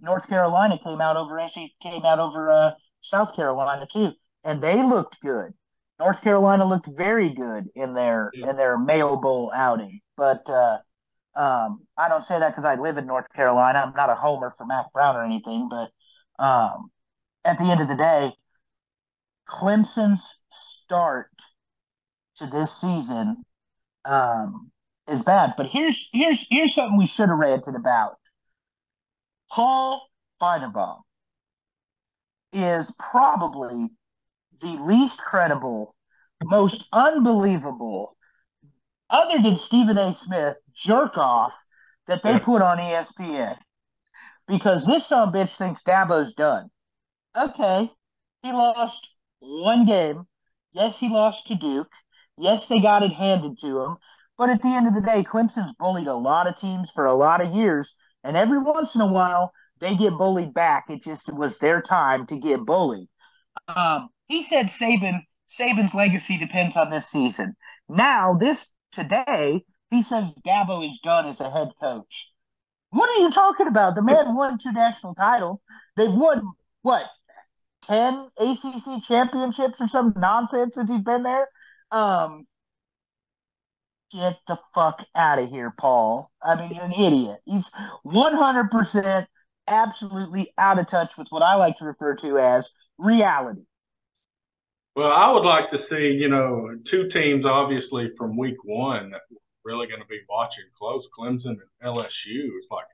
North 0.01 0.29
Carolina 0.29 0.79
came 0.79 1.01
out 1.01 1.17
over 1.17 1.41
came 1.83 2.05
out 2.05 2.19
over 2.19 2.51
uh, 2.51 2.73
South 3.01 3.35
Carolina 3.37 3.87
too, 3.91 4.13
and 4.45 4.63
they 4.63 4.83
looked 4.83 5.21
good. 5.21 5.53
North 5.99 6.21
Carolina 6.23 6.65
looked 6.65 6.89
very 6.97 7.31
good 7.31 7.69
in 7.77 7.95
their 7.95 8.31
yeah. 8.35 8.51
in 8.51 8.57
their 8.57 8.77
Mayo 8.77 9.17
Bowl 9.17 9.53
outing, 9.55 10.01
but 10.17 10.49
uh, 10.51 10.79
um, 11.37 11.87
I 11.97 12.09
don't 12.09 12.25
say 12.25 12.39
that 12.39 12.51
because 12.51 12.65
I 12.65 12.75
live 12.75 12.99
in 12.99 13.07
North 13.07 13.27
Carolina. 13.35 13.79
I'm 13.87 13.95
not 13.95 14.11
a 14.11 14.15
homer 14.15 14.53
for 14.59 14.67
Mack 14.67 14.93
Brown 14.93 15.17
or 15.17 15.25
anything, 15.25 15.69
but 15.71 15.91
um, 16.39 16.91
at 17.45 17.59
the 17.59 17.65
end 17.65 17.81
of 17.81 17.89
the 17.89 17.97
day, 17.97 18.33
Clemson's 19.49 20.43
start 20.51 21.31
to 22.37 22.47
this 22.47 22.73
season 22.81 23.45
um, 24.05 24.71
is 25.09 25.23
bad. 25.23 25.55
But 25.57 25.67
here's 25.67 26.09
here's 26.13 26.47
here's 26.49 26.75
something 26.75 26.99
we 26.99 27.07
should 27.07 27.29
have 27.29 27.39
ranted 27.39 27.75
about. 27.75 28.17
Paul 29.51 30.09
Finebaum 30.41 31.01
is 32.53 32.95
probably 33.11 33.89
the 34.61 34.77
least 34.81 35.21
credible, 35.21 35.95
most 36.45 36.87
unbelievable, 36.93 38.17
other 39.11 39.43
than 39.43 39.57
Stephen 39.57 39.99
A. 39.99 40.15
Smith, 40.15 40.57
jerk 40.75 41.19
off 41.19 41.53
that 42.07 42.23
they 42.23 42.39
put 42.39 42.63
on 42.63 42.79
ESPN 42.79 43.57
because 44.47 44.87
this 44.87 45.07
son 45.07 45.33
bitch 45.33 45.57
thinks 45.57 45.83
Dabo's 45.83 46.35
done. 46.35 46.71
Okay, 47.37 47.91
he 48.43 48.53
lost 48.53 49.15
one 49.41 49.87
game. 49.87 50.27
Yes, 50.73 50.99
he 50.99 51.09
lost 51.09 51.47
to 51.47 51.55
Duke. 51.55 51.93
Yes, 52.37 52.69
they 52.69 52.81
got 52.81 53.03
it 53.03 53.13
handed 53.13 53.59
to 53.59 53.81
him. 53.83 53.97
But 54.39 54.51
at 54.51 54.63
the 54.63 54.69
end 54.69 54.89
of 54.89 54.95
the 54.95 55.03
day, 55.03 55.23
Clemson's 55.23 55.75
bullied 55.75 56.09
a 56.09 56.15
lot 56.15 56.47
of 56.47 56.57
teams 56.57 56.91
for 56.91 57.07
a 57.07 57.15
lot 57.15 57.41
of 57.41 57.55
years, 57.55 57.95
and 58.25 58.37
every 58.37 58.59
once 58.59 58.95
in 58.95 59.01
a 59.01 59.13
while 59.13 59.53
they 59.81 59.97
get 59.97 60.13
bullied 60.17 60.55
back. 60.55 60.85
It 60.89 61.03
just 61.03 61.33
was 61.33 61.59
their 61.59 61.83
time 61.83 62.27
to 62.29 62.39
get 62.39 62.65
bullied. 62.65 63.09
Um, 63.69 64.09
he 64.29 64.43
said 64.43 64.67
Saban 64.67 65.23
Saban's 65.49 65.93
legacy 65.93 66.39
depends 66.39 66.77
on 66.77 66.91
this 66.91 67.09
season. 67.09 67.55
Now, 67.89 68.35
this 68.35 68.73
today, 68.93 69.65
he 69.91 70.03
says 70.03 70.33
Dabo 70.47 70.89
is 70.89 70.99
done 71.01 71.27
as 71.27 71.41
a 71.41 71.51
head 71.51 71.73
coach. 71.81 72.32
What 72.93 73.09
are 73.09 73.23
you 73.23 73.31
talking 73.31 73.69
about? 73.69 73.95
The 73.95 74.03
man 74.03 74.35
won 74.35 74.59
two 74.59 74.71
national 74.71 75.15
titles. 75.15 75.61
They've 75.97 76.13
won 76.13 76.53
what 76.83 77.05
ten 77.83 78.29
ACC 78.37 79.03
championships 79.03 79.81
or 79.81 79.89
some 79.89 80.13
nonsense 80.17 80.75
since 80.75 80.91
he's 80.91 81.03
been 81.03 81.23
there. 81.23 81.49
Um, 81.91 82.47
get 84.13 84.37
the 84.47 84.59
fuck 84.75 85.07
out 85.15 85.39
of 85.39 85.49
here, 85.49 85.73
Paul. 85.77 86.31
I 86.43 86.61
mean, 86.61 86.75
you're 86.75 86.85
an 86.85 86.93
idiot. 86.93 87.39
He's 87.47 87.73
one 88.03 88.35
hundred 88.35 88.71
percent, 88.71 89.27
absolutely 89.67 90.53
out 90.59 90.79
of 90.79 90.87
touch 90.87 91.17
with 91.17 91.29
what 91.31 91.43
I 91.43 91.55
like 91.55 91.79
to 91.79 91.87
refer 91.87 92.15
to 92.17 92.39
as 92.39 92.71
reality. 92.99 93.63
Well, 94.95 95.11
I 95.11 95.33
would 95.33 95.45
like 95.45 95.71
to 95.71 95.79
see, 95.89 96.19
you 96.21 96.29
know, 96.29 96.69
two 96.91 97.09
teams 97.15 97.47
obviously 97.47 98.11
from 98.19 98.37
week 98.37 98.63
one 98.65 99.13
really 99.65 99.87
going 99.87 100.01
to 100.01 100.09
be 100.09 100.21
watching 100.29 100.65
close, 100.79 101.05
Clemson 101.19 101.59
and 101.59 101.71
LSU. 101.85 102.49
It's 102.59 102.71
like, 102.71 102.87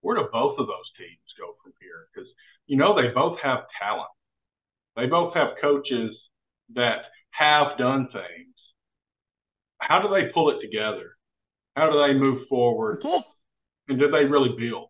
where 0.00 0.16
do 0.16 0.28
both 0.32 0.58
of 0.58 0.66
those 0.66 0.90
teams 0.96 1.38
go 1.38 1.54
from 1.62 1.72
here? 1.80 2.08
Because 2.12 2.28
you 2.66 2.76
know 2.76 2.94
they 2.94 3.08
both 3.08 3.38
have 3.42 3.60
talent. 3.80 4.10
They 4.96 5.06
both 5.06 5.34
have 5.34 5.56
coaches 5.60 6.16
that 6.74 7.02
have 7.30 7.78
done 7.78 8.08
things. 8.12 8.54
how 9.80 10.02
do 10.02 10.08
they 10.08 10.30
pull 10.32 10.50
it 10.50 10.60
together? 10.60 11.16
How 11.76 11.90
do 11.90 11.98
they 12.06 12.18
move 12.18 12.48
forward? 12.48 13.02
And 13.88 13.98
do 13.98 14.10
they 14.10 14.24
really 14.24 14.54
build? 14.58 14.88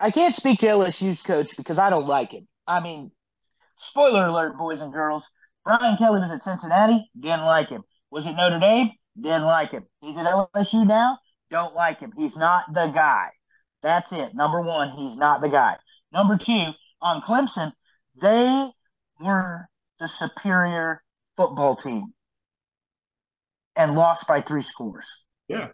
I 0.00 0.10
can't 0.10 0.34
speak 0.34 0.60
to 0.60 0.66
LSU's 0.66 1.22
coach 1.22 1.56
because 1.56 1.78
I 1.78 1.90
don't 1.90 2.06
like 2.06 2.32
him. 2.32 2.48
I 2.66 2.80
mean, 2.80 3.10
spoiler 3.78 4.26
alert, 4.26 4.58
boys 4.58 4.80
and 4.80 4.92
girls. 4.92 5.24
Brian 5.64 5.96
Kelly 5.96 6.20
was 6.20 6.32
at 6.32 6.42
Cincinnati, 6.42 7.08
didn't 7.18 7.44
like 7.44 7.68
him. 7.68 7.82
Was 8.10 8.26
it 8.26 8.32
Notre 8.32 8.58
Dame? 8.58 8.90
Didn't 9.20 9.44
like 9.44 9.70
him. 9.70 9.86
He's 10.00 10.16
at 10.18 10.26
LSU 10.26 10.86
now, 10.86 11.18
don't 11.50 11.74
like 11.74 12.00
him. 12.00 12.12
He's 12.16 12.36
not 12.36 12.72
the 12.72 12.88
guy. 12.88 13.30
That's 13.82 14.12
it. 14.12 14.34
Number 14.34 14.60
one, 14.60 14.90
he's 14.90 15.16
not 15.16 15.40
the 15.40 15.48
guy. 15.48 15.76
Number 16.12 16.36
two, 16.36 16.70
on 17.00 17.22
Clemson, 17.22 17.72
they 18.20 18.70
were 19.20 19.68
the 20.00 20.08
superior 20.08 21.02
football 21.36 21.76
team 21.76 22.12
and 23.76 23.94
lost 23.94 24.26
by 24.26 24.40
three 24.40 24.62
scores. 24.62 25.24
Yeah. 25.48 25.68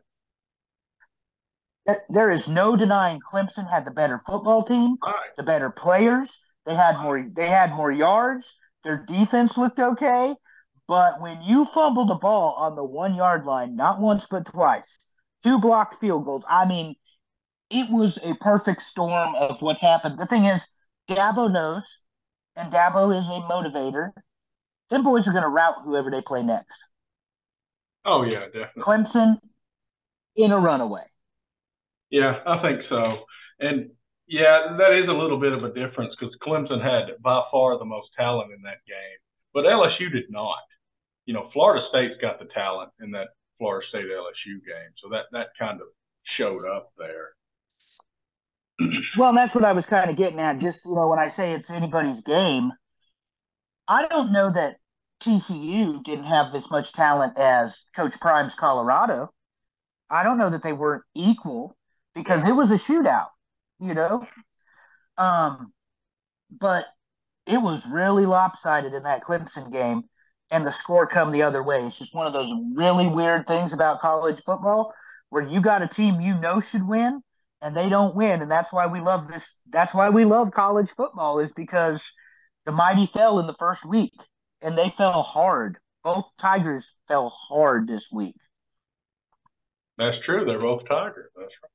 There 2.09 2.31
is 2.31 2.49
no 2.49 2.77
denying 2.77 3.21
Clemson 3.21 3.69
had 3.69 3.85
the 3.85 3.91
better 3.91 4.21
football 4.27 4.65
team, 4.65 4.97
right. 5.03 5.37
the 5.37 5.43
better 5.43 5.71
players. 5.71 6.47
They 6.67 6.75
had 6.75 7.01
more. 7.01 7.27
They 7.35 7.47
had 7.47 7.73
more 7.73 7.91
yards. 7.91 8.59
Their 8.85 9.05
defense 9.07 9.59
looked 9.59 9.79
okay, 9.79 10.35
but 10.91 11.21
when 11.21 11.41
you 11.43 11.67
fumble 11.67 12.05
the 12.05 12.17
ball 12.17 12.55
on 12.59 12.75
the 12.75 12.85
one 12.85 13.15
yard 13.15 13.45
line, 13.45 13.77
not 13.77 14.01
once 14.01 14.27
but 14.27 14.45
twice, 14.45 14.99
two 15.41 15.61
blocked 15.61 16.01
field 16.01 16.25
goals. 16.25 16.45
I 16.51 16.67
mean, 16.67 16.97
it 17.71 17.89
was 17.93 18.19
a 18.25 18.35
perfect 18.41 18.83
storm 18.83 19.37
of 19.37 19.63
what's 19.63 19.81
happened. 19.81 20.19
The 20.19 20.27
thing 20.27 20.47
is, 20.47 20.69
Dabo 21.09 21.49
knows, 21.49 22.03
and 22.57 22.73
Dabo 22.73 23.17
is 23.17 23.29
a 23.29 23.41
motivator. 23.49 24.11
Them 24.91 25.05
boys 25.05 25.29
are 25.29 25.31
going 25.31 25.45
to 25.45 25.49
route 25.49 25.77
whoever 25.85 26.11
they 26.11 26.23
play 26.23 26.43
next. 26.43 26.85
Oh 28.05 28.25
yeah, 28.25 28.47
definitely. 28.47 28.83
Clemson 28.83 29.39
in 30.35 30.51
a 30.51 30.59
runaway. 30.59 31.05
Yeah, 32.11 32.41
I 32.45 32.61
think 32.63 32.81
so. 32.89 33.19
And 33.61 33.91
yeah, 34.27 34.75
that 34.77 35.01
is 35.01 35.09
a 35.09 35.13
little 35.13 35.39
bit 35.39 35.53
of 35.53 35.63
a 35.63 35.69
difference 35.69 36.17
because 36.19 36.35
Clemson 36.45 36.83
had 36.83 37.15
by 37.23 37.43
far 37.53 37.79
the 37.79 37.85
most 37.85 38.09
talent 38.19 38.51
in 38.51 38.63
that 38.63 38.79
game, 38.89 39.19
but 39.55 39.67
LSU 39.67 40.11
did 40.11 40.25
not. 40.31 40.59
You 41.31 41.35
know, 41.35 41.49
Florida 41.53 41.87
State's 41.91 42.21
got 42.21 42.41
the 42.41 42.47
talent 42.47 42.91
in 43.01 43.13
that 43.13 43.29
Florida 43.57 43.87
State 43.89 44.07
LSU 44.07 44.55
game, 44.67 44.91
so 44.97 45.09
that 45.11 45.27
that 45.31 45.51
kind 45.57 45.81
of 45.81 45.87
showed 46.25 46.67
up 46.67 46.91
there. 46.99 47.35
well, 49.17 49.33
that's 49.33 49.55
what 49.55 49.65
I 49.65 49.73
was 49.73 49.87
kind 49.87 50.11
of 50.11 50.17
getting 50.17 50.41
at. 50.41 50.59
Just 50.59 50.85
you 50.85 50.97
know, 50.97 51.07
when 51.09 51.21
I 51.21 51.29
say 51.29 51.53
it's 51.53 51.71
anybody's 51.71 52.21
game, 52.23 52.73
I 53.87 54.09
don't 54.09 54.33
know 54.33 54.51
that 54.53 54.79
TCU 55.23 56.03
didn't 56.03 56.25
have 56.25 56.51
this 56.51 56.69
much 56.69 56.93
talent 56.95 57.39
as 57.39 57.85
Coach 57.95 58.21
Prime's 58.21 58.57
Colorado. 58.57 59.29
I 60.11 60.25
don't 60.25 60.37
know 60.37 60.51
that 60.51 60.65
they 60.65 60.73
weren't 60.73 61.05
equal 61.15 61.77
because 62.13 62.49
it 62.49 62.55
was 62.55 62.73
a 62.73 62.75
shootout, 62.75 63.29
you 63.79 63.95
know. 63.95 64.27
Um, 65.17 65.73
but 66.51 66.87
it 67.47 67.59
was 67.59 67.89
really 67.89 68.27
lopsided 68.27 68.95
in 68.95 69.05
that 69.05 69.23
Clemson 69.23 69.71
game, 69.71 70.03
and 70.51 70.67
the 70.67 70.73
score 70.73 71.07
come 71.07 71.31
the 71.31 71.43
other 71.43 71.63
way. 71.63 71.85
It's 71.85 71.99
just 71.99 72.15
one 72.15 72.27
of 72.27 72.33
those 72.33 72.53
really 72.75 73.07
weird 73.07 73.47
things 73.47 73.73
about 73.73 74.01
college 74.01 74.43
football 74.43 74.93
where 75.31 75.47
you 75.47 75.61
got 75.61 75.83
a 75.83 75.89
team 75.89 76.21
you 76.21 76.39
know 76.41 76.61
should 76.61 76.87
win 76.87 77.23
and 77.63 77.77
they 77.77 77.89
don't 77.89 78.17
win, 78.17 78.41
and 78.41 78.51
that's 78.51 78.73
why 78.73 78.87
we 78.87 79.01
love 79.01 79.29
this. 79.29 79.61
That's 79.69 79.95
why 79.95 80.11
we 80.11 80.25
love 80.25 80.51
college 80.53 80.89
football 80.97 81.41
is 81.41 81.53
because 81.53 82.03
the 82.65 82.73
mighty 82.73 83.07
fell 83.07 83.39
in 83.39 83.47
the 83.47 83.57
first 83.59 83.85
week 83.85 84.15
and 84.63 84.77
they 84.77 84.93
fell 84.97 85.23
hard. 85.23 85.79
Both 86.03 86.25
Tigers 86.39 86.93
fell 87.07 87.29
hard 87.29 87.87
this 87.87 88.09
week. 88.11 88.37
That's 89.99 90.17
true. 90.25 90.47
They're 90.47 90.59
both 90.59 90.89
Tigers. 90.89 91.31
That's 91.37 91.53
right. 91.63 91.70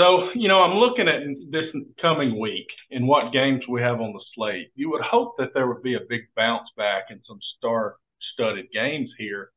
So, 0.00 0.30
you 0.34 0.48
know, 0.48 0.62
I'm 0.62 0.78
looking 0.78 1.08
at 1.08 1.20
this 1.50 1.66
coming 2.00 2.40
week 2.40 2.68
and 2.90 3.06
what 3.06 3.34
games 3.34 3.60
we 3.68 3.82
have 3.82 4.00
on 4.00 4.14
the 4.14 4.24
slate. 4.34 4.70
You 4.74 4.88
would 4.90 5.02
hope 5.02 5.34
that 5.36 5.52
there 5.52 5.66
would 5.68 5.82
be 5.82 5.94
a 5.94 6.08
big 6.08 6.22
bounce 6.34 6.68
back 6.74 7.04
and 7.10 7.20
some 7.28 7.38
star 7.58 7.96
studded 8.32 8.68
games 8.72 9.10
here, 9.18 9.50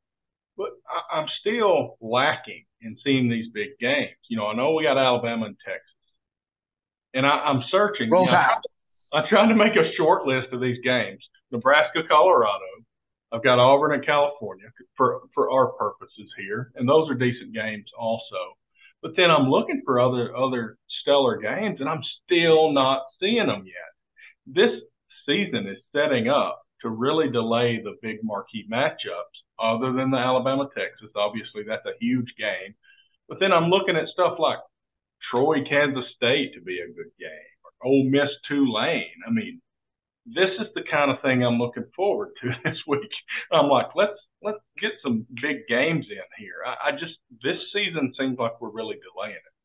but 0.57 0.71
I- 0.85 1.21
am 1.21 1.27
still 1.39 1.95
lacking 2.01 2.65
in 2.81 2.97
seeing 3.05 3.29
these 3.29 3.53
big 3.53 3.79
games. 3.79 4.17
You 4.27 4.35
know, 4.35 4.47
I 4.47 4.53
know 4.53 4.73
we 4.73 4.83
got 4.83 4.97
Alabama 4.97 5.45
and 5.45 5.55
Texas, 5.63 5.95
and 7.13 7.25
I, 7.25 7.49
am 7.49 7.63
searching. 7.71 8.09
Roll 8.09 8.25
you 8.25 8.31
know, 8.31 8.59
I'm 9.13 9.27
trying 9.29 9.47
to 9.47 9.55
make 9.55 9.77
a 9.77 9.93
short 9.95 10.27
list 10.27 10.51
of 10.51 10.59
these 10.59 10.83
games. 10.83 11.25
Nebraska, 11.51 12.01
Colorado. 12.05 12.65
I've 13.31 13.43
got 13.43 13.59
Auburn 13.59 13.93
and 13.93 14.05
California 14.05 14.67
for 14.97 15.21
for 15.33 15.49
our 15.51 15.67
purposes 15.67 16.29
here, 16.37 16.73
and 16.75 16.87
those 16.87 17.09
are 17.09 17.15
decent 17.15 17.53
games 17.53 17.89
also. 17.97 18.57
But 19.03 19.11
then 19.17 19.29
I'm 19.29 19.49
looking 19.49 19.81
for 19.85 19.99
other 19.99 20.35
other 20.35 20.77
stellar 21.01 21.37
games, 21.37 21.81
and 21.81 21.89
I'm 21.89 22.01
still 22.23 22.71
not 22.71 23.03
seeing 23.19 23.47
them 23.47 23.65
yet. 23.65 23.91
This 24.47 24.71
season 25.27 25.67
is 25.67 25.77
setting 25.93 26.29
up 26.29 26.61
to 26.81 26.89
really 26.89 27.29
delay 27.29 27.81
the 27.83 27.97
big 28.01 28.17
marquee 28.23 28.65
matchups, 28.71 29.43
other 29.59 29.93
than 29.93 30.09
the 30.09 30.17
Alabama 30.17 30.69
Texas. 30.75 31.11
Obviously, 31.15 31.63
that's 31.67 31.85
a 31.85 31.99
huge 31.99 32.33
game. 32.37 32.75
But 33.27 33.39
then 33.39 33.51
I'm 33.51 33.69
looking 33.69 33.95
at 33.95 34.07
stuff 34.07 34.37
like 34.39 34.59
Troy, 35.31 35.63
Kansas 35.67 36.05
State 36.15 36.53
to 36.53 36.61
be 36.61 36.79
a 36.79 36.87
good 36.87 37.11
game, 37.19 37.53
or 37.63 37.87
Ole 37.87 38.05
Miss, 38.05 38.29
Tulane. 38.47 39.19
I 39.27 39.31
mean, 39.31 39.61
this 40.25 40.49
is 40.59 40.67
the 40.75 40.83
kind 40.89 41.11
of 41.11 41.21
thing 41.21 41.43
I'm 41.43 41.59
looking 41.59 41.85
forward 41.95 42.29
to 42.41 42.51
this 42.63 42.79
week. 42.87 43.11
I'm 43.51 43.67
like, 43.67 43.87
let's 43.95 44.19
let's 44.43 44.59
get 44.79 44.91
some 45.03 45.25
big 45.41 45.67
games 45.67 46.05
in 46.09 46.27
here. 46.37 46.61
I, 46.65 46.89
I 46.89 46.91
just 46.91 47.15
this 47.41 47.57
season 47.73 48.13
seems 48.19 48.37
like 48.37 48.59
we're 48.59 48.71
really 48.71 48.97
delaying 48.99 49.39
it. 49.39 49.55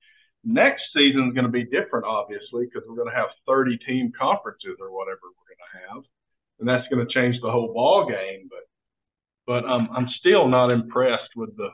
Next 0.44 0.82
season 0.94 1.28
is 1.28 1.34
going 1.34 1.50
to 1.50 1.52
be 1.52 1.64
different, 1.64 2.06
obviously, 2.06 2.64
because 2.64 2.86
we're 2.88 2.96
going 2.96 3.10
to 3.10 3.18
have 3.18 3.28
30 3.46 3.78
team 3.86 4.12
conferences 4.14 4.78
or 4.80 4.94
whatever 4.94 5.26
we're 5.34 5.50
going 5.50 5.66
to 5.66 5.74
have, 5.82 6.00
and 6.60 6.68
that's 6.68 6.86
going 6.88 7.04
to 7.04 7.12
change 7.12 7.36
the 7.42 7.50
whole 7.50 7.74
ball 7.74 8.06
game. 8.08 8.48
But 8.48 8.64
but 9.46 9.68
um, 9.68 9.88
I'm 9.94 10.08
still 10.20 10.46
not 10.46 10.70
impressed 10.70 11.34
with 11.34 11.56
the 11.56 11.70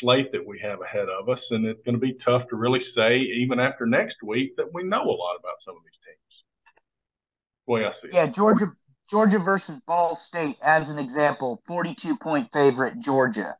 slate 0.00 0.32
that 0.32 0.44
we 0.44 0.58
have 0.60 0.80
ahead 0.82 1.06
of 1.08 1.28
us, 1.28 1.40
and 1.50 1.64
it's 1.66 1.82
going 1.84 1.94
to 1.94 2.00
be 2.00 2.16
tough 2.24 2.48
to 2.50 2.56
really 2.56 2.82
say 2.96 3.18
even 3.42 3.60
after 3.60 3.86
next 3.86 4.16
week 4.24 4.56
that 4.56 4.72
we 4.74 4.82
know 4.82 5.02
a 5.02 5.16
lot 5.16 5.38
about 5.38 5.62
some 5.64 5.76
of 5.76 5.82
these 5.84 6.00
teams 6.04 6.20
way 7.70 7.84
I 7.84 7.92
see. 8.02 8.10
Yeah, 8.12 8.26
Georgia 8.26 8.66
Georgia 9.10 9.38
versus 9.40 9.80
Ball 9.80 10.14
State 10.14 10.56
as 10.62 10.90
an 10.90 10.98
example, 10.98 11.62
42 11.66 12.16
point 12.16 12.48
favorite 12.52 13.00
Georgia. 13.00 13.56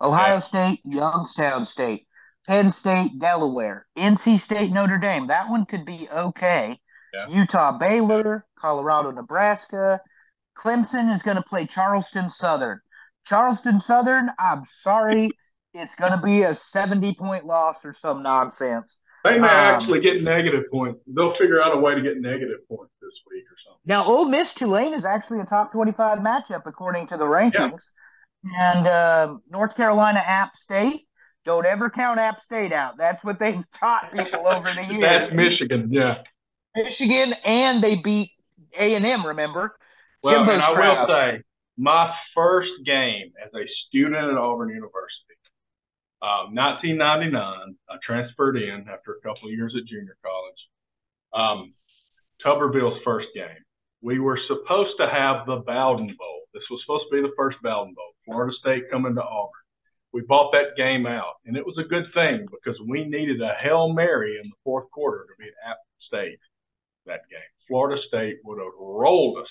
Ohio 0.00 0.38
State, 0.38 0.80
Youngstown 0.84 1.64
State, 1.64 2.06
Penn 2.46 2.70
State, 2.70 3.18
Delaware, 3.18 3.86
NC 3.96 4.38
State, 4.40 4.72
Notre 4.72 4.98
Dame. 4.98 5.28
That 5.28 5.48
one 5.48 5.66
could 5.66 5.84
be 5.84 6.08
okay. 6.10 6.78
Yeah. 7.14 7.28
Utah, 7.28 7.78
Baylor, 7.78 8.46
Colorado, 8.58 9.10
Nebraska. 9.10 10.00
Clemson 10.56 11.14
is 11.14 11.22
going 11.22 11.36
to 11.36 11.42
play 11.42 11.66
Charleston 11.66 12.28
Southern. 12.28 12.80
Charleston 13.26 13.80
Southern, 13.80 14.30
I'm 14.38 14.64
sorry, 14.82 15.30
it's 15.74 15.94
going 15.94 16.12
to 16.12 16.20
be 16.22 16.42
a 16.42 16.54
70 16.54 17.14
point 17.14 17.46
loss 17.46 17.84
or 17.84 17.92
some 17.92 18.22
nonsense. 18.22 18.96
They 19.24 19.38
may 19.38 19.46
um, 19.46 19.80
actually 19.80 20.00
get 20.00 20.22
negative 20.22 20.64
points. 20.70 21.00
They'll 21.06 21.34
figure 21.38 21.62
out 21.62 21.76
a 21.76 21.80
way 21.80 21.94
to 21.94 22.02
get 22.02 22.20
negative 22.20 22.66
points 22.68 22.92
this 23.00 23.14
week. 23.30 23.44
Now, 23.84 24.04
Ole 24.04 24.26
Miss 24.28 24.54
Tulane 24.54 24.94
is 24.94 25.04
actually 25.04 25.40
a 25.40 25.44
top 25.44 25.72
25 25.72 26.18
matchup 26.18 26.62
according 26.66 27.08
to 27.08 27.16
the 27.16 27.24
rankings. 27.24 27.82
Yeah. 28.44 28.78
And 28.78 28.86
uh, 28.86 29.36
North 29.50 29.76
Carolina 29.76 30.22
App 30.24 30.56
State, 30.56 31.02
don't 31.44 31.66
ever 31.66 31.90
count 31.90 32.20
App 32.20 32.40
State 32.42 32.72
out. 32.72 32.96
That's 32.96 33.22
what 33.24 33.38
they've 33.38 33.64
taught 33.80 34.12
people 34.12 34.46
over 34.46 34.72
the 34.74 34.82
years. 34.82 35.02
That's 35.02 35.32
Michigan, 35.32 35.88
yeah. 35.90 36.22
Michigan, 36.76 37.34
and 37.44 37.82
they 37.82 37.96
beat 37.96 38.30
A&M, 38.78 39.26
remember? 39.26 39.76
Well, 40.22 40.44
Jimbo's 40.44 40.54
and 40.54 40.62
I 40.62 40.74
proud. 40.74 41.08
will 41.08 41.14
say, 41.14 41.42
my 41.76 42.12
first 42.34 42.70
game 42.86 43.32
as 43.44 43.52
a 43.54 43.66
student 43.88 44.14
at 44.14 44.36
Auburn 44.36 44.68
University, 44.68 45.32
um, 46.22 46.54
1999, 46.54 47.76
I 47.90 47.96
transferred 48.06 48.56
in 48.56 48.86
after 48.88 49.18
a 49.18 49.20
couple 49.26 49.48
of 49.48 49.54
years 49.54 49.74
at 49.76 49.84
junior 49.86 50.16
college. 50.22 50.62
Um, 51.34 51.74
Tuberville's 52.44 53.00
first 53.04 53.28
game. 53.34 53.48
We 54.02 54.18
were 54.18 54.38
supposed 54.48 54.98
to 54.98 55.08
have 55.08 55.46
the 55.46 55.62
Bowden 55.64 56.14
Bowl. 56.18 56.40
This 56.52 56.64
was 56.70 56.82
supposed 56.84 57.04
to 57.10 57.16
be 57.16 57.22
the 57.22 57.34
first 57.36 57.56
Bowden 57.62 57.94
Bowl. 57.94 58.12
Florida 58.26 58.52
State 58.60 58.90
coming 58.90 59.14
to 59.14 59.22
Auburn. 59.22 59.62
We 60.12 60.22
bought 60.22 60.52
that 60.52 60.76
game 60.76 61.06
out, 61.06 61.40
and 61.46 61.56
it 61.56 61.64
was 61.64 61.78
a 61.78 61.88
good 61.88 62.04
thing 62.12 62.46
because 62.50 62.78
we 62.86 63.04
needed 63.04 63.40
a 63.40 63.54
Hail 63.62 63.92
Mary 63.92 64.38
in 64.42 64.50
the 64.50 64.56
fourth 64.62 64.90
quarter 64.90 65.24
to 65.24 65.32
beat 65.38 65.54
App 65.66 65.78
State 66.06 66.38
that 67.06 67.28
game. 67.30 67.40
Florida 67.68 68.00
State 68.08 68.38
would 68.44 68.58
have 68.58 68.72
rolled 68.78 69.38
us, 69.38 69.48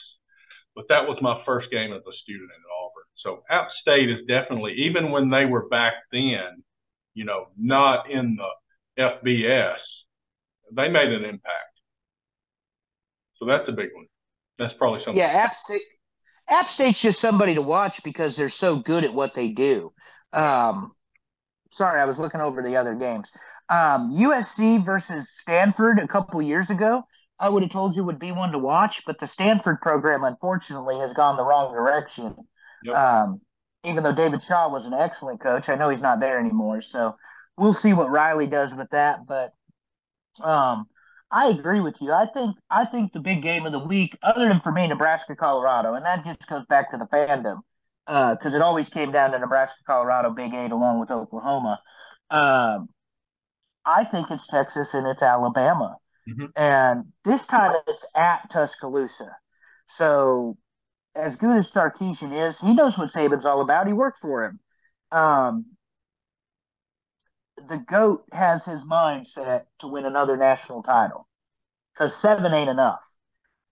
but 0.76 0.86
that 0.90 1.08
was 1.08 1.18
my 1.22 1.42
first 1.46 1.72
game 1.72 1.94
as 1.94 2.02
a 2.02 2.16
student 2.22 2.52
at 2.52 2.72
Auburn. 2.78 3.10
So 3.24 3.44
App 3.50 3.70
State 3.82 4.10
is 4.10 4.28
definitely, 4.28 4.74
even 4.88 5.12
when 5.12 5.30
they 5.30 5.46
were 5.46 5.68
back 5.68 5.94
then, 6.12 6.64
you 7.14 7.26
know, 7.26 7.48
not 7.58 8.10
in 8.12 8.38
the 8.38 9.02
FBS, 9.02 9.82
they 10.72 10.88
made 10.90 11.12
an 11.12 11.26
impact. 11.26 11.76
So 13.38 13.46
that's 13.46 13.68
a 13.68 13.74
big 13.74 13.90
one. 13.96 14.06
That's 14.62 14.76
probably 14.78 15.00
something. 15.00 15.18
Yeah, 15.18 15.28
App 15.28 15.56
State. 15.56 15.82
App 16.48 16.68
State's 16.68 17.02
just 17.02 17.20
somebody 17.20 17.56
to 17.56 17.62
watch 17.62 18.04
because 18.04 18.36
they're 18.36 18.50
so 18.50 18.78
good 18.78 19.04
at 19.04 19.14
what 19.14 19.34
they 19.34 19.52
do. 19.52 19.92
Um, 20.34 20.92
sorry, 21.72 22.00
I 22.00 22.06
was 22.06 22.20
looking 22.20 22.42
over 22.42 22.62
the 22.62 22.76
other 22.76 22.94
games. 22.94 23.32
Um, 23.70 24.12
USC 24.12 24.86
versus 24.86 25.28
Stanford 25.40 25.98
a 25.98 26.08
couple 26.08 26.42
years 26.42 26.70
ago, 26.70 27.04
I 27.40 27.50
would 27.50 27.64
have 27.64 27.72
told 27.72 27.96
you 27.96 28.04
would 28.04 28.20
be 28.20 28.32
one 28.32 28.52
to 28.52 28.60
watch, 28.60 29.04
but 29.06 29.20
the 29.20 29.28
Stanford 29.28 29.82
program 29.82 30.24
unfortunately 30.24 31.00
has 31.00 31.14
gone 31.14 31.38
the 31.38 31.44
wrong 31.44 31.74
direction. 31.74 32.36
Yep. 32.84 32.96
Um, 32.96 33.42
even 33.84 34.04
though 34.04 34.14
David 34.14 34.44
Shaw 34.44 34.70
was 34.70 34.86
an 34.86 34.94
excellent 34.94 35.42
coach, 35.42 35.70
I 35.70 35.76
know 35.76 35.90
he's 35.90 36.02
not 36.02 36.20
there 36.20 36.40
anymore. 36.40 36.82
So 36.82 37.16
we'll 37.58 37.74
see 37.74 37.94
what 37.94 38.12
Riley 38.12 38.46
does 38.46 38.76
with 38.76 38.92
that. 38.92 39.26
But 39.26 39.54
um, 40.44 40.86
I 41.32 41.48
agree 41.48 41.80
with 41.80 41.96
you. 42.02 42.12
I 42.12 42.26
think 42.26 42.58
I 42.70 42.86
think 42.86 43.14
the 43.14 43.20
big 43.20 43.42
game 43.42 43.66
of 43.66 43.72
the 43.72 43.80
week, 43.80 44.18
other 44.22 44.48
than 44.48 44.60
for 44.60 44.72
me, 44.72 44.88
Nebraska 44.88 45.36
Colorado, 45.36 45.94
and 45.94 46.06
that 46.06 46.26
just 46.26 46.46
goes 46.48 46.66
back 46.66 46.92
to 46.92 46.98
the 46.98 47.06
fandom 47.06 47.62
because 48.06 48.54
uh, 48.54 48.58
it 48.58 48.62
always 48.62 48.90
came 48.90 49.12
down 49.12 49.32
to 49.32 49.40
Nebraska 49.40 49.80
Colorado 49.86 50.32
Big 50.32 50.54
Eight 50.54 50.72
along 50.72 51.00
with 51.00 51.10
Oklahoma. 51.10 51.80
Um, 52.30 52.90
I 53.86 54.04
think 54.04 54.30
it's 54.30 54.48
Texas 54.48 54.94
and 54.94 55.08
it's 55.08 55.24
Alabama, 55.24 55.98
mm-hmm. 56.30 56.48
and 56.56 57.06
this 57.24 57.48
time 57.48 57.76
it's 57.88 58.10
at 58.16 58.50
Tuscaloosa. 58.50 59.38
So 59.88 60.58
as 61.16 61.38
good 61.38 61.58
as 61.58 61.72
Sarkisian 61.72 62.34
is, 62.34 62.60
he 62.60 62.74
knows 62.74 62.98
what 62.98 63.10
Saban's 63.10 63.46
all 63.46 63.62
about. 63.62 63.88
He 63.88 63.94
worked 63.94 64.20
for 64.22 64.46
him. 64.46 64.60
Um, 65.12 65.66
the 67.68 67.78
goat 67.78 68.26
has 68.32 68.66
his 68.66 68.86
mind 68.86 69.28
set 69.28 69.68
to 69.80 69.88
win 69.88 70.06
another 70.06 70.38
national 70.38 70.84
title 70.84 71.28
because 71.94 72.16
seven 72.16 72.54
ain't 72.54 72.70
enough, 72.70 73.04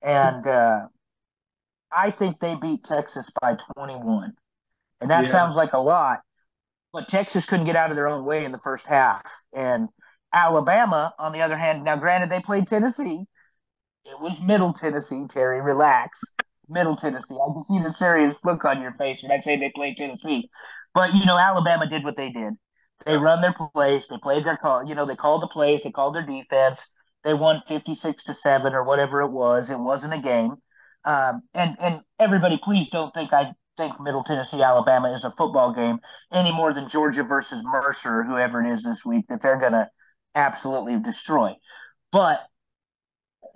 and 0.01 0.45
uh, 0.45 0.87
I 1.91 2.11
think 2.11 2.39
they 2.39 2.55
beat 2.55 2.83
Texas 2.83 3.31
by 3.41 3.57
twenty 3.75 3.95
one, 3.95 4.33
and 5.01 5.09
that 5.09 5.25
yeah. 5.25 5.31
sounds 5.31 5.55
like 5.55 5.73
a 5.73 5.79
lot, 5.79 6.21
but 6.93 7.07
Texas 7.07 7.45
couldn't 7.45 7.65
get 7.65 7.75
out 7.75 7.89
of 7.89 7.95
their 7.95 8.07
own 8.07 8.25
way 8.25 8.45
in 8.45 8.51
the 8.51 8.59
first 8.59 8.87
half, 8.87 9.23
and 9.53 9.89
Alabama, 10.33 11.13
on 11.17 11.31
the 11.31 11.41
other 11.41 11.57
hand, 11.57 11.83
now 11.83 11.95
granted 11.95 12.29
they 12.29 12.39
played 12.39 12.67
Tennessee, 12.67 13.25
it 14.05 14.19
was 14.19 14.39
Middle 14.41 14.73
Tennessee. 14.73 15.25
Terry, 15.29 15.61
relax. 15.61 16.19
Middle 16.67 16.95
Tennessee. 16.95 17.35
I 17.35 17.53
can 17.53 17.63
see 17.63 17.79
the 17.79 17.93
serious 17.93 18.43
look 18.43 18.65
on 18.65 18.81
your 18.81 18.93
face 18.93 19.23
when 19.23 19.31
I 19.31 19.39
say 19.39 19.57
they 19.57 19.71
played 19.73 19.97
Tennessee. 19.97 20.49
But 20.93 21.13
you 21.13 21.25
know, 21.25 21.37
Alabama 21.37 21.87
did 21.87 22.03
what 22.03 22.15
they 22.15 22.31
did. 22.31 22.53
They 23.05 23.17
run 23.17 23.41
their 23.41 23.53
plays. 23.53 24.07
They 24.07 24.17
played 24.17 24.43
their 24.45 24.57
call. 24.57 24.85
You 24.85 24.95
know, 24.95 25.05
they 25.05 25.15
called 25.15 25.41
the 25.41 25.47
plays. 25.47 25.83
They 25.83 25.91
called 25.91 26.15
their 26.15 26.25
defense. 26.25 26.85
They 27.23 27.33
won 27.33 27.63
fifty 27.67 27.95
six 27.95 28.23
to 28.25 28.33
seven 28.33 28.73
or 28.73 28.83
whatever 28.83 29.21
it 29.21 29.31
was. 29.31 29.69
It 29.69 29.79
wasn't 29.79 30.13
a 30.13 30.19
game. 30.19 30.55
Um, 31.05 31.41
and 31.53 31.77
and 31.79 32.01
everybody, 32.19 32.59
please 32.61 32.89
don't 32.89 33.13
think 33.13 33.33
I 33.33 33.53
think 33.77 33.99
Middle 33.99 34.23
Tennessee 34.23 34.61
Alabama 34.61 35.11
is 35.13 35.23
a 35.23 35.31
football 35.31 35.73
game 35.73 35.99
any 36.31 36.51
more 36.51 36.73
than 36.73 36.89
Georgia 36.89 37.23
versus 37.23 37.63
Mercer, 37.63 38.19
or 38.19 38.23
whoever 38.23 38.61
it 38.61 38.69
is 38.69 38.83
this 38.83 39.05
week, 39.05 39.25
that 39.29 39.41
they're 39.41 39.59
gonna 39.59 39.89
absolutely 40.35 40.99
destroy. 40.99 41.55
But 42.11 42.45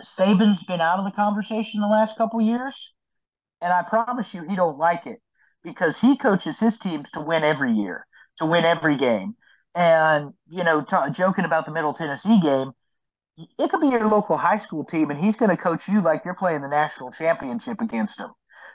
Saban's 0.02 0.64
been 0.64 0.82
out 0.82 1.00
of 1.00 1.06
the 1.06 1.12
conversation 1.12 1.82
the 1.82 1.88
last 1.88 2.18
couple 2.18 2.42
years, 2.42 2.94
and 3.62 3.72
I 3.74 3.84
promise 3.84 4.34
you, 4.34 4.44
he 4.44 4.56
don't 4.56 4.78
like 4.78 5.06
it 5.06 5.20
because 5.64 6.00
he 6.00 6.18
coaches 6.18 6.60
his 6.60 6.80
teams 6.80 7.12
to 7.12 7.22
win 7.22 7.44
every 7.44 7.74
year 7.74 8.06
to 8.38 8.46
win 8.46 8.66
every 8.66 8.98
game. 8.98 9.36
And, 9.76 10.34
you 10.50 10.64
know, 10.64 10.82
t- 10.82 11.12
joking 11.12 11.46
about 11.46 11.66
the 11.66 11.72
Middle 11.72 11.94
Tennessee 11.94 12.40
game, 12.40 12.72
it 13.38 13.70
could 13.70 13.82
be 13.82 13.88
your 13.88 14.08
local 14.08 14.38
high 14.38 14.60
school 14.60 14.86
team, 14.86 15.10
and 15.10 15.20
he's 15.20 15.38
going 15.38 15.50
to 15.50 15.58
coach 15.58 15.88
you 15.88 16.02
like 16.02 16.24
you're 16.26 16.36
playing 16.36 16.62
the 16.62 16.68
national 16.68 17.12
championship 17.12 17.82
against 17.82 18.20
him. 18.20 18.30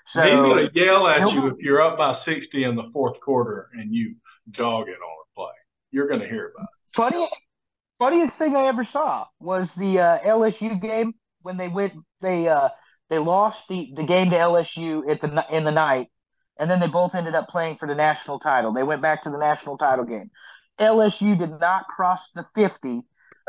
So 0.06 0.22
he's 0.22 0.32
going 0.32 0.68
to 0.68 0.80
yell 0.80 1.06
at 1.06 1.20
you 1.20 1.48
if 1.48 1.58
you're 1.60 1.82
up 1.82 1.98
by 1.98 2.18
60 2.24 2.64
in 2.64 2.74
the 2.76 2.90
fourth 2.92 3.20
quarter 3.20 3.68
and 3.74 3.94
you 3.94 4.16
dog 4.56 4.88
it 4.88 4.92
on 4.92 4.96
a 4.96 5.34
play. 5.36 5.52
You're 5.90 6.08
going 6.08 6.20
to 6.20 6.28
hear 6.28 6.52
about 6.54 6.64
it. 6.64 6.94
Funny, 6.94 7.26
funniest 7.98 8.38
thing 8.38 8.56
I 8.56 8.66
ever 8.66 8.84
saw 8.84 9.26
was 9.38 9.74
the 9.74 10.00
uh, 10.00 10.18
LSU 10.20 10.80
game 10.80 11.12
when 11.42 11.56
they 11.56 11.68
went. 11.68 11.92
They 12.20 12.48
uh, 12.48 12.70
they 13.10 13.18
lost 13.18 13.68
the, 13.68 13.92
the 13.94 14.04
game 14.04 14.30
to 14.30 14.36
LSU 14.36 15.10
at 15.10 15.20
the 15.20 15.44
in 15.50 15.64
the 15.64 15.72
night, 15.72 16.08
and 16.58 16.70
then 16.70 16.80
they 16.80 16.88
both 16.88 17.14
ended 17.14 17.34
up 17.34 17.48
playing 17.48 17.76
for 17.76 17.86
the 17.86 17.94
national 17.94 18.38
title. 18.38 18.72
They 18.72 18.82
went 18.82 19.02
back 19.02 19.22
to 19.22 19.30
the 19.30 19.38
national 19.38 19.78
title 19.78 20.04
game. 20.04 20.30
LSU 20.78 21.38
did 21.38 21.58
not 21.60 21.86
cross 21.86 22.30
the 22.30 22.46
50 22.54 23.02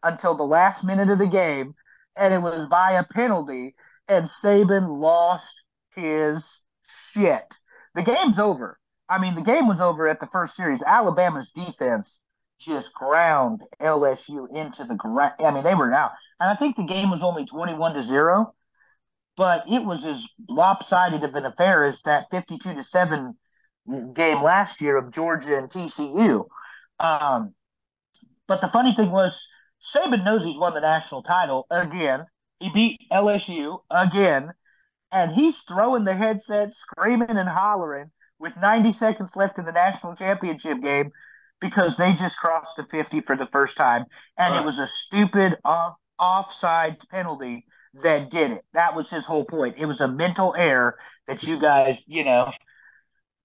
until 0.03 0.35
the 0.35 0.43
last 0.43 0.83
minute 0.83 1.09
of 1.09 1.19
the 1.19 1.27
game, 1.27 1.75
and 2.15 2.33
it 2.33 2.41
was 2.41 2.67
by 2.69 2.93
a 2.93 3.03
penalty, 3.03 3.75
and 4.07 4.27
Saban 4.27 4.99
lost 4.99 5.63
his 5.95 6.59
shit. 7.11 7.53
The 7.95 8.03
game's 8.03 8.39
over. 8.39 8.79
I 9.07 9.19
mean, 9.19 9.35
the 9.35 9.41
game 9.41 9.67
was 9.67 9.81
over 9.81 10.07
at 10.07 10.19
the 10.19 10.27
first 10.27 10.55
series. 10.55 10.83
Alabama's 10.83 11.51
defense 11.51 12.19
just 12.59 12.93
ground 12.93 13.61
LSU 13.81 14.47
into 14.53 14.83
the 14.83 14.95
ground. 14.95 15.33
I 15.39 15.51
mean, 15.51 15.63
they 15.63 15.75
were 15.75 15.93
out. 15.93 16.11
And 16.39 16.49
I 16.49 16.55
think 16.55 16.75
the 16.75 16.83
game 16.83 17.09
was 17.09 17.23
only 17.23 17.45
21 17.45 17.93
to 17.93 18.03
0 18.03 18.53
but 19.39 19.63
it 19.69 19.85
was 19.85 20.03
as 20.03 20.21
lopsided 20.49 21.23
of 21.23 21.33
an 21.33 21.45
affair 21.45 21.85
as 21.85 22.01
that 22.01 22.29
52 22.29 22.73
to 22.73 22.83
7 22.83 23.37
game 24.13 24.43
last 24.43 24.81
year 24.81 24.97
of 24.97 25.13
Georgia 25.13 25.57
and 25.57 25.69
TCU. 25.69 26.45
Um, 26.99 27.53
but 28.49 28.59
the 28.59 28.67
funny 28.67 28.93
thing 28.93 29.11
was, 29.11 29.47
Saban 29.95 30.25
knows 30.25 30.43
he's 30.43 30.57
won 30.57 30.73
the 30.73 30.81
national 30.81 31.23
title 31.23 31.67
again. 31.71 32.25
He 32.59 32.69
beat 32.73 32.99
LSU 33.13 33.79
again, 33.89 34.51
and 35.09 35.31
he's 35.31 35.57
throwing 35.59 36.03
the 36.03 36.15
headset, 36.15 36.73
screaming 36.73 37.29
and 37.29 37.47
hollering 37.47 38.11
with 38.39 38.51
90 38.61 38.91
seconds 38.91 39.37
left 39.37 39.57
in 39.57 39.63
the 39.63 39.71
national 39.71 40.17
championship 40.17 40.81
game 40.81 41.11
because 41.61 41.95
they 41.95 42.11
just 42.11 42.37
crossed 42.37 42.75
the 42.75 42.83
50 42.83 43.21
for 43.21 43.37
the 43.37 43.47
first 43.53 43.77
time, 43.77 44.03
and 44.37 44.51
right. 44.51 44.61
it 44.61 44.65
was 44.65 44.79
a 44.79 44.87
stupid 44.87 45.55
off 45.63 45.95
offside 46.19 46.97
penalty 47.09 47.65
that 47.95 48.29
did 48.29 48.51
it. 48.51 48.65
That 48.73 48.95
was 48.95 49.09
his 49.09 49.25
whole 49.25 49.45
point. 49.45 49.75
It 49.77 49.85
was 49.85 50.01
a 50.01 50.07
mental 50.07 50.55
error 50.57 50.97
that 51.27 51.43
you 51.43 51.59
guys, 51.59 52.01
you 52.07 52.23
know, 52.23 52.51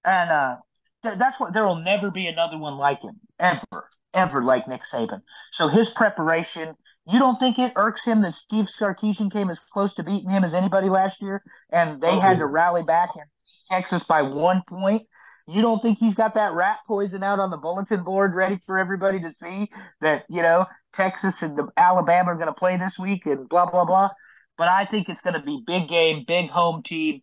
and 0.05 0.31
uh, 0.31 0.57
th- 1.03 1.19
that's 1.19 1.39
what 1.41 1.53
there 1.53 1.67
will 1.67 1.83
never 1.83 2.11
be 2.11 2.27
another 2.27 2.59
one 2.59 2.77
like 2.77 3.03
him 3.03 3.21
ever, 3.39 3.91
ever 4.13 4.43
like 4.43 4.69
Nick 4.69 4.83
Saban. 4.85 5.23
So 5.53 5.69
his 5.69 5.91
preparation. 5.91 6.75
You 7.07 7.19
don't 7.19 7.39
think 7.39 7.59
it 7.59 7.75
irks 7.77 8.07
him 8.07 8.23
that 8.23 8.33
Steve 8.33 8.67
Sarkisian 8.81 9.31
came 9.31 9.51
as 9.51 9.61
close 9.61 9.93
to 9.97 10.03
beating 10.03 10.31
him 10.31 10.43
as 10.43 10.55
anybody 10.55 10.89
last 10.89 11.21
year, 11.21 11.43
and 11.71 12.01
they 12.01 12.09
oh, 12.09 12.19
had 12.19 12.33
yeah. 12.33 12.39
to 12.39 12.47
rally 12.47 12.83
back 12.83 13.11
and 13.15 13.27
Texas 13.69 14.05
by 14.05 14.23
one 14.23 14.63
point? 14.67 15.03
You 15.47 15.61
don't 15.61 15.83
think 15.83 15.99
he's 15.99 16.15
got 16.15 16.35
that 16.35 16.55
rat 16.55 16.79
poison 16.87 17.23
out 17.23 17.39
on 17.39 17.51
the 17.51 17.59
bulletin 17.59 18.03
board 18.03 18.35
ready 18.35 18.59
for 18.67 18.79
everybody 18.79 19.21
to 19.21 19.33
see 19.33 19.71
that, 20.01 20.25
you 20.31 20.41
know, 20.41 20.65
Texas 20.95 21.43
and 21.43 21.59
the 21.59 21.69
Alabama 21.77 22.31
are 22.31 22.37
going 22.37 22.47
to 22.47 22.55
play 22.55 22.79
this 22.79 22.99
week 22.99 23.27
and 23.27 23.47
blah, 23.49 23.71
blah, 23.71 23.85
blah? 23.85 24.09
But 24.57 24.69
I 24.69 24.87
think 24.87 25.09
it's 25.09 25.21
going 25.21 25.35
to 25.35 25.43
be 25.43 25.63
big 25.67 25.89
game, 25.89 26.25
big 26.27 26.51
home 26.51 26.83
team. 26.83 27.23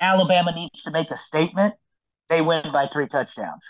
Alabama 0.00 0.52
needs 0.54 0.82
to 0.82 0.90
make 0.90 1.10
a 1.10 1.16
statement. 1.16 1.74
They 2.28 2.40
win 2.40 2.70
by 2.72 2.88
three 2.92 3.08
touchdowns. 3.08 3.62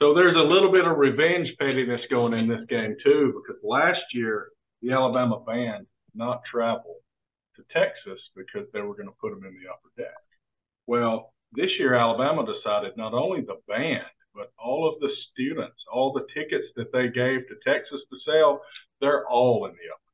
So 0.00 0.14
there's 0.14 0.36
a 0.36 0.40
little 0.40 0.70
bit 0.70 0.86
of 0.86 0.98
revenge 0.98 1.48
pettiness 1.58 2.02
going 2.10 2.34
in 2.34 2.48
this 2.48 2.66
game 2.68 2.96
too, 3.02 3.40
because 3.40 3.62
last 3.62 4.00
year 4.12 4.48
the 4.82 4.92
Alabama 4.92 5.40
band 5.40 5.86
not 6.14 6.42
travel 6.50 6.96
to 7.56 7.62
Texas 7.72 8.20
because 8.36 8.68
they 8.72 8.82
were 8.82 8.94
going 8.94 9.08
to 9.08 9.14
put 9.20 9.30
them 9.30 9.44
in 9.44 9.54
the 9.54 9.70
upper 9.70 9.90
deck. 9.96 10.22
Well, 10.86 11.32
this 11.52 11.70
year 11.78 11.94
Alabama 11.94 12.44
decided 12.44 12.96
not 12.96 13.14
only 13.14 13.40
the 13.40 13.60
band, 13.66 14.04
but 14.34 14.52
all 14.62 14.86
of 14.86 15.00
the 15.00 15.08
students, 15.32 15.80
all 15.90 16.12
the 16.12 16.26
tickets 16.34 16.66
that 16.76 16.92
they 16.92 17.08
gave 17.08 17.48
to 17.48 17.56
Texas 17.66 18.00
to 18.10 18.16
sell, 18.26 18.60
they're 19.00 19.26
all 19.26 19.64
in 19.64 19.72
the 19.72 19.88
upper 19.92 20.05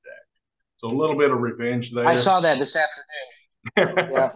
so 0.82 0.90
a 0.90 0.96
little 0.96 1.16
bit 1.16 1.30
of 1.30 1.40
revenge 1.40 1.90
there. 1.94 2.06
I 2.06 2.14
saw 2.14 2.40
that 2.40 2.58
this 2.58 2.76
afternoon. 2.76 4.08
yeah. 4.12 4.30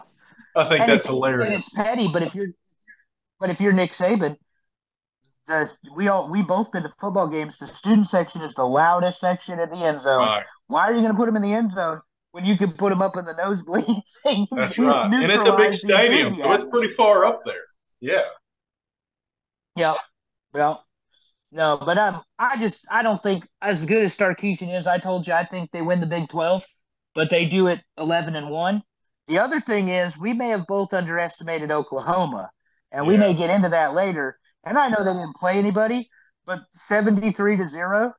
I 0.54 0.68
think 0.68 0.80
and 0.80 0.92
that's 0.92 1.06
hilarious. 1.06 1.58
it's 1.58 1.74
petty, 1.74 2.08
but 2.12 2.22
if 2.22 2.34
you're 2.34 2.48
but 3.38 3.50
if 3.50 3.60
you're 3.60 3.72
Nick 3.72 3.92
Saban, 3.92 4.36
the 5.46 5.70
we 5.94 6.08
all 6.08 6.30
we 6.30 6.42
both 6.42 6.72
been 6.72 6.84
to 6.84 6.92
football 7.00 7.28
games. 7.28 7.58
The 7.58 7.66
student 7.66 8.06
section 8.06 8.42
is 8.42 8.54
the 8.54 8.64
loudest 8.64 9.20
section 9.20 9.58
in 9.58 9.68
the 9.68 9.76
end 9.76 10.00
zone. 10.00 10.20
Right. 10.20 10.44
Why 10.68 10.88
are 10.88 10.94
you 10.94 11.00
going 11.00 11.12
to 11.12 11.16
put 11.16 11.26
them 11.26 11.36
in 11.36 11.42
the 11.42 11.52
end 11.52 11.72
zone 11.72 12.00
when 12.30 12.44
you 12.44 12.56
can 12.56 12.72
put 12.72 12.90
them 12.90 13.02
up 13.02 13.16
in 13.16 13.24
the 13.24 13.34
nosebleeds? 13.34 14.02
That's 14.50 14.78
right. 14.78 15.12
And 15.12 15.30
it's 15.30 15.48
a 15.48 15.56
big 15.56 15.78
stadium, 15.78 16.36
so 16.36 16.52
it's 16.52 16.70
pretty 16.70 16.94
far 16.94 17.24
up 17.24 17.42
there. 17.44 17.54
Yeah. 18.00 18.22
Yeah. 19.74 19.94
Well, 20.54 20.85
no, 21.52 21.78
but 21.84 21.96
um, 21.96 22.22
I 22.38 22.58
just 22.58 22.86
I 22.90 23.02
don't 23.02 23.22
think 23.22 23.46
as 23.62 23.84
good 23.84 24.02
as 24.02 24.16
Sarkisian 24.16 24.74
is. 24.74 24.86
I 24.86 24.98
told 24.98 25.26
you 25.26 25.32
I 25.32 25.44
think 25.46 25.70
they 25.70 25.82
win 25.82 26.00
the 26.00 26.06
Big 26.06 26.28
Twelve, 26.28 26.62
but 27.14 27.30
they 27.30 27.46
do 27.46 27.68
it 27.68 27.80
eleven 27.96 28.34
and 28.34 28.50
one. 28.50 28.82
The 29.28 29.38
other 29.38 29.60
thing 29.60 29.88
is 29.88 30.18
we 30.18 30.32
may 30.32 30.48
have 30.48 30.66
both 30.66 30.92
underestimated 30.92 31.70
Oklahoma, 31.70 32.50
and 32.90 33.04
yeah. 33.04 33.10
we 33.10 33.16
may 33.16 33.34
get 33.34 33.50
into 33.50 33.68
that 33.68 33.94
later. 33.94 34.38
And 34.64 34.76
I 34.76 34.88
know 34.88 35.04
they 35.04 35.12
didn't 35.12 35.36
play 35.36 35.58
anybody, 35.58 36.08
but 36.44 36.60
seventy 36.74 37.32
three 37.32 37.56
to 37.56 37.68
zero. 37.68 38.12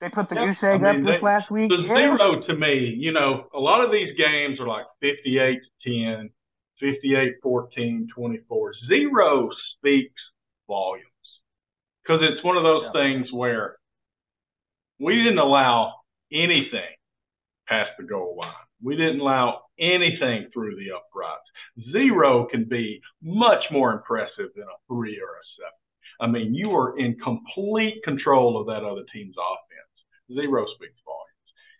They 0.00 0.08
put 0.08 0.30
the 0.30 0.36
yep. 0.36 0.46
goose 0.46 0.64
egg 0.64 0.82
I 0.82 0.92
mean, 0.92 1.00
up 1.02 1.06
this 1.06 1.20
they, 1.20 1.26
last 1.26 1.50
week. 1.50 1.68
The 1.68 1.76
yeah. 1.82 2.16
zero 2.16 2.40
to 2.40 2.54
me, 2.54 2.94
you 2.98 3.12
know, 3.12 3.48
a 3.52 3.60
lot 3.60 3.84
of 3.84 3.92
these 3.92 4.16
games 4.16 4.58
are 4.58 4.66
like 4.66 4.86
fifty 5.02 5.38
eight 5.38 5.60
to 5.84 6.16
ten, 6.16 6.30
58 6.80 7.34
14 7.42 8.08
24. 8.14 8.72
Zero 8.88 9.50
speaks 9.76 10.14
volumes 10.66 11.09
because 12.10 12.26
it's 12.28 12.44
one 12.44 12.56
of 12.56 12.62
those 12.64 12.84
yeah. 12.86 13.00
things 13.00 13.32
where 13.32 13.76
we 14.98 15.16
didn't 15.16 15.38
allow 15.38 15.94
anything 16.32 16.96
past 17.68 17.90
the 17.98 18.04
goal 18.04 18.36
line. 18.36 18.52
We 18.82 18.96
didn't 18.96 19.20
allow 19.20 19.60
anything 19.78 20.48
through 20.52 20.76
the 20.76 20.90
uprights. 20.90 21.92
Zero 21.92 22.46
can 22.50 22.64
be 22.64 23.00
much 23.22 23.62
more 23.70 23.92
impressive 23.92 24.50
than 24.56 24.64
a 24.64 24.78
three 24.88 25.20
or 25.20 25.36
a 25.36 25.44
seven. 25.56 25.72
I 26.20 26.26
mean, 26.26 26.54
you 26.54 26.72
are 26.72 26.98
in 26.98 27.16
complete 27.22 28.02
control 28.04 28.60
of 28.60 28.66
that 28.66 28.84
other 28.84 29.04
team's 29.12 29.36
offense. 29.38 30.40
Zero 30.40 30.66
speaks 30.74 31.00
volumes. 31.04 31.26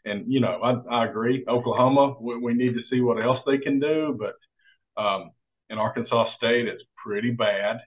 And, 0.05 0.33
you 0.33 0.41
know, 0.41 0.61
I, 0.63 1.03
I 1.03 1.07
agree. 1.07 1.45
Oklahoma, 1.49 2.17
we, 2.21 2.39
we, 2.39 2.55
need 2.55 2.75
to 2.75 2.83
see 2.91 3.01
what 3.01 3.23
else 3.23 3.41
they 3.47 3.59
can 3.59 3.81
do. 3.81 4.19
But 4.19 5.03
um, 5.03 5.33
in 5.69 5.79
Arkansas 5.79 6.31
State, 6.37 6.69
it's 6.69 6.83
pretty 7.05 7.33
bad. 7.33 7.81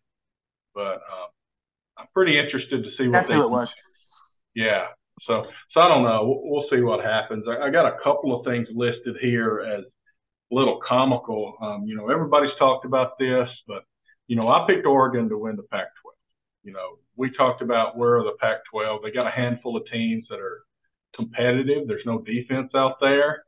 But 0.76 0.96
um, 0.96 1.33
I'm 2.04 2.10
pretty 2.14 2.38
interested 2.38 2.84
to 2.84 2.90
see 2.98 3.08
what 3.08 3.14
That's 3.14 3.30
they 3.30 3.36
who 3.36 3.46
it 3.46 3.50
was. 3.50 3.74
Yeah. 4.56 4.88
So, 5.26 5.46
so 5.72 5.80
I 5.80 5.88
don't 5.88 6.04
know. 6.04 6.26
We'll, 6.26 6.42
we'll 6.44 6.70
see 6.70 6.82
what 6.82 7.04
happens. 7.04 7.46
I, 7.48 7.68
I, 7.68 7.70
got 7.70 7.86
a 7.86 7.98
couple 8.04 8.38
of 8.38 8.46
things 8.46 8.68
listed 8.74 9.16
here 9.22 9.62
as 9.62 9.86
a 9.86 10.56
little 10.56 10.80
comical. 10.88 11.56
Um, 11.62 11.84
you 11.86 11.96
know, 11.96 12.10
everybody's 12.10 12.52
talked 12.60 12.86
about 12.86 13.18
this, 13.18 13.48
but 13.68 13.84
you 14.28 14.36
know, 14.36 14.50
I 14.50 14.66
picked 14.68 14.86
Oregon 14.86 15.30
to 15.30 15.38
win 15.38 15.56
the 15.56 15.64
Pac-12. 15.64 16.12
You 16.64 16.74
know, 16.74 16.98
we 17.16 17.32
talked 17.32 17.62
about 17.62 17.98
where 17.98 18.18
are 18.18 18.24
the 18.24 18.36
Pac-12. 18.40 19.00
They 19.04 19.12
got 19.12 19.28
a 19.28 19.32
handful 19.32 19.78
of 19.78 19.84
teams 19.92 20.26
that 20.30 20.40
are 20.40 20.64
competitive. 21.16 21.88
There's 21.88 22.06
no 22.06 22.20
defense 22.20 22.72
out 22.76 22.98
there, 23.00 23.44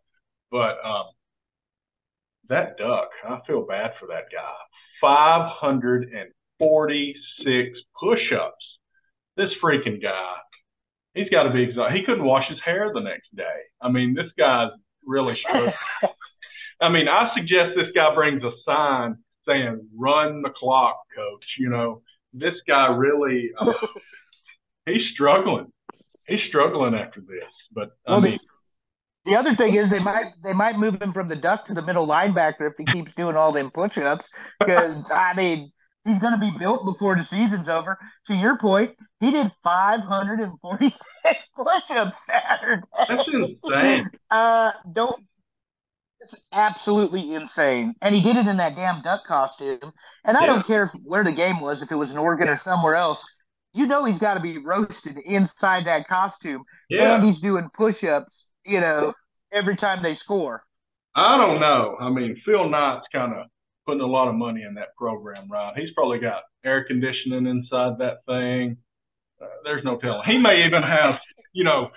but 0.51 0.77
um, 0.83 1.05
that 2.49 2.77
duck, 2.77 3.09
I 3.27 3.39
feel 3.47 3.65
bad 3.65 3.91
for 3.99 4.07
that 4.07 4.25
guy. 4.31 4.53
546 6.59 7.79
push-ups. 7.99 8.65
This 9.37 9.49
freaking 9.61 10.01
guy 10.01 10.35
he's 11.15 11.29
got 11.29 11.43
to 11.43 11.51
be 11.51 11.63
exhausted. 11.63 11.97
He 11.97 12.05
couldn't 12.05 12.23
wash 12.23 12.47
his 12.47 12.59
hair 12.63 12.91
the 12.93 12.99
next 12.99 13.35
day. 13.35 13.43
I 13.81 13.89
mean, 13.89 14.13
this 14.13 14.29
guy's 14.37 14.69
really 15.03 15.33
struggling. 15.33 15.73
I 16.81 16.89
mean, 16.89 17.07
I 17.07 17.31
suggest 17.35 17.73
this 17.75 17.91
guy 17.93 18.13
brings 18.13 18.43
a 18.43 18.51
sign 18.65 19.17
saying 19.47 19.87
"Run 19.97 20.41
the 20.41 20.49
clock, 20.49 20.99
coach." 21.15 21.45
You 21.57 21.69
know, 21.69 22.01
this 22.33 22.55
guy 22.67 22.87
really 22.87 23.51
uh, 23.57 23.73
he's 24.85 25.03
struggling. 25.13 25.71
He's 26.27 26.41
struggling 26.49 26.93
after 26.93 27.21
this. 27.21 27.49
But 27.71 27.91
I 28.05 28.19
mean. 28.19 28.33
The, 28.33 28.39
the 29.31 29.35
other 29.37 29.55
thing 29.55 29.73
is 29.73 29.89
they 29.89 29.99
might 29.99 30.33
they 30.43 30.53
might 30.53 30.77
move 30.77 31.01
him 31.01 31.11
from 31.11 31.27
the 31.27 31.35
duck 31.35 31.65
to 31.65 31.73
the 31.73 31.81
middle 31.81 32.05
linebacker 32.05 32.69
if 32.69 32.73
he 32.77 32.85
keeps 32.85 33.11
doing 33.15 33.35
all 33.35 33.51
them 33.51 33.71
push-ups 33.71 34.29
because 34.59 35.09
I 35.09 35.33
mean 35.33 35.71
he's 36.05 36.19
going 36.19 36.33
to 36.33 36.39
be 36.39 36.51
built 36.57 36.85
before 36.85 37.15
the 37.15 37.23
season's 37.23 37.67
over. 37.67 37.97
To 38.27 38.35
your 38.35 38.57
point, 38.57 38.95
he 39.19 39.31
did 39.31 39.51
546 39.63 40.97
push-ups 41.55 42.25
Saturday. 42.25 42.81
That's 42.97 43.27
insane. 43.27 44.09
Uh, 44.29 44.71
don't. 44.91 45.25
It's 46.21 46.41
absolutely 46.51 47.33
insane, 47.33 47.93
and 48.01 48.15
he 48.15 48.21
did 48.21 48.35
it 48.35 48.47
in 48.47 48.57
that 48.57 48.75
damn 48.75 49.03
duck 49.03 49.25
costume. 49.27 49.79
And 50.23 50.35
I 50.35 50.41
yeah. 50.41 50.45
don't 50.47 50.65
care 50.65 50.91
where 51.03 51.23
the 51.23 51.31
game 51.31 51.59
was, 51.59 51.83
if 51.83 51.91
it 51.91 51.95
was 51.95 52.11
in 52.11 52.17
Oregon 52.17 52.49
or 52.49 52.57
somewhere 52.57 52.95
else. 52.95 53.23
You 53.73 53.85
know 53.85 54.05
he's 54.05 54.19
got 54.19 54.35
to 54.35 54.39
be 54.39 54.57
roasted 54.57 55.17
inside 55.17 55.85
that 55.85 56.07
costume, 56.07 56.63
yeah. 56.89 57.15
and 57.15 57.25
he's 57.25 57.41
doing 57.41 57.69
push-ups. 57.73 58.53
You 58.65 58.79
know, 58.79 59.13
every 59.51 59.75
time 59.75 60.01
they 60.01 60.15
score. 60.15 60.63
I 61.15 61.37
don't 61.37 61.59
know. 61.59 61.95
I 61.99 62.09
mean, 62.09 62.41
Phil 62.43 62.69
Knight's 62.69 63.05
kind 63.11 63.33
of 63.33 63.45
putting 63.86 64.01
a 64.01 64.07
lot 64.07 64.27
of 64.27 64.36
money 64.36 64.63
in 64.63 64.75
that 64.75 64.95
program, 64.97 65.49
right? 65.49 65.73
He's 65.77 65.93
probably 65.93 66.19
got 66.19 66.43
air 66.63 66.86
conditioning 66.86 67.47
inside 67.47 67.99
that 67.99 68.25
thing. 68.27 68.77
Uh, 69.41 69.47
there's 69.63 69.83
no 69.83 69.97
telling. 69.97 70.23
He 70.27 70.38
may 70.38 70.65
even 70.65 70.83
have, 70.83 71.19
you 71.53 71.63
know, 71.63 71.89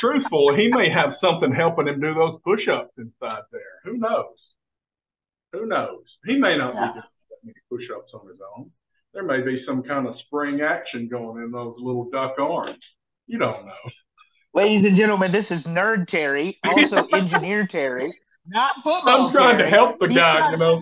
truthful, 0.00 0.54
he 0.54 0.68
may 0.68 0.90
have 0.90 1.14
something 1.20 1.52
helping 1.52 1.88
him 1.88 2.00
do 2.00 2.14
those 2.14 2.40
push-ups 2.44 2.92
inside 2.98 3.42
there. 3.52 3.80
Who 3.84 3.98
knows? 3.98 4.36
Who 5.52 5.66
knows? 5.66 6.02
He 6.26 6.36
may 6.36 6.56
not 6.56 6.74
yeah. 6.74 6.86
be 6.86 6.92
doing 6.92 7.04
that 7.30 7.38
many 7.44 7.54
push-ups 7.70 8.12
on 8.14 8.28
his 8.28 8.38
own. 8.56 8.70
There 9.12 9.22
may 9.22 9.42
be 9.42 9.62
some 9.66 9.82
kind 9.82 10.08
of 10.08 10.14
spring 10.26 10.60
action 10.60 11.08
going 11.08 11.42
in 11.42 11.52
those 11.52 11.76
little 11.78 12.10
duck 12.10 12.34
arms. 12.38 12.82
You 13.26 13.38
don't 13.38 13.64
know. 13.66 13.90
Ladies 14.52 14.84
and 14.84 14.96
gentlemen, 14.96 15.32
this 15.32 15.50
is 15.50 15.66
Nerd 15.66 16.06
Terry, 16.06 16.58
also 16.64 17.06
Engineer 17.12 17.66
Terry. 17.66 18.12
Not 18.46 18.76
football. 18.76 19.26
I'm 19.26 19.32
trying 19.32 19.58
to 19.58 19.68
help 19.68 19.98
the 19.98 20.08
guy, 20.08 20.50
you 20.52 20.58
know. 20.58 20.80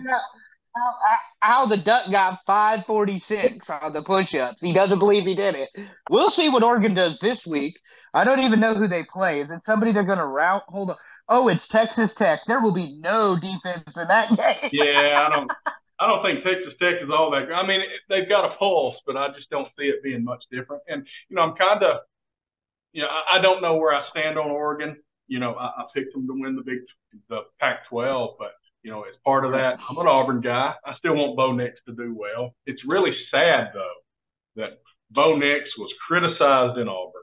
How, 0.75 0.93
how, 1.41 1.67
the 1.67 1.77
duck 1.77 2.11
got 2.11 2.41
546 2.47 3.69
on 3.69 3.93
the 3.93 4.03
push-ups. 4.03 4.61
He 4.61 4.73
doesn't 4.73 4.99
believe 4.99 5.25
he 5.25 5.35
did 5.35 5.55
it. 5.55 5.69
We'll 6.11 6.31
see 6.31 6.49
what 6.49 6.63
Oregon 6.63 6.95
does 6.95 7.19
this 7.19 7.47
week. 7.47 7.79
I 8.15 8.25
don't 8.25 8.41
even 8.41 8.59
know 8.59 8.75
who 8.75 8.89
they 8.89 9.05
play. 9.05 9.43
Is 9.43 9.51
it 9.51 9.65
somebody 9.65 9.93
they're 9.93 10.03
going 10.03 10.19
to 10.19 10.27
route? 10.27 10.63
Hold 10.69 10.91
on. 10.91 10.97
Oh, 11.29 11.49
it's 11.49 11.69
Texas 11.69 12.15
Tech. 12.15 12.41
There 12.47 12.61
will 12.61 12.73
be 12.73 12.99
no 13.01 13.39
defense 13.39 13.97
in 13.97 14.09
that 14.09 14.31
game. 14.37 14.71
yeah, 14.73 15.27
I 15.27 15.35
don't. 15.35 15.51
I 16.01 16.07
don't 16.09 16.23
think 16.23 16.43
Texas 16.43 16.75
Tech 16.81 17.01
is 17.01 17.11
all 17.11 17.31
that. 17.31 17.53
I 17.53 17.65
mean, 17.65 17.81
they've 18.09 18.29
got 18.29 18.45
a 18.45 18.57
pulse, 18.57 18.97
but 19.07 19.17
I 19.17 19.29
just 19.37 19.49
don't 19.51 19.69
see 19.79 19.85
it 19.85 20.03
being 20.03 20.25
much 20.25 20.43
different. 20.51 20.83
And 20.89 21.07
you 21.29 21.37
know, 21.37 21.43
I'm 21.43 21.55
kind 21.55 21.83
of, 21.85 22.01
you 22.93 23.03
know, 23.03 23.09
I, 23.09 23.39
I 23.39 23.43
don't 23.43 23.63
know 23.63 23.77
where 23.77 23.95
I 23.95 24.03
stand 24.11 24.37
on 24.37 24.51
Oregon 24.51 24.97
you 25.33 25.39
know, 25.39 25.55
I, 25.55 25.65
I 25.65 25.85
picked 25.95 26.13
them 26.13 26.27
to 26.27 26.35
win 26.35 26.57
the 26.57 26.63
Big 26.63 26.81
the 27.31 27.41
Pac-12, 27.59 28.35
but 28.39 28.53
you 28.83 28.91
know, 28.91 29.05
as 29.05 29.15
part 29.25 29.47
of 29.47 29.53
that, 29.53 29.79
I'm 29.89 29.97
an 29.97 30.07
Auburn 30.07 30.43
guy. 30.43 30.75
I 30.85 30.93
still 30.99 31.15
want 31.15 31.39
Bo 31.39 31.53
Nix 31.53 31.79
to 31.87 31.95
do 31.95 32.15
well. 32.15 32.55
It's 32.67 32.83
really 32.87 33.13
sad 33.31 33.69
though 33.73 33.99
that 34.57 34.81
Bo 35.11 35.37
Nix 35.37 35.71
was 35.79 35.91
criticized 36.07 36.79
in 36.79 36.87
Auburn, 36.87 37.23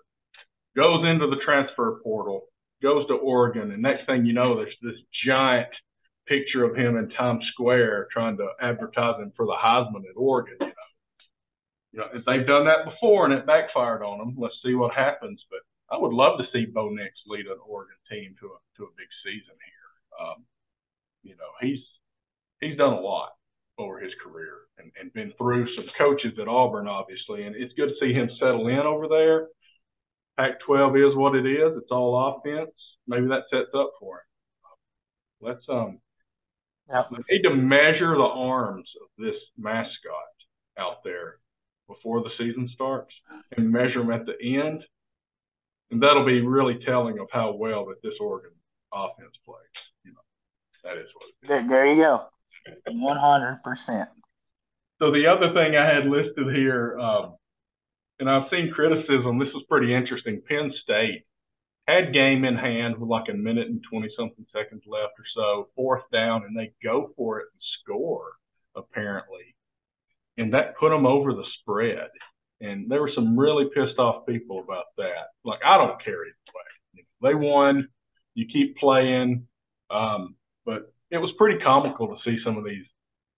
goes 0.76 1.06
into 1.06 1.28
the 1.28 1.40
transfer 1.46 2.00
portal, 2.04 2.48
goes 2.82 3.06
to 3.10 3.14
Oregon, 3.14 3.70
and 3.72 3.82
next 3.84 4.08
thing 4.08 4.26
you 4.26 4.34
know, 4.34 4.56
there's 4.56 4.74
this 4.82 5.00
giant 5.28 5.70
picture 6.26 6.64
of 6.64 6.76
him 6.76 6.98
in 6.98 7.10
Times 7.10 7.46
Square 7.54 8.08
trying 8.12 8.38
to 8.38 8.48
advertise 8.60 9.22
him 9.22 9.34
for 9.38 9.46
the 9.46 9.56
Heisman 9.64 10.10
at 10.10 10.18
Oregon. 10.18 10.58
You 10.60 10.66
know, 10.66 10.74
you 11.92 12.00
know, 12.00 12.06
if 12.14 12.26
they've 12.26 12.48
done 12.48 12.66
that 12.66 12.86
before 12.86 13.26
and 13.26 13.36
it 13.36 13.46
backfired 13.46 14.02
on 14.02 14.18
them, 14.18 14.36
let's 14.36 14.56
see 14.66 14.74
what 14.74 14.96
happens. 14.96 15.44
But 15.52 15.60
I 15.92 15.98
would 15.98 16.14
love 16.14 16.38
to 16.38 16.46
see 16.54 16.66
Bo 16.66 16.90
Nix 16.90 17.14
lead 17.28 17.48
an 17.48 17.58
Oregon 17.66 17.98
team 18.10 18.36
to 18.40 18.48
a 18.48 18.58
to 18.78 18.84
a 18.84 18.96
big 18.98 19.10
season 19.24 19.56
here. 19.58 20.26
Um, 20.26 20.46
you 21.24 21.36
know, 21.36 21.52
he's 21.62 21.80
he's 22.62 22.78
done 22.78 22.94
a 22.94 23.00
lot 23.00 23.32
over 23.78 24.00
his 24.00 24.14
career 24.24 24.68
and, 24.78 24.92
and 25.00 25.14
been 25.14 25.34
through 25.38 25.66
some 25.76 25.86
coaches 25.98 26.38
at 26.40 26.48
Auburn, 26.48 26.88
obviously, 26.88 27.44
and 27.44 27.56
it's 27.56 27.74
good 27.76 27.88
to 27.88 28.00
see 28.00 28.14
him 28.14 28.30
settle 28.40 28.68
in 28.68 28.80
over 28.80 29.08
there. 29.08 29.48
Pac-12 30.38 31.10
is 31.10 31.16
what 31.18 31.36
it 31.36 31.46
is; 31.46 31.78
it's 31.78 31.92
all 31.92 32.38
offense. 32.38 32.72
Maybe 33.08 33.28
that 33.28 33.50
sets 33.50 33.74
up 33.76 33.92
for 34.00 34.18
him. 34.18 34.30
Let's 35.42 35.64
um, 35.70 36.00
yep. 36.90 37.06
we 37.12 37.18
need 37.30 37.44
to 37.44 37.56
measure 37.56 38.16
the 38.16 38.32
arms 38.32 38.90
of 39.02 39.08
this 39.18 39.40
mascot 39.58 40.36
out 40.78 41.04
there 41.04 41.40
before 41.88 42.22
the 42.22 42.30
season 42.38 42.70
starts 42.74 43.12
and 43.58 43.72
measure 43.72 44.00
them 44.00 44.12
at 44.12 44.26
the 44.26 44.58
end 44.58 44.84
and 45.92 46.02
that'll 46.02 46.26
be 46.26 46.42
really 46.42 46.80
telling 46.86 47.20
of 47.20 47.28
how 47.32 47.54
well 47.54 47.86
that 47.86 48.02
this 48.04 48.14
Oregon 48.20 48.52
offense 48.94 49.36
plays. 49.46 49.58
You 50.04 50.12
know, 50.12 50.22
that 50.84 50.98
is 50.98 51.08
what. 51.14 51.48
There, 51.48 51.68
there 51.68 51.86
you 51.86 52.02
go, 52.02 52.28
one 52.88 53.18
hundred 53.18 53.62
percent. 53.64 54.10
So 55.00 55.12
the 55.12 55.28
other 55.28 55.54
thing 55.54 55.76
I 55.76 55.86
had 55.86 56.06
listed 56.06 56.54
here, 56.54 57.00
um, 57.00 57.36
and 58.20 58.30
I've 58.30 58.50
seen 58.52 58.72
criticism. 58.74 59.40
This 59.40 59.50
is 59.50 59.64
pretty 59.70 59.94
interesting. 59.96 60.42
Penn 60.48 60.74
State 60.84 61.26
had 61.88 62.14
game 62.14 62.44
in 62.46 62.56
hand 62.56 62.98
with 62.98 63.10
like 63.10 63.30
a 63.30 63.34
minute 63.34 63.68
and 63.68 63.82
twenty 63.90 64.10
something 64.18 64.46
seconds 64.54 64.84
left 64.86 65.14
or 65.18 65.26
so, 65.34 65.70
fourth 65.76 66.04
down, 66.12 66.44
and 66.44 66.58
they 66.58 66.72
go 66.84 67.12
for 67.16 67.40
it 67.40 67.48
and 67.54 67.62
score 67.82 68.32
apparently, 68.76 69.56
and 70.38 70.54
that 70.54 70.78
put 70.78 70.90
them 70.90 71.06
over 71.06 71.34
the 71.34 71.46
spread. 71.62 72.10
And 72.62 72.90
there 72.90 73.02
were 73.02 73.12
some 73.16 73.40
really 73.40 73.66
pissed 73.74 73.98
off 74.00 74.26
people 74.26 74.60
about 74.60 74.86
that. 74.98 75.32
Like, 75.46 75.60
I 75.66 75.78
don't 75.78 76.04
care 76.04 76.26
either 76.26 76.36
way. 76.54 77.06
They 77.22 77.36
won. 77.36 77.88
You 78.36 78.46
keep 78.52 78.78
playing. 78.78 79.48
Um, 79.90 80.36
but 80.66 80.94
it 81.10 81.18
was 81.18 81.34
pretty 81.38 81.60
comical 81.64 82.08
to 82.08 82.18
see 82.24 82.38
some 82.44 82.58
of 82.58 82.66
these 82.66 82.86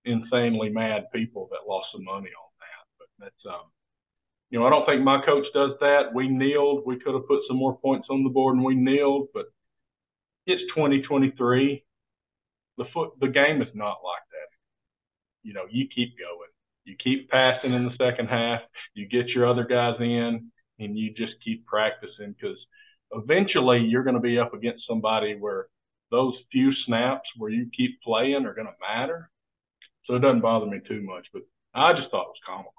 insanely 0.05 0.69
mad 0.69 1.05
people 1.13 1.47
that 1.51 1.69
lost 1.69 1.87
some 1.93 2.03
money 2.03 2.29
on 2.29 2.49
that. 2.59 2.83
But 2.97 3.07
that's, 3.19 3.45
um, 3.45 3.69
you 4.49 4.59
know, 4.59 4.65
I 4.65 4.69
don't 4.69 4.85
think 4.85 5.03
my 5.03 5.23
coach 5.25 5.45
does 5.53 5.71
that. 5.79 6.13
We 6.13 6.27
kneeled. 6.27 6.83
We 6.85 6.99
could 6.99 7.13
have 7.13 7.27
put 7.27 7.41
some 7.47 7.57
more 7.57 7.77
points 7.77 8.07
on 8.09 8.23
the 8.23 8.29
board 8.29 8.55
and 8.55 8.65
we 8.65 8.75
kneeled, 8.75 9.29
but 9.33 9.45
it's 10.45 10.61
2023. 10.75 11.83
The 12.77 12.85
foot, 12.93 13.11
the 13.19 13.27
game 13.27 13.61
is 13.61 13.69
not 13.73 13.97
like 14.03 14.25
that. 14.31 14.49
You 15.43 15.53
know, 15.53 15.65
you 15.69 15.87
keep 15.93 16.17
going. 16.17 16.49
You 16.83 16.95
keep 17.03 17.29
passing 17.29 17.73
in 17.73 17.85
the 17.85 17.95
second 17.97 18.27
half. 18.27 18.61
You 18.95 19.07
get 19.07 19.27
your 19.29 19.47
other 19.47 19.65
guys 19.65 19.95
in, 19.99 20.51
and 20.79 20.97
you 20.97 21.13
just 21.13 21.33
keep 21.43 21.65
practicing 21.65 22.33
because 22.39 22.57
eventually 23.11 23.79
you're 23.79 24.03
going 24.03 24.15
to 24.15 24.21
be 24.21 24.39
up 24.39 24.53
against 24.53 24.87
somebody 24.87 25.35
where 25.35 25.67
those 26.11 26.33
few 26.51 26.71
snaps 26.85 27.27
where 27.37 27.51
you 27.51 27.69
keep 27.75 28.01
playing 28.01 28.45
are 28.45 28.53
going 28.53 28.67
to 28.67 28.73
matter. 28.81 29.29
so 30.05 30.15
it 30.15 30.19
doesn't 30.19 30.41
bother 30.41 30.65
me 30.65 30.79
too 30.87 31.01
much. 31.01 31.27
But 31.33 31.43
I 31.73 31.93
just 31.93 32.09
thought 32.11 32.23
it 32.23 32.35
was 32.35 32.41
comical. 32.45 32.73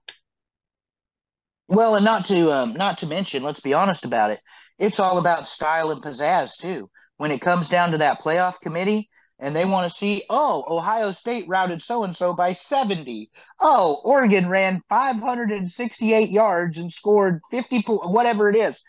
Well, 1.68 1.94
and 1.94 2.04
not 2.04 2.26
to 2.26 2.52
um, 2.52 2.74
not 2.74 2.98
to 2.98 3.06
mention, 3.06 3.42
let's 3.42 3.60
be 3.60 3.72
honest 3.72 4.04
about 4.04 4.30
it. 4.30 4.40
It's 4.78 5.00
all 5.00 5.18
about 5.18 5.48
style 5.48 5.90
and 5.90 6.02
pizzazz 6.02 6.56
too. 6.58 6.90
When 7.16 7.30
it 7.30 7.40
comes 7.40 7.68
down 7.68 7.92
to 7.92 7.98
that 7.98 8.20
playoff 8.20 8.60
committee, 8.60 9.08
and 9.42 9.56
they 9.56 9.64
want 9.64 9.90
to 9.90 9.98
see, 9.98 10.22
oh, 10.30 10.64
Ohio 10.68 11.10
State 11.10 11.48
routed 11.48 11.82
so 11.82 12.04
and 12.04 12.14
so 12.14 12.32
by 12.32 12.52
70. 12.52 13.28
Oh, 13.58 14.00
Oregon 14.04 14.48
ran 14.48 14.80
568 14.88 16.30
yards 16.30 16.78
and 16.78 16.92
scored 16.92 17.40
50, 17.50 17.82
whatever 17.88 18.48
it 18.48 18.54
is. 18.54 18.80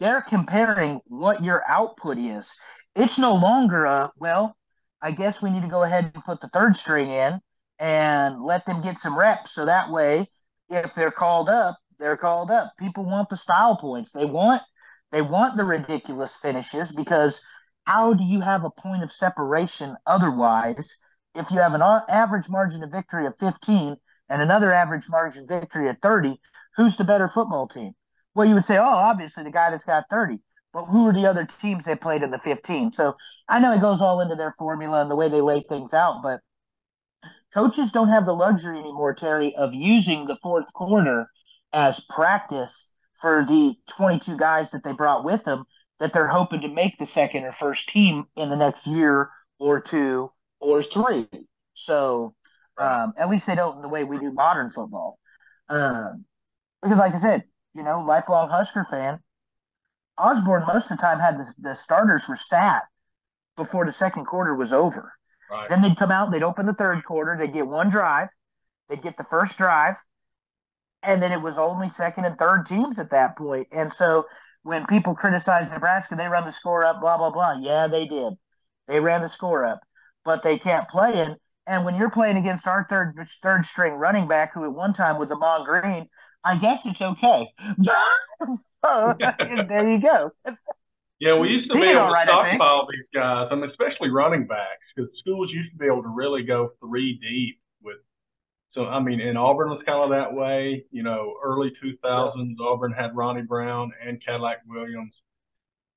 They're 0.00 0.22
comparing 0.22 1.02
what 1.06 1.44
your 1.44 1.62
output 1.68 2.16
is. 2.16 2.58
It's 2.96 3.18
no 3.18 3.34
longer 3.34 3.84
a, 3.84 4.10
well, 4.16 4.56
I 5.02 5.12
guess 5.12 5.42
we 5.42 5.50
need 5.50 5.62
to 5.62 5.68
go 5.68 5.82
ahead 5.82 6.12
and 6.14 6.24
put 6.24 6.40
the 6.40 6.48
third 6.48 6.76
string 6.76 7.10
in 7.10 7.38
and 7.78 8.42
let 8.42 8.64
them 8.64 8.80
get 8.80 8.98
some 8.98 9.18
reps. 9.18 9.52
So 9.52 9.66
that 9.66 9.90
way, 9.90 10.26
if 10.70 10.94
they're 10.94 11.10
called 11.10 11.50
up, 11.50 11.76
they're 11.98 12.16
called 12.16 12.50
up. 12.50 12.72
People 12.78 13.04
want 13.04 13.28
the 13.28 13.36
style 13.36 13.76
points. 13.76 14.12
They 14.12 14.24
want 14.24 14.62
they 15.12 15.22
want 15.22 15.56
the 15.56 15.64
ridiculous 15.64 16.36
finishes 16.40 16.92
because 16.96 17.44
how 17.84 18.14
do 18.14 18.24
you 18.24 18.40
have 18.40 18.64
a 18.64 18.70
point 18.70 19.02
of 19.02 19.12
separation 19.12 19.96
otherwise 20.06 20.98
if 21.34 21.50
you 21.50 21.58
have 21.58 21.74
an 21.74 21.82
average 22.08 22.48
margin 22.48 22.82
of 22.82 22.90
victory 22.90 23.26
of 23.26 23.36
15 23.38 23.96
and 24.28 24.42
another 24.42 24.72
average 24.72 25.08
margin 25.08 25.42
of 25.42 25.48
victory 25.48 25.88
of 25.88 25.98
30? 25.98 26.40
Who's 26.76 26.96
the 26.96 27.04
better 27.04 27.28
football 27.28 27.68
team? 27.68 27.92
Well, 28.34 28.48
you 28.48 28.54
would 28.54 28.64
say, 28.64 28.78
oh, 28.78 28.82
obviously 28.82 29.44
the 29.44 29.50
guy 29.50 29.70
that's 29.70 29.84
got 29.84 30.08
30. 30.10 30.38
But 30.72 30.86
who 30.86 31.06
are 31.06 31.12
the 31.12 31.26
other 31.26 31.46
teams 31.60 31.84
they 31.84 31.94
played 31.94 32.22
in 32.22 32.32
the 32.32 32.38
15? 32.38 32.90
So 32.92 33.14
I 33.48 33.60
know 33.60 33.72
it 33.72 33.80
goes 33.80 34.00
all 34.00 34.20
into 34.20 34.34
their 34.34 34.54
formula 34.58 35.02
and 35.02 35.10
the 35.10 35.16
way 35.16 35.28
they 35.28 35.40
lay 35.40 35.62
things 35.62 35.94
out, 35.94 36.20
but 36.22 36.40
coaches 37.52 37.92
don't 37.92 38.08
have 38.08 38.24
the 38.24 38.34
luxury 38.34 38.78
anymore, 38.78 39.14
Terry, 39.14 39.54
of 39.54 39.72
using 39.72 40.26
the 40.26 40.38
fourth 40.42 40.66
quarter 40.74 41.28
as 41.72 42.00
practice 42.08 42.90
for 43.20 43.44
the 43.46 43.76
22 43.96 44.36
guys 44.36 44.72
that 44.72 44.82
they 44.82 44.92
brought 44.92 45.24
with 45.24 45.44
them 45.44 45.64
that 46.00 46.12
they're 46.12 46.28
hoping 46.28 46.62
to 46.62 46.68
make 46.68 46.98
the 46.98 47.06
second 47.06 47.44
or 47.44 47.52
first 47.52 47.88
team 47.88 48.26
in 48.36 48.50
the 48.50 48.56
next 48.56 48.86
year 48.86 49.30
or 49.58 49.80
two 49.80 50.30
or 50.60 50.82
three. 50.82 51.28
So 51.74 52.34
um, 52.78 53.14
at 53.16 53.30
least 53.30 53.46
they 53.46 53.54
don't 53.54 53.76
in 53.76 53.82
the 53.82 53.88
way 53.88 54.04
we 54.04 54.18
do 54.18 54.32
modern 54.32 54.70
football. 54.70 55.18
Um, 55.68 56.24
because, 56.82 56.98
like 56.98 57.14
I 57.14 57.18
said, 57.18 57.44
you 57.74 57.82
know, 57.82 58.00
lifelong 58.00 58.50
Husker 58.50 58.86
fan, 58.90 59.20
Osborne 60.18 60.64
most 60.66 60.90
of 60.90 60.98
the 60.98 61.02
time 61.02 61.18
had 61.18 61.38
the, 61.38 61.46
the 61.58 61.74
starters 61.74 62.28
were 62.28 62.36
sat 62.36 62.82
before 63.56 63.86
the 63.86 63.92
second 63.92 64.26
quarter 64.26 64.54
was 64.54 64.72
over. 64.72 65.12
Right. 65.50 65.68
Then 65.68 65.82
they'd 65.82 65.96
come 65.96 66.10
out, 66.10 66.30
they'd 66.30 66.42
open 66.42 66.66
the 66.66 66.74
third 66.74 67.04
quarter, 67.04 67.36
they'd 67.38 67.52
get 67.52 67.66
one 67.66 67.88
drive, 67.88 68.28
they'd 68.88 69.02
get 69.02 69.16
the 69.16 69.24
first 69.24 69.56
drive, 69.58 69.96
and 71.02 71.22
then 71.22 71.32
it 71.32 71.40
was 71.40 71.58
only 71.58 71.88
second 71.88 72.24
and 72.24 72.38
third 72.38 72.66
teams 72.66 72.98
at 72.98 73.10
that 73.10 73.36
point. 73.36 73.68
And 73.72 73.92
so 73.92 74.24
when 74.64 74.86
people 74.86 75.14
criticize 75.14 75.70
Nebraska, 75.70 76.16
they 76.16 76.26
run 76.26 76.44
the 76.44 76.52
score 76.52 76.84
up, 76.84 77.00
blah 77.00 77.16
blah 77.16 77.30
blah. 77.30 77.52
Yeah, 77.60 77.86
they 77.86 78.08
did. 78.08 78.32
They 78.88 78.98
ran 78.98 79.20
the 79.20 79.28
score 79.28 79.64
up, 79.64 79.80
but 80.24 80.42
they 80.42 80.58
can't 80.58 80.88
play 80.88 81.12
it. 81.12 81.38
And 81.66 81.84
when 81.84 81.96
you're 81.96 82.10
playing 82.10 82.36
against 82.36 82.66
our 82.66 82.86
third 82.90 83.14
third 83.42 83.64
string 83.64 83.94
running 83.94 84.26
back, 84.26 84.52
who 84.54 84.64
at 84.64 84.72
one 84.72 84.92
time 84.92 85.18
was 85.18 85.30
Ahman 85.30 85.64
Green, 85.64 86.08
I 86.42 86.58
guess 86.58 86.84
it's 86.86 87.00
okay. 87.00 87.48
so, 88.84 89.14
there 89.68 89.88
you 89.88 90.00
go. 90.00 90.32
Yeah, 91.20 91.38
we 91.38 91.48
used 91.48 91.70
to 91.70 91.78
be 91.78 91.86
able 91.86 92.06
to 92.06 92.12
right, 92.12 92.26
stockpile 92.26 92.88
these 92.90 93.06
guys, 93.14 93.48
and 93.50 93.62
especially 93.64 94.10
running 94.10 94.46
backs, 94.46 94.82
because 94.94 95.10
schools 95.20 95.50
used 95.52 95.72
to 95.72 95.78
be 95.78 95.86
able 95.86 96.02
to 96.02 96.08
really 96.08 96.42
go 96.42 96.72
three 96.80 97.18
deep. 97.22 97.60
So 98.74 98.86
I 98.86 99.00
mean, 99.00 99.20
in 99.20 99.36
Auburn 99.36 99.70
was 99.70 99.82
kind 99.86 100.02
of 100.02 100.10
that 100.10 100.34
way. 100.34 100.84
You 100.90 101.02
know, 101.02 101.36
early 101.42 101.72
2000s, 101.82 102.34
yeah. 102.34 102.66
Auburn 102.66 102.92
had 102.92 103.16
Ronnie 103.16 103.42
Brown 103.42 103.92
and 104.04 104.24
Cadillac 104.24 104.58
Williams, 104.66 105.14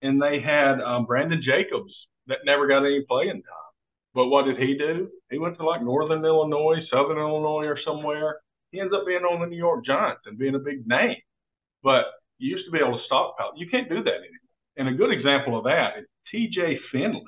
and 0.01 0.21
they 0.21 0.39
had 0.39 0.80
um, 0.82 1.05
Brandon 1.05 1.41
Jacobs 1.43 1.93
that 2.28 2.39
never 2.45 2.67
got 2.67 2.86
any 2.86 3.03
playing 3.07 3.41
time. 3.41 3.67
But 4.13 4.28
what 4.28 4.45
did 4.45 4.57
he 4.57 4.78
do? 4.78 5.09
He 5.30 5.39
went 5.39 5.57
to 5.57 5.65
like 5.65 5.82
Northern 5.82 6.23
Illinois, 6.23 6.78
Southern 6.91 7.17
Illinois, 7.17 7.65
or 7.65 7.80
somewhere. 7.86 8.39
He 8.71 8.80
ends 8.80 8.93
up 8.93 9.05
being 9.05 9.21
on 9.21 9.41
the 9.41 9.47
New 9.47 9.57
York 9.57 9.86
Giants 9.86 10.21
and 10.25 10.38
being 10.38 10.55
a 10.55 10.59
big 10.59 10.88
name. 10.88 11.17
But 11.84 12.05
you 12.38 12.55
used 12.55 12.65
to 12.65 12.71
be 12.71 12.80
able 12.80 12.97
to 12.97 13.03
stockpile. 13.05 13.53
You 13.55 13.69
can't 13.69 13.89
do 13.89 14.03
that 14.03 14.09
anymore. 14.09 14.47
And 14.78 14.89
a 14.89 14.93
good 14.93 15.11
example 15.11 15.57
of 15.57 15.63
that 15.65 15.99
is 15.99 16.05
TJ 16.34 16.78
Finley 16.91 17.23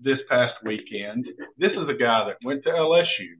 this 0.00 0.18
past 0.28 0.54
weekend. 0.64 1.26
This 1.56 1.72
is 1.72 1.88
a 1.88 1.98
guy 1.98 2.26
that 2.28 2.36
went 2.44 2.64
to 2.64 2.70
LSU, 2.70 3.36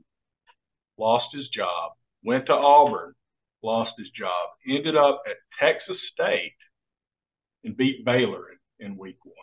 lost 0.99 1.27
his 1.35 1.49
job, 1.49 1.93
went 2.25 2.47
to 2.47 2.53
Auburn, 2.53 3.15
lost 3.63 3.93
his 3.99 4.09
job, 4.11 4.49
ended 4.69 4.97
up 4.97 5.23
at 5.29 5.37
Texas 5.61 5.97
State 6.13 6.55
and 7.65 7.77
beat 7.77 8.05
Baylor 8.05 8.47
in, 8.81 8.87
in 8.87 8.99
week 8.99 9.19
one. 9.25 9.35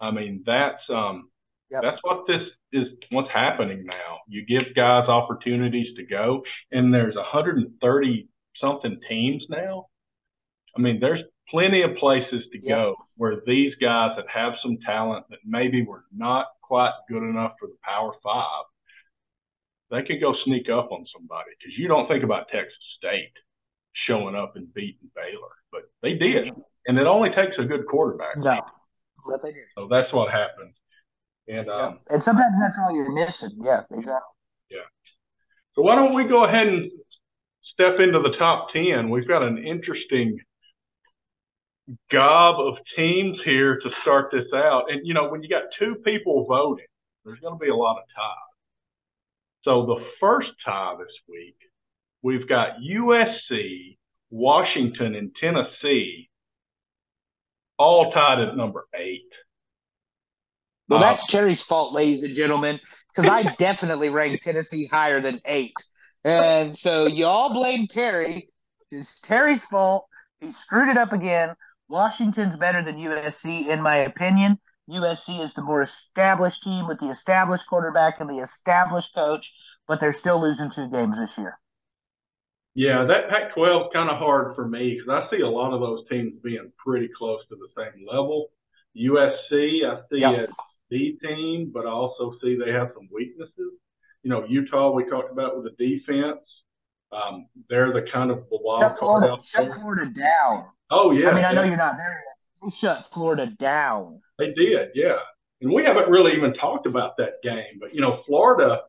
I 0.00 0.10
mean, 0.10 0.42
that's 0.46 0.82
um 0.90 1.30
yep. 1.70 1.82
that's 1.82 1.98
what 2.02 2.26
this 2.26 2.42
is 2.72 2.86
what's 3.10 3.30
happening 3.32 3.84
now. 3.84 4.18
You 4.28 4.44
give 4.46 4.74
guys 4.74 5.08
opportunities 5.08 5.94
to 5.96 6.04
go, 6.04 6.42
and 6.70 6.92
there's 6.92 7.16
130 7.16 8.28
something 8.60 9.00
teams 9.08 9.44
now. 9.48 9.86
I 10.76 10.80
mean, 10.80 11.00
there's 11.00 11.22
plenty 11.50 11.82
of 11.82 11.96
places 11.96 12.44
to 12.52 12.58
yeah. 12.62 12.76
go 12.76 12.96
where 13.16 13.40
these 13.46 13.74
guys 13.80 14.10
that 14.16 14.26
have 14.32 14.54
some 14.62 14.78
talent 14.84 15.26
that 15.30 15.38
maybe 15.44 15.84
were 15.84 16.04
not 16.14 16.46
quite 16.62 16.92
good 17.08 17.22
enough 17.22 17.52
for 17.58 17.66
the 17.66 17.78
Power 17.82 18.12
Five, 18.22 18.64
they 19.90 20.02
could 20.02 20.20
go 20.20 20.34
sneak 20.44 20.68
up 20.68 20.90
on 20.92 21.04
somebody 21.16 21.50
because 21.58 21.76
you 21.78 21.88
don't 21.88 22.08
think 22.08 22.24
about 22.24 22.48
Texas 22.52 22.76
State 22.98 23.32
showing 24.06 24.34
up 24.34 24.54
and 24.56 24.72
beating 24.74 25.10
Baylor, 25.14 25.54
but 25.72 25.82
they 26.02 26.14
did, 26.14 26.48
and 26.86 26.98
it 26.98 27.06
only 27.06 27.30
takes 27.30 27.56
a 27.58 27.64
good 27.64 27.86
quarterback. 27.86 28.36
No, 28.36 28.60
but 29.26 29.42
they 29.42 29.52
did. 29.52 29.64
So 29.74 29.88
that's 29.90 30.12
what 30.12 30.30
happens. 30.30 30.74
And 31.48 31.66
yeah. 31.66 31.72
um, 31.72 32.00
and 32.08 32.22
sometimes 32.22 32.54
that's 32.60 32.78
all 32.78 32.94
you're 32.94 33.12
missing. 33.12 33.50
Yeah, 33.62 33.82
exactly. 33.90 34.36
Yeah. 34.70 34.86
So 35.74 35.82
why 35.82 35.96
don't 35.96 36.14
we 36.14 36.28
go 36.28 36.44
ahead 36.44 36.66
and 36.66 36.90
step 37.72 37.98
into 37.98 38.20
the 38.20 38.36
top 38.38 38.68
ten? 38.72 39.10
We've 39.10 39.26
got 39.26 39.42
an 39.42 39.58
interesting 39.58 40.38
gob 42.12 42.60
of 42.60 42.74
teams 42.96 43.38
here 43.44 43.78
to 43.78 43.90
start 44.02 44.30
this 44.30 44.44
out. 44.54 44.84
And, 44.90 45.06
you 45.06 45.14
know, 45.14 45.30
when 45.30 45.42
you 45.42 45.48
got 45.48 45.62
two 45.78 45.94
people 46.04 46.44
voting, 46.46 46.84
there's 47.24 47.40
going 47.40 47.54
to 47.54 47.58
be 47.58 47.70
a 47.70 47.74
lot 47.74 47.96
of 47.96 48.04
ties. 48.14 48.47
So 49.64 49.86
the 49.86 50.04
first 50.20 50.48
tie 50.64 50.94
this 50.98 51.12
week, 51.28 51.56
we've 52.22 52.48
got 52.48 52.78
USC, 52.80 53.98
Washington, 54.30 55.14
and 55.14 55.30
Tennessee 55.40 56.28
all 57.78 58.12
tied 58.12 58.40
at 58.40 58.56
number 58.56 58.86
eight. 58.94 59.30
Well, 60.88 61.00
that's 61.00 61.24
uh, 61.24 61.38
Terry's 61.38 61.62
fault, 61.62 61.92
ladies 61.92 62.24
and 62.24 62.34
gentlemen, 62.34 62.80
because 63.14 63.28
I 63.30 63.54
definitely 63.58 64.08
ranked 64.08 64.42
Tennessee 64.42 64.86
higher 64.86 65.20
than 65.20 65.40
eight. 65.44 65.74
And 66.24 66.76
so 66.76 67.06
y'all 67.06 67.52
blame 67.52 67.86
Terry. 67.86 68.48
It's 68.90 69.20
Terry's 69.20 69.62
fault. 69.64 70.06
He 70.40 70.52
screwed 70.52 70.88
it 70.88 70.96
up 70.96 71.12
again. 71.12 71.54
Washington's 71.88 72.56
better 72.56 72.82
than 72.82 72.96
USC, 72.96 73.68
in 73.68 73.82
my 73.82 73.96
opinion. 73.98 74.58
USC 74.88 75.42
is 75.42 75.54
the 75.54 75.62
more 75.62 75.82
established 75.82 76.62
team 76.62 76.88
with 76.88 76.98
the 77.00 77.10
established 77.10 77.66
quarterback 77.68 78.20
and 78.20 78.30
the 78.30 78.38
established 78.38 79.14
coach, 79.14 79.52
but 79.86 80.00
they're 80.00 80.12
still 80.12 80.40
losing 80.40 80.70
two 80.70 80.88
games 80.90 81.18
this 81.18 81.36
year. 81.36 81.58
Yeah, 82.74 83.04
that 83.04 83.28
Pac 83.28 83.54
12 83.54 83.82
is 83.82 83.88
kind 83.92 84.08
of 84.08 84.18
hard 84.18 84.54
for 84.54 84.66
me 84.66 84.94
because 84.94 85.08
I 85.08 85.36
see 85.36 85.42
a 85.42 85.48
lot 85.48 85.74
of 85.74 85.80
those 85.80 86.08
teams 86.08 86.34
being 86.42 86.70
pretty 86.78 87.08
close 87.16 87.40
to 87.48 87.56
the 87.56 87.68
same 87.76 88.06
level. 88.06 88.50
USC, 88.96 89.84
I 89.84 90.00
see 90.10 90.20
yep. 90.20 90.38
as 90.40 90.48
the 90.90 91.18
team, 91.22 91.70
but 91.74 91.86
I 91.86 91.90
also 91.90 92.34
see 92.42 92.56
they 92.56 92.72
have 92.72 92.90
some 92.94 93.08
weaknesses. 93.12 93.72
You 94.22 94.30
know, 94.30 94.44
Utah, 94.48 94.92
we 94.92 95.04
talked 95.08 95.32
about 95.32 95.56
with 95.56 95.76
the 95.76 95.84
defense. 95.84 96.40
Um, 97.10 97.46
they're 97.68 97.92
the 97.92 98.06
kind 98.12 98.30
of 98.30 98.44
the 98.50 98.58
wild 98.60 98.80
shut 98.80 98.98
Florida, 98.98 99.36
shut 99.42 99.72
Florida 99.80 100.12
down. 100.12 100.66
Oh 100.90 101.10
yeah. 101.10 101.30
I 101.30 101.34
mean, 101.34 101.44
I 101.44 101.52
know 101.52 101.64
you're 101.64 101.76
not 101.76 101.96
there 101.96 102.12
yet. 102.12 102.62
They 102.62 102.70
shut 102.70 103.06
Florida 103.12 103.46
down. 103.58 104.20
They 104.38 104.52
did, 104.52 104.90
yeah. 104.94 105.18
And 105.60 105.72
we 105.72 105.84
haven't 105.84 106.10
really 106.10 106.32
even 106.36 106.54
talked 106.54 106.86
about 106.86 107.16
that 107.18 107.42
game, 107.42 107.78
but 107.80 107.94
you 107.94 108.00
know, 108.00 108.22
Florida. 108.26 108.80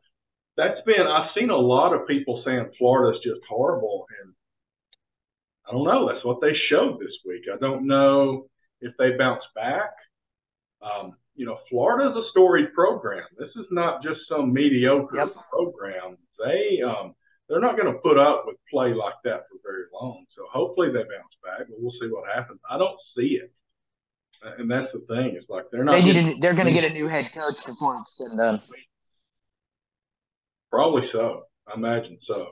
That's 0.56 0.80
been 0.84 1.06
I've 1.06 1.30
seen 1.38 1.48
a 1.48 1.56
lot 1.56 1.94
of 1.94 2.06
people 2.06 2.42
saying 2.44 2.72
Florida's 2.76 3.22
just 3.24 3.40
horrible, 3.48 4.06
and 4.20 4.34
I 5.66 5.72
don't 5.72 5.84
know. 5.84 6.12
That's 6.12 6.24
what 6.24 6.40
they 6.40 6.52
showed 6.68 6.98
this 7.00 7.16
week. 7.24 7.44
I 7.52 7.56
don't 7.58 7.86
know 7.86 8.46
if 8.80 8.92
they 8.98 9.16
bounce 9.16 9.44
back. 9.54 9.94
Um, 10.82 11.14
you 11.34 11.46
know, 11.46 11.58
Florida's 11.70 12.16
a 12.16 12.28
storied 12.32 12.74
program. 12.74 13.24
This 13.38 13.50
is 13.56 13.66
not 13.70 14.02
just 14.02 14.20
some 14.28 14.52
mediocre 14.52 15.16
yep. 15.16 15.34
program. 15.50 16.18
They 16.38 16.82
um, 16.82 17.14
they're 17.48 17.60
not 17.60 17.76
going 17.76 17.92
to 17.92 17.98
put 18.00 18.18
up 18.18 18.44
with 18.46 18.56
play 18.70 18.92
like 18.92 19.14
that 19.24 19.46
for 19.48 19.58
very 19.64 19.84
long. 19.92 20.24
So 20.36 20.44
hopefully 20.52 20.88
they 20.88 21.02
bounce 21.02 21.36
back, 21.42 21.68
but 21.68 21.80
we'll 21.80 21.92
see 22.00 22.08
what 22.10 22.28
happens. 22.34 22.60
I 22.68 22.78
don't 22.78 22.98
see 23.16 23.40
it, 23.42 23.52
and 24.42 24.70
that's 24.70 24.92
the 24.92 25.00
thing. 25.08 25.36
It's 25.36 25.48
like 25.48 25.64
they're 25.70 25.84
not. 25.84 25.92
They 25.92 26.02
getting, 26.02 26.40
they're 26.40 26.54
going 26.54 26.66
to 26.66 26.72
get 26.72 26.84
a 26.84 26.94
new 26.94 27.06
head 27.06 27.32
coach 27.32 27.64
before 27.66 27.98
it's 28.00 28.16
said 28.16 28.36
done. 28.36 28.60
Probably 30.70 31.08
so. 31.12 31.44
I 31.68 31.76
imagine 31.76 32.18
so. 32.26 32.46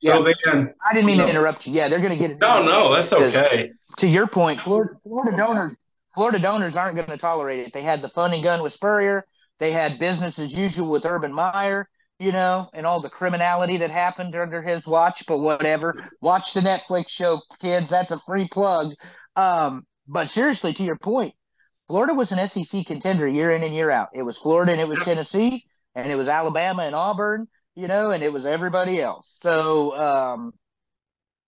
Yeah. 0.00 0.18
So 0.18 0.24
then, 0.24 0.74
I 0.88 0.94
didn't 0.94 1.06
mean 1.06 1.18
to 1.18 1.28
interrupt 1.28 1.66
you. 1.66 1.72
Yeah, 1.72 1.88
they're 1.88 2.00
going 2.00 2.12
to 2.12 2.18
get 2.18 2.30
it. 2.30 2.40
No, 2.40 2.64
no, 2.64 2.92
that's 2.92 3.12
okay. 3.12 3.72
To 3.98 4.06
your 4.06 4.26
point, 4.26 4.60
Florida, 4.60 4.92
Florida 5.02 5.36
donors, 5.36 5.78
Florida 6.14 6.38
donors 6.38 6.76
aren't 6.76 6.96
going 6.96 7.08
to 7.08 7.16
tolerate 7.16 7.60
it. 7.60 7.72
They 7.72 7.82
had 7.82 8.02
the 8.02 8.08
fun 8.10 8.32
and 8.34 8.42
gun 8.42 8.62
with 8.62 8.72
Spurrier. 8.72 9.24
They 9.58 9.72
had 9.72 9.98
business 9.98 10.38
as 10.38 10.56
usual 10.58 10.90
with 10.90 11.06
Urban 11.06 11.32
Meyer, 11.32 11.88
you 12.18 12.30
know, 12.30 12.68
and 12.74 12.86
all 12.86 13.00
the 13.00 13.08
criminality 13.08 13.78
that 13.78 13.90
happened 13.90 14.34
under 14.34 14.60
his 14.60 14.86
watch. 14.86 15.24
But 15.26 15.38
whatever. 15.38 16.10
Watch 16.20 16.52
the 16.52 16.60
Netflix 16.60 17.08
show, 17.08 17.40
kids. 17.60 17.90
That's 17.90 18.10
a 18.10 18.20
free 18.26 18.48
plug. 18.48 18.92
Um, 19.34 19.86
but 20.08 20.28
seriously, 20.28 20.72
to 20.74 20.82
your 20.82 20.96
point, 20.96 21.34
Florida 21.86 22.14
was 22.14 22.32
an 22.32 22.48
SEC 22.48 22.86
contender 22.86 23.26
year 23.28 23.50
in 23.50 23.62
and 23.62 23.74
year 23.74 23.90
out. 23.90 24.08
It 24.14 24.22
was 24.22 24.38
Florida 24.38 24.72
and 24.72 24.80
it 24.80 24.88
was 24.88 25.00
Tennessee 25.00 25.64
and 25.94 26.10
it 26.10 26.16
was 26.16 26.28
Alabama 26.28 26.82
and 26.82 26.94
Auburn, 26.94 27.46
you 27.74 27.88
know, 27.88 28.10
and 28.10 28.22
it 28.22 28.32
was 28.32 28.44
everybody 28.44 29.00
else. 29.00 29.38
So 29.40 29.96
um, 29.96 30.52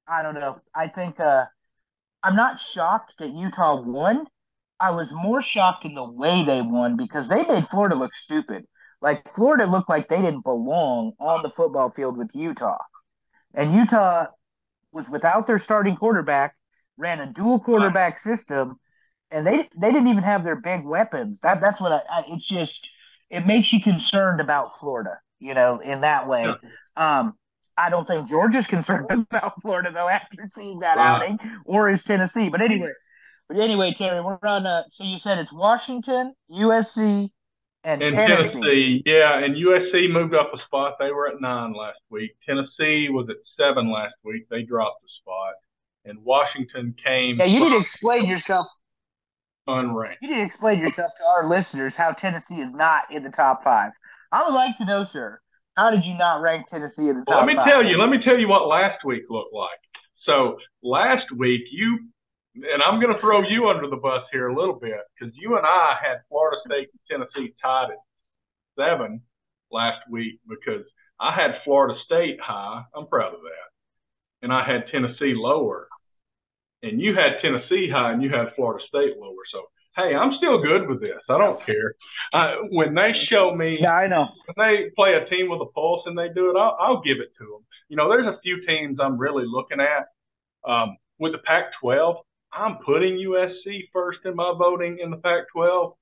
I 0.06 0.22
don't 0.22 0.34
know. 0.34 0.60
I 0.74 0.88
think 0.88 1.18
uh, 1.18 1.46
I'm 2.22 2.36
not 2.36 2.58
shocked 2.58 3.14
that 3.18 3.30
Utah 3.30 3.82
won. 3.84 4.26
I 4.80 4.92
was 4.92 5.12
more 5.12 5.42
shocked 5.42 5.84
in 5.84 5.94
the 5.94 6.08
way 6.08 6.44
they 6.44 6.62
won 6.62 6.96
because 6.96 7.28
they 7.28 7.42
made 7.44 7.66
Florida 7.68 7.96
look 7.96 8.14
stupid. 8.14 8.64
Like 9.00 9.34
Florida 9.34 9.66
looked 9.66 9.88
like 9.88 10.08
they 10.08 10.20
didn't 10.20 10.44
belong 10.44 11.12
on 11.20 11.42
the 11.42 11.50
football 11.50 11.90
field 11.90 12.16
with 12.16 12.30
Utah. 12.34 12.78
And 13.54 13.74
Utah 13.74 14.26
was 14.92 15.08
without 15.08 15.46
their 15.46 15.58
starting 15.58 15.96
quarterback, 15.96 16.54
ran 16.98 17.20
a 17.20 17.32
dual 17.32 17.60
quarterback 17.60 18.18
system, 18.20 18.78
and 19.30 19.46
they 19.46 19.68
they 19.78 19.92
didn't 19.92 20.08
even 20.08 20.24
have 20.24 20.44
their 20.44 20.56
big 20.56 20.84
weapons. 20.84 21.40
That 21.40 21.60
that's 21.60 21.80
what 21.80 21.92
I, 21.92 22.00
I 22.10 22.24
it's 22.28 22.46
just 22.46 22.90
it 23.30 23.46
makes 23.46 23.72
you 23.72 23.80
concerned 23.80 24.40
about 24.40 24.78
Florida, 24.80 25.18
you 25.38 25.54
know, 25.54 25.78
in 25.80 26.00
that 26.02 26.28
way. 26.28 26.44
Yeah. 26.44 26.54
Um, 27.20 27.34
I 27.76 27.90
don't 27.90 28.06
think 28.06 28.28
Georgia's 28.28 28.66
concerned 28.66 29.06
about 29.10 29.62
Florida 29.62 29.90
though 29.92 30.08
after 30.08 30.48
seeing 30.48 30.80
that 30.80 30.98
outing, 30.98 31.38
or 31.64 31.88
is 31.88 32.02
Tennessee. 32.02 32.48
But 32.48 32.60
anyway, 32.60 32.90
but 33.48 33.58
anyway, 33.58 33.94
Terry, 33.96 34.20
we're 34.20 34.38
on. 34.42 34.66
Uh, 34.66 34.82
so 34.92 35.04
you 35.04 35.18
said 35.18 35.38
it's 35.38 35.52
Washington, 35.52 36.34
USC, 36.50 37.30
and, 37.84 38.02
and 38.02 38.12
Tennessee. 38.12 38.52
Tennessee. 38.52 39.02
Yeah, 39.06 39.38
and 39.38 39.54
USC 39.54 40.10
moved 40.10 40.34
up 40.34 40.50
a 40.54 40.58
spot. 40.66 40.94
They 40.98 41.10
were 41.12 41.28
at 41.28 41.40
nine 41.40 41.72
last 41.72 42.00
week. 42.10 42.32
Tennessee 42.44 43.08
was 43.08 43.28
at 43.30 43.36
seven 43.56 43.90
last 43.90 44.14
week. 44.24 44.48
They 44.50 44.62
dropped 44.62 45.02
a 45.04 45.08
spot, 45.22 45.54
and 46.08 46.18
Washington 46.24 46.94
came. 47.04 47.38
Yeah, 47.38 47.44
you 47.44 47.60
need 47.60 47.70
to 47.70 47.78
explain 47.78 48.26
yourself 48.26 48.66
unranked. 49.68 50.16
You 50.22 50.30
need 50.30 50.36
to 50.36 50.44
explain 50.44 50.80
yourself 50.80 51.10
to 51.18 51.24
our 51.24 51.48
listeners 51.48 51.94
how 51.94 52.12
Tennessee 52.12 52.60
is 52.60 52.72
not 52.72 53.04
in 53.10 53.22
the 53.22 53.30
top 53.30 53.62
five. 53.62 53.92
I 54.32 54.44
would 54.44 54.54
like 54.54 54.76
to 54.78 54.84
know, 54.84 55.04
sir, 55.04 55.40
how 55.76 55.90
did 55.90 56.04
you 56.04 56.16
not 56.16 56.40
rank 56.40 56.66
Tennessee 56.66 57.08
in 57.08 57.20
the 57.20 57.24
top? 57.24 57.28
Well, 57.28 57.38
let 57.38 57.46
me 57.46 57.56
five? 57.56 57.68
tell 57.68 57.84
you. 57.84 57.98
Let 57.98 58.10
me 58.10 58.18
tell 58.24 58.38
you 58.38 58.48
what 58.48 58.66
last 58.66 59.04
week 59.04 59.24
looked 59.30 59.54
like. 59.54 59.78
So 60.24 60.58
last 60.82 61.26
week 61.36 61.62
you 61.70 61.98
and 62.54 62.82
I'm 62.82 63.00
going 63.00 63.14
to 63.14 63.20
throw 63.20 63.40
you 63.40 63.68
under 63.68 63.88
the 63.88 63.96
bus 63.96 64.22
here 64.32 64.48
a 64.48 64.54
little 64.54 64.74
bit 64.74 64.98
because 65.18 65.32
you 65.36 65.56
and 65.56 65.64
I 65.64 65.96
had 66.02 66.22
Florida 66.28 66.56
State 66.66 66.88
and 66.92 67.20
Tennessee 67.30 67.54
tied 67.62 67.90
at 67.90 67.98
seven 68.76 69.22
last 69.70 69.98
week 70.10 70.40
because 70.48 70.84
I 71.20 71.34
had 71.34 71.60
Florida 71.64 71.94
State 72.04 72.40
high. 72.40 72.82
I'm 72.94 73.06
proud 73.06 73.34
of 73.34 73.40
that. 73.40 74.42
And 74.42 74.52
I 74.52 74.64
had 74.64 74.88
Tennessee 74.90 75.34
lower 75.36 75.88
and 76.82 77.00
you 77.00 77.14
had 77.14 77.40
Tennessee 77.42 77.88
high 77.92 78.12
and 78.12 78.22
you 78.22 78.30
had 78.30 78.54
Florida 78.54 78.84
State 78.88 79.16
lower. 79.18 79.44
So 79.52 79.62
hey, 79.98 80.14
I'm 80.14 80.32
still 80.38 80.62
good 80.62 80.88
with 80.88 81.00
this. 81.00 81.20
I 81.28 81.38
don't 81.38 81.64
care. 81.64 81.94
Uh, 82.32 82.68
when 82.70 82.94
they 82.94 83.12
show 83.28 83.54
me, 83.54 83.78
yeah, 83.80 83.92
I 83.92 84.06
know. 84.06 84.28
When 84.46 84.68
they 84.68 84.90
play 84.94 85.14
a 85.14 85.28
team 85.28 85.48
with 85.48 85.60
a 85.60 85.66
pulse 85.66 86.02
and 86.06 86.16
they 86.16 86.28
do 86.28 86.50
it, 86.50 86.56
I'll, 86.56 86.76
I'll 86.80 87.02
give 87.02 87.18
it 87.18 87.32
to 87.38 87.44
them. 87.44 87.64
You 87.88 87.96
know, 87.96 88.08
there's 88.08 88.26
a 88.26 88.38
few 88.42 88.64
teams 88.66 88.98
I'm 89.00 89.18
really 89.18 89.44
looking 89.46 89.78
at. 89.80 90.06
Um, 90.70 90.96
with 91.18 91.32
the 91.32 91.38
Pac-12, 91.38 92.16
I'm 92.52 92.78
putting 92.84 93.14
USC 93.14 93.88
first 93.92 94.20
in 94.24 94.36
my 94.36 94.54
voting 94.56 94.98
in 95.02 95.10
the 95.10 95.16
Pac-12. 95.16 95.94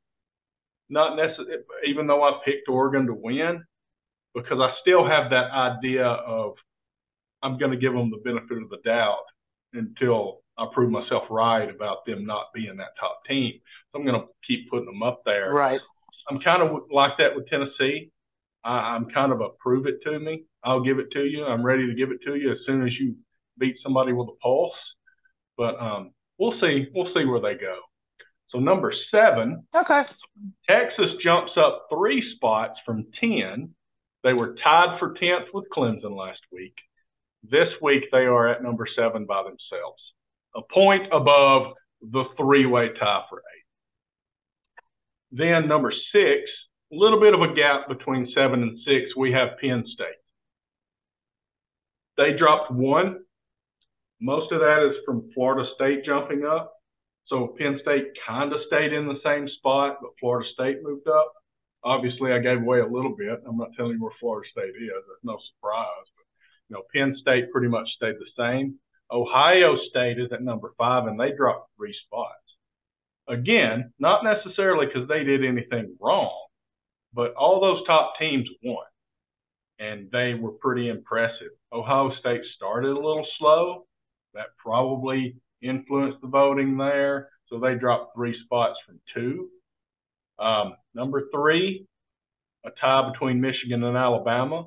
Not 0.88 1.16
necessarily, 1.16 1.62
even 1.88 2.06
though 2.06 2.22
I 2.22 2.40
picked 2.44 2.68
Oregon 2.68 3.06
to 3.06 3.14
win, 3.14 3.64
because 4.34 4.58
I 4.60 4.72
still 4.82 5.06
have 5.06 5.30
that 5.30 5.50
idea 5.50 6.04
of 6.04 6.54
I'm 7.42 7.58
going 7.58 7.72
to 7.72 7.78
give 7.78 7.92
them 7.92 8.10
the 8.10 8.18
benefit 8.18 8.62
of 8.62 8.68
the 8.68 8.78
doubt 8.84 9.24
until 9.72 10.40
I 10.58 10.66
prove 10.72 10.90
myself 10.90 11.24
right 11.30 11.68
about 11.68 12.06
them 12.06 12.24
not 12.24 12.46
being 12.54 12.76
that 12.76 12.96
top 12.98 13.20
team. 13.28 13.52
So 13.92 13.98
I'm 13.98 14.06
going 14.06 14.20
to 14.20 14.26
keep 14.46 14.70
putting 14.70 14.86
them 14.86 15.02
up 15.02 15.22
there. 15.24 15.52
Right. 15.52 15.80
I'm 16.28 16.40
kind 16.40 16.62
of 16.62 16.82
like 16.90 17.12
that 17.18 17.36
with 17.36 17.48
Tennessee. 17.48 18.10
I, 18.64 18.96
am 18.96 19.06
kind 19.10 19.32
of 19.32 19.40
a 19.40 19.50
prove 19.60 19.86
it 19.86 20.02
to 20.04 20.18
me. 20.18 20.44
I'll 20.64 20.82
give 20.82 20.98
it 20.98 21.12
to 21.12 21.24
you. 21.24 21.44
I'm 21.44 21.64
ready 21.64 21.86
to 21.86 21.94
give 21.94 22.10
it 22.10 22.18
to 22.26 22.34
you 22.34 22.50
as 22.52 22.58
soon 22.66 22.84
as 22.86 22.92
you 22.98 23.14
beat 23.58 23.76
somebody 23.82 24.12
with 24.12 24.28
a 24.28 24.36
pulse. 24.42 24.72
But 25.56 25.78
um, 25.80 26.12
we'll 26.38 26.58
see. 26.60 26.86
We'll 26.94 27.12
see 27.14 27.24
where 27.24 27.40
they 27.40 27.58
go. 27.60 27.78
So 28.48 28.58
number 28.58 28.92
seven. 29.10 29.66
Okay. 29.74 30.04
Texas 30.68 31.10
jumps 31.22 31.52
up 31.56 31.86
three 31.92 32.22
spots 32.34 32.78
from 32.84 33.06
ten. 33.20 33.70
They 34.24 34.32
were 34.32 34.56
tied 34.64 34.98
for 34.98 35.14
tenth 35.14 35.46
with 35.54 35.66
Clemson 35.76 36.16
last 36.16 36.40
week. 36.50 36.74
This 37.48 37.68
week 37.80 38.04
they 38.10 38.26
are 38.26 38.48
at 38.48 38.62
number 38.62 38.86
seven 38.96 39.26
by 39.26 39.42
themselves 39.42 40.02
a 40.56 40.62
point 40.72 41.04
above 41.12 41.74
the 42.00 42.24
three-way 42.36 42.88
tie 42.98 43.24
for 43.28 43.38
eight. 43.38 43.64
Then 45.32 45.68
number 45.68 45.92
six, 46.12 46.42
a 46.92 46.96
little 46.96 47.20
bit 47.20 47.34
of 47.34 47.42
a 47.42 47.54
gap 47.54 47.88
between 47.88 48.30
seven 48.34 48.62
and 48.62 48.78
six, 48.86 49.14
we 49.16 49.32
have 49.32 49.58
Penn 49.60 49.84
State. 49.84 50.06
They 52.16 52.36
dropped 52.38 52.70
one. 52.70 53.20
Most 54.20 54.50
of 54.52 54.60
that 54.60 54.88
is 54.88 54.96
from 55.04 55.30
Florida 55.34 55.68
State 55.74 56.04
jumping 56.04 56.46
up. 56.46 56.72
So 57.26 57.54
Penn 57.58 57.78
State 57.82 58.06
kind 58.26 58.52
of 58.52 58.60
stayed 58.68 58.92
in 58.92 59.06
the 59.06 59.20
same 59.24 59.48
spot, 59.58 59.98
but 60.00 60.12
Florida 60.20 60.48
State 60.54 60.78
moved 60.82 61.08
up. 61.08 61.32
Obviously, 61.84 62.32
I 62.32 62.38
gave 62.38 62.62
away 62.62 62.80
a 62.80 62.86
little 62.86 63.14
bit. 63.14 63.42
I'm 63.46 63.58
not 63.58 63.74
telling 63.76 63.92
you 63.92 64.02
where 64.02 64.12
Florida 64.18 64.48
State 64.50 64.74
is. 64.80 65.04
That's 65.08 65.24
no 65.24 65.38
surprise. 65.54 66.06
But, 66.16 66.24
you 66.68 66.76
know, 66.76 66.82
Penn 66.94 67.16
State 67.20 67.52
pretty 67.52 67.68
much 67.68 67.88
stayed 67.96 68.14
the 68.14 68.30
same. 68.38 68.78
Ohio 69.10 69.76
State 69.88 70.18
is 70.18 70.32
at 70.32 70.42
number 70.42 70.72
five, 70.76 71.06
and 71.06 71.18
they 71.18 71.32
dropped 71.36 71.70
three 71.76 71.94
spots. 72.06 72.32
Again, 73.28 73.92
not 73.98 74.24
necessarily 74.24 74.86
because 74.86 75.08
they 75.08 75.24
did 75.24 75.44
anything 75.44 75.96
wrong, 76.00 76.46
but 77.12 77.34
all 77.34 77.60
those 77.60 77.86
top 77.86 78.14
teams 78.18 78.48
won, 78.62 78.84
and 79.78 80.08
they 80.10 80.34
were 80.34 80.52
pretty 80.52 80.88
impressive. 80.88 81.50
Ohio 81.72 82.12
State 82.20 82.42
started 82.56 82.90
a 82.90 82.94
little 82.94 83.26
slow. 83.38 83.86
That 84.34 84.46
probably 84.58 85.36
influenced 85.62 86.20
the 86.20 86.28
voting 86.28 86.76
there. 86.76 87.30
So 87.48 87.58
they 87.58 87.74
dropped 87.74 88.14
three 88.14 88.36
spots 88.44 88.78
from 88.86 89.00
two. 89.14 89.48
Um, 90.38 90.74
number 90.94 91.28
three, 91.32 91.86
a 92.64 92.70
tie 92.80 93.10
between 93.10 93.40
Michigan 93.40 93.82
and 93.84 93.96
Alabama 93.96 94.66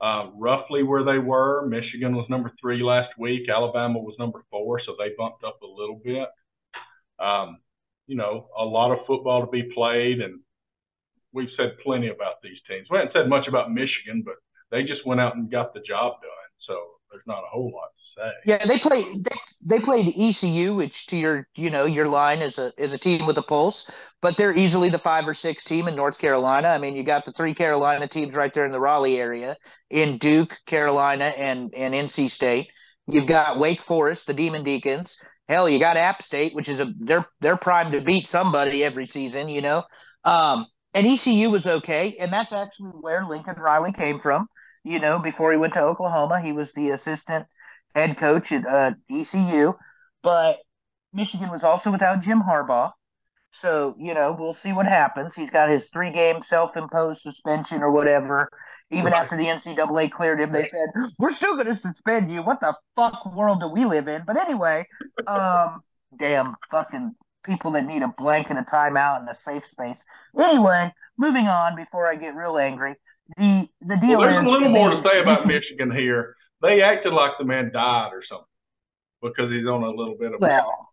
uh, 0.00 0.30
roughly 0.34 0.82
where 0.82 1.04
they 1.04 1.18
were. 1.18 1.66
Michigan 1.66 2.14
was 2.14 2.26
number 2.28 2.52
three 2.60 2.82
last 2.82 3.10
week. 3.18 3.48
Alabama 3.48 3.98
was 3.98 4.14
number 4.18 4.42
four, 4.50 4.80
so 4.84 4.94
they 4.98 5.14
bumped 5.16 5.44
up 5.44 5.60
a 5.62 5.66
little 5.66 6.00
bit. 6.04 6.28
Um, 7.18 7.58
you 8.06 8.16
know, 8.16 8.48
a 8.58 8.64
lot 8.64 8.92
of 8.92 9.06
football 9.06 9.44
to 9.44 9.50
be 9.50 9.70
played, 9.74 10.20
and 10.20 10.40
we've 11.32 11.48
said 11.56 11.76
plenty 11.82 12.08
about 12.08 12.34
these 12.42 12.58
teams. 12.68 12.86
We 12.90 12.98
haven't 12.98 13.14
said 13.14 13.28
much 13.28 13.48
about 13.48 13.72
Michigan, 13.72 14.22
but 14.24 14.34
they 14.70 14.82
just 14.82 15.06
went 15.06 15.20
out 15.20 15.36
and 15.36 15.50
got 15.50 15.74
the 15.74 15.80
job 15.80 16.20
done. 16.20 16.50
So 16.68 16.74
there's 17.10 17.26
not 17.26 17.44
a 17.44 17.50
whole 17.50 17.72
lot 17.72 17.95
say. 18.16 18.32
Yeah, 18.44 18.64
they 18.64 18.78
play 18.78 19.02
they, 19.02 19.36
they 19.64 19.80
played 19.80 20.14
ECU, 20.16 20.74
which 20.74 21.06
to 21.08 21.16
your 21.16 21.48
you 21.54 21.70
know 21.70 21.84
your 21.84 22.08
line 22.08 22.42
is 22.42 22.58
a 22.58 22.72
is 22.76 22.94
a 22.94 22.98
team 22.98 23.26
with 23.26 23.38
a 23.38 23.42
pulse, 23.42 23.90
but 24.22 24.36
they're 24.36 24.56
easily 24.56 24.88
the 24.88 24.98
five 24.98 25.26
or 25.28 25.34
six 25.34 25.64
team 25.64 25.88
in 25.88 25.94
North 25.94 26.18
Carolina. 26.18 26.68
I 26.68 26.78
mean, 26.78 26.96
you 26.96 27.02
got 27.02 27.24
the 27.24 27.32
three 27.32 27.54
Carolina 27.54 28.08
teams 28.08 28.34
right 28.34 28.52
there 28.52 28.64
in 28.64 28.72
the 28.72 28.80
Raleigh 28.80 29.20
area, 29.20 29.56
in 29.90 30.18
Duke, 30.18 30.58
Carolina, 30.66 31.26
and 31.36 31.74
and 31.74 31.94
NC 31.94 32.30
State. 32.30 32.70
You've 33.08 33.26
got 33.26 33.58
Wake 33.58 33.80
Forest, 33.80 34.26
the 34.26 34.34
Demon 34.34 34.64
Deacons. 34.64 35.18
Hell, 35.48 35.68
you 35.68 35.78
got 35.78 35.96
App 35.96 36.22
State, 36.22 36.54
which 36.54 36.68
is 36.68 36.80
a 36.80 36.92
they're 36.98 37.26
they're 37.40 37.56
primed 37.56 37.92
to 37.92 38.00
beat 38.00 38.26
somebody 38.26 38.82
every 38.82 39.06
season, 39.06 39.48
you 39.48 39.60
know. 39.60 39.84
Um, 40.24 40.66
and 40.92 41.06
ECU 41.06 41.50
was 41.50 41.66
okay, 41.66 42.16
and 42.18 42.32
that's 42.32 42.52
actually 42.52 42.90
where 43.00 43.26
Lincoln 43.26 43.56
Riley 43.56 43.92
came 43.92 44.18
from. 44.18 44.48
You 44.82 44.98
know, 44.98 45.18
before 45.18 45.52
he 45.52 45.58
went 45.58 45.74
to 45.74 45.82
Oklahoma, 45.82 46.40
he 46.40 46.52
was 46.52 46.72
the 46.72 46.90
assistant 46.90 47.46
head 47.96 48.18
coach 48.18 48.52
at 48.52 48.66
uh, 48.66 48.92
ECU, 49.10 49.72
but 50.22 50.58
Michigan 51.14 51.50
was 51.50 51.64
also 51.64 51.90
without 51.90 52.20
Jim 52.20 52.42
Harbaugh. 52.42 52.92
So, 53.52 53.96
you 53.98 54.12
know, 54.12 54.36
we'll 54.38 54.54
see 54.54 54.74
what 54.74 54.84
happens. 54.84 55.34
He's 55.34 55.48
got 55.48 55.70
his 55.70 55.88
three 55.88 56.12
game 56.12 56.42
self 56.42 56.76
imposed 56.76 57.22
suspension 57.22 57.82
or 57.82 57.90
whatever. 57.90 58.50
Even 58.90 59.12
right. 59.12 59.22
after 59.22 59.36
the 59.36 59.44
NCAA 59.44 60.12
cleared 60.12 60.40
him, 60.40 60.52
they 60.52 60.66
said, 60.66 60.88
We're 61.18 61.32
still 61.32 61.54
going 61.54 61.66
to 61.66 61.76
suspend 61.76 62.30
you. 62.30 62.42
What 62.42 62.60
the 62.60 62.76
fuck 62.94 63.34
world 63.34 63.60
do 63.60 63.68
we 63.68 63.86
live 63.86 64.08
in? 64.08 64.24
But 64.26 64.36
anyway, 64.36 64.86
um, 65.26 65.80
damn 66.16 66.54
fucking 66.70 67.14
people 67.44 67.70
that 67.72 67.86
need 67.86 68.02
a 68.02 68.08
blank 68.08 68.50
and 68.50 68.58
a 68.58 68.62
timeout 68.62 69.20
and 69.20 69.28
a 69.28 69.34
safe 69.34 69.64
space. 69.64 70.04
Anyway, 70.38 70.92
moving 71.16 71.46
on 71.46 71.76
before 71.76 72.06
I 72.06 72.16
get 72.16 72.36
real 72.36 72.58
angry. 72.58 72.94
the 73.38 73.68
the 73.80 73.96
deal 73.96 74.18
well, 74.18 74.28
there's 74.28 74.42
is, 74.42 74.46
a 74.46 74.50
little 74.50 74.68
more 74.68 74.90
to 74.90 75.02
say 75.02 75.20
about 75.20 75.46
Michigan 75.46 75.90
here. 75.90 76.36
They 76.62 76.82
acted 76.82 77.12
like 77.12 77.32
the 77.38 77.44
man 77.44 77.70
died 77.72 78.10
or 78.12 78.22
something 78.28 78.46
because 79.22 79.50
he's 79.50 79.66
on 79.66 79.82
a 79.82 79.90
little 79.90 80.16
bit 80.18 80.32
of. 80.32 80.40
Well, 80.40 80.88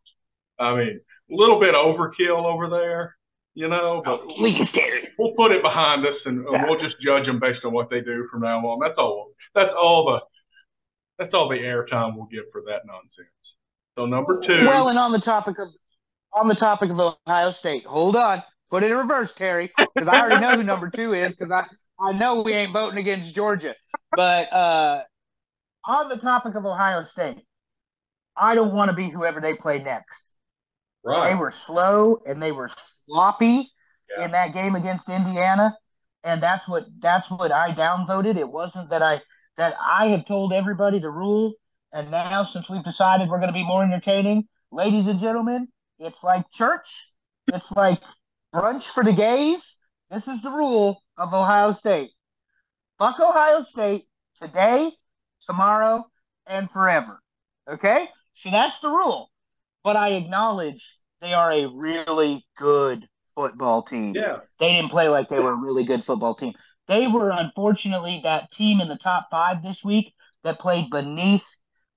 I 0.59 0.76
mean, 0.76 0.99
a 1.32 1.36
little 1.36 1.59
bit 1.59 1.74
overkill 1.74 2.45
over 2.45 2.70
there, 2.70 3.16
you 3.53 3.68
know. 3.68 4.01
But 4.03 4.22
oh, 4.24 4.28
please, 4.28 4.78
we'll 5.18 5.34
put 5.36 5.51
it 5.51 5.61
behind 5.61 6.05
us 6.05 6.16
and, 6.26 6.45
yeah. 6.51 6.66
we'll 6.66 6.80
just 6.80 6.95
judge 7.01 7.26
them 7.26 7.39
based 7.39 7.64
on 7.66 7.74
what 7.74 7.89
they 7.89 8.01
do 8.01 8.28
from 8.32 8.41
now 8.41 8.59
on. 8.59 8.80
That's 8.80 8.97
all. 8.97 9.32
That's 9.55 9.72
all 9.78 10.05
the. 10.05 10.20
That's 11.20 11.34
all 11.36 11.47
the 11.47 11.57
airtime 11.57 12.16
we'll 12.16 12.26
give 12.26 12.45
for 12.51 12.64
that 12.66 12.82
nonsense. 12.86 13.30
So 13.97 14.07
number 14.07 14.41
two. 14.45 14.66
Well, 14.66 14.89
and 14.89 14.97
on 14.97 15.11
the 15.11 15.20
topic 15.20 15.59
of 15.59 15.68
on 16.34 16.47
the 16.47 16.55
topic 16.55 16.89
of 16.89 16.99
Ohio 16.99 17.51
State, 17.51 17.86
hold 17.86 18.16
on, 18.16 18.41
put 18.72 18.82
it 18.82 18.89
in 18.91 18.97
reverse, 18.97 19.36
Terry, 19.36 19.72
because 19.78 20.09
I 20.09 20.20
already 20.20 20.41
know 20.41 20.57
who 20.57 20.64
number 20.64 20.89
two 20.89 21.14
is 21.14 21.38
because 21.38 21.51
I 21.51 21.66
I 21.99 22.14
know 22.14 22.41
we 22.41 22.53
ain't 22.53 22.74
voting 22.74 22.97
against 22.97 23.36
Georgia. 23.36 23.76
But 24.16 24.51
uh, 24.51 25.03
on 25.86 26.09
the 26.09 26.17
topic 26.17 26.55
of 26.55 26.65
Ohio 26.65 27.03
State, 27.03 27.41
I 28.36 28.55
don't 28.55 28.73
want 28.73 28.89
to 28.89 28.95
be 28.95 29.09
whoever 29.09 29.39
they 29.39 29.53
play 29.53 29.84
next. 29.84 30.36
Right. 31.03 31.29
They 31.29 31.36
were 31.36 31.51
slow 31.51 32.21
and 32.25 32.41
they 32.41 32.51
were 32.51 32.69
sloppy 32.69 33.69
yeah. 34.17 34.25
in 34.25 34.31
that 34.31 34.53
game 34.53 34.75
against 34.75 35.09
Indiana, 35.09 35.75
and 36.23 36.41
that's 36.41 36.67
what 36.67 36.86
that's 36.99 37.29
what 37.29 37.51
I 37.51 37.73
downvoted. 37.73 38.38
It 38.38 38.49
wasn't 38.49 38.89
that 38.89 39.01
I 39.01 39.21
that 39.57 39.75
I 39.79 40.07
had 40.07 40.25
told 40.25 40.53
everybody 40.53 40.99
the 40.99 41.09
rule, 41.09 41.53
and 41.91 42.09
now 42.09 42.45
since 42.45 42.69
we've 42.69 42.84
decided 42.84 43.29
we're 43.29 43.39
going 43.39 43.47
to 43.47 43.53
be 43.53 43.65
more 43.65 43.84
entertaining, 43.84 44.47
ladies 44.71 45.07
and 45.07 45.19
gentlemen, 45.19 45.67
it's 45.99 46.23
like 46.23 46.49
church, 46.51 47.11
it's 47.47 47.71
like 47.71 47.99
brunch 48.53 48.89
for 48.89 49.03
the 49.03 49.13
gays. 49.13 49.77
This 50.09 50.27
is 50.27 50.41
the 50.41 50.51
rule 50.51 51.01
of 51.17 51.34
Ohio 51.34 51.73
State. 51.73 52.11
Fuck 52.97 53.19
Ohio 53.19 53.63
State 53.63 54.07
today, 54.36 54.91
tomorrow, 55.45 56.05
and 56.45 56.69
forever. 56.71 57.21
Okay? 57.69 58.07
So 58.33 58.51
that's 58.51 58.79
the 58.79 58.89
rule. 58.89 59.29
But 59.83 59.95
I 59.95 60.09
acknowledge 60.13 60.97
they 61.21 61.33
are 61.33 61.51
a 61.51 61.67
really 61.67 62.45
good 62.57 63.07
football 63.35 63.83
team. 63.83 64.13
Yeah. 64.15 64.39
They 64.59 64.69
didn't 64.69 64.91
play 64.91 65.07
like 65.09 65.29
they 65.29 65.39
were 65.39 65.53
a 65.53 65.55
really 65.55 65.83
good 65.83 66.03
football 66.03 66.35
team. 66.35 66.53
They 66.87 67.07
were 67.07 67.31
unfortunately 67.31 68.21
that 68.23 68.51
team 68.51 68.81
in 68.81 68.87
the 68.87 68.97
top 68.97 69.27
five 69.31 69.63
this 69.63 69.83
week 69.83 70.13
that 70.43 70.59
played 70.59 70.89
beneath, 70.89 71.45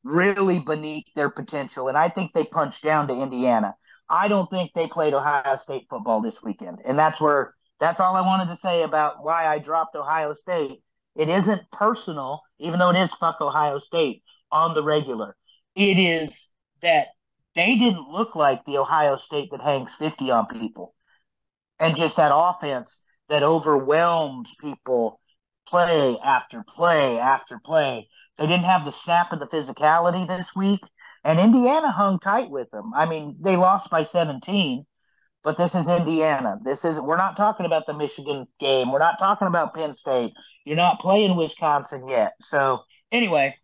really 0.05 0.61
beneath 0.61 1.07
their 1.15 1.31
potential. 1.31 1.89
And 1.89 1.97
I 1.97 2.09
think 2.09 2.33
they 2.33 2.45
punched 2.45 2.85
down 2.85 3.09
to 3.09 3.15
Indiana. 3.15 3.75
I 4.09 4.29
don't 4.29 4.49
think 4.49 4.71
they 4.73 4.87
played 4.87 5.15
Ohio 5.15 5.57
State 5.57 5.87
football 5.91 6.21
this 6.21 6.43
weekend. 6.43 6.79
And 6.85 6.99
that's 6.99 7.21
where 7.21 7.55
that's 7.81 7.99
all 8.01 8.15
I 8.15 8.21
wanted 8.21 8.49
to 8.49 8.57
say 8.57 8.83
about 8.83 9.25
why 9.25 9.47
I 9.47 9.59
dropped 9.59 9.97
Ohio 9.97 10.35
State. 10.35 10.83
It 11.17 11.29
isn't 11.29 11.71
personal, 11.71 12.43
even 12.59 12.79
though 12.79 12.91
it 12.91 12.97
is 12.97 13.13
fuck 13.15 13.41
Ohio 13.41 13.79
State 13.79 14.23
on 14.53 14.75
the 14.75 14.83
regular. 14.83 15.37
It 15.75 15.99
is 15.99 16.49
that 16.83 17.09
they 17.55 17.77
didn't 17.77 18.11
look 18.11 18.35
like 18.37 18.65
the 18.65 18.79
Ohio 18.79 19.17
State 19.17 19.51
that 19.51 19.63
hangs 19.63 19.95
50 19.99 20.31
on 20.31 20.47
people 20.47 20.95
and 21.79 21.97
just 21.97 22.17
that 22.17 22.33
offense 22.35 23.05
that 23.29 23.43
overwhelms 23.43 24.55
people 24.61 25.21
play 25.67 26.19
after 26.23 26.65
play 26.69 27.19
after 27.19 27.61
play. 27.65 28.09
They 28.39 28.47
didn't 28.47 28.65
have 28.65 28.85
the 28.85 28.93
snap 28.93 29.33
and 29.33 29.41
the 29.41 29.47
physicality 29.47 30.29
this 30.29 30.55
week. 30.55 30.81
And 31.25 31.41
Indiana 31.41 31.91
hung 31.91 32.21
tight 32.21 32.51
with 32.51 32.71
them. 32.71 32.93
I 32.95 33.07
mean, 33.07 33.37
they 33.41 33.57
lost 33.57 33.91
by 33.91 34.05
17, 34.05 34.87
but 35.47 35.57
this 35.57 35.77
is 35.77 35.87
Indiana. 35.87 36.59
This 36.65 36.85
is 36.85 37.01
we're 37.01 37.17
not 37.17 37.37
talking 37.37 37.67
about 37.67 37.87
the 37.87 37.95
Michigan 37.95 38.49
game. 38.59 38.91
We're 38.91 38.99
not 38.99 39.21
talking 39.21 39.47
about 39.47 39.75
Penn 39.75 39.95
State. 39.95 40.33
You're 40.65 40.75
not 40.75 40.99
playing 40.99 41.37
Wisconsin 41.37 42.09
yet. 42.09 42.33
So 42.41 42.81
anyway, 43.13 43.55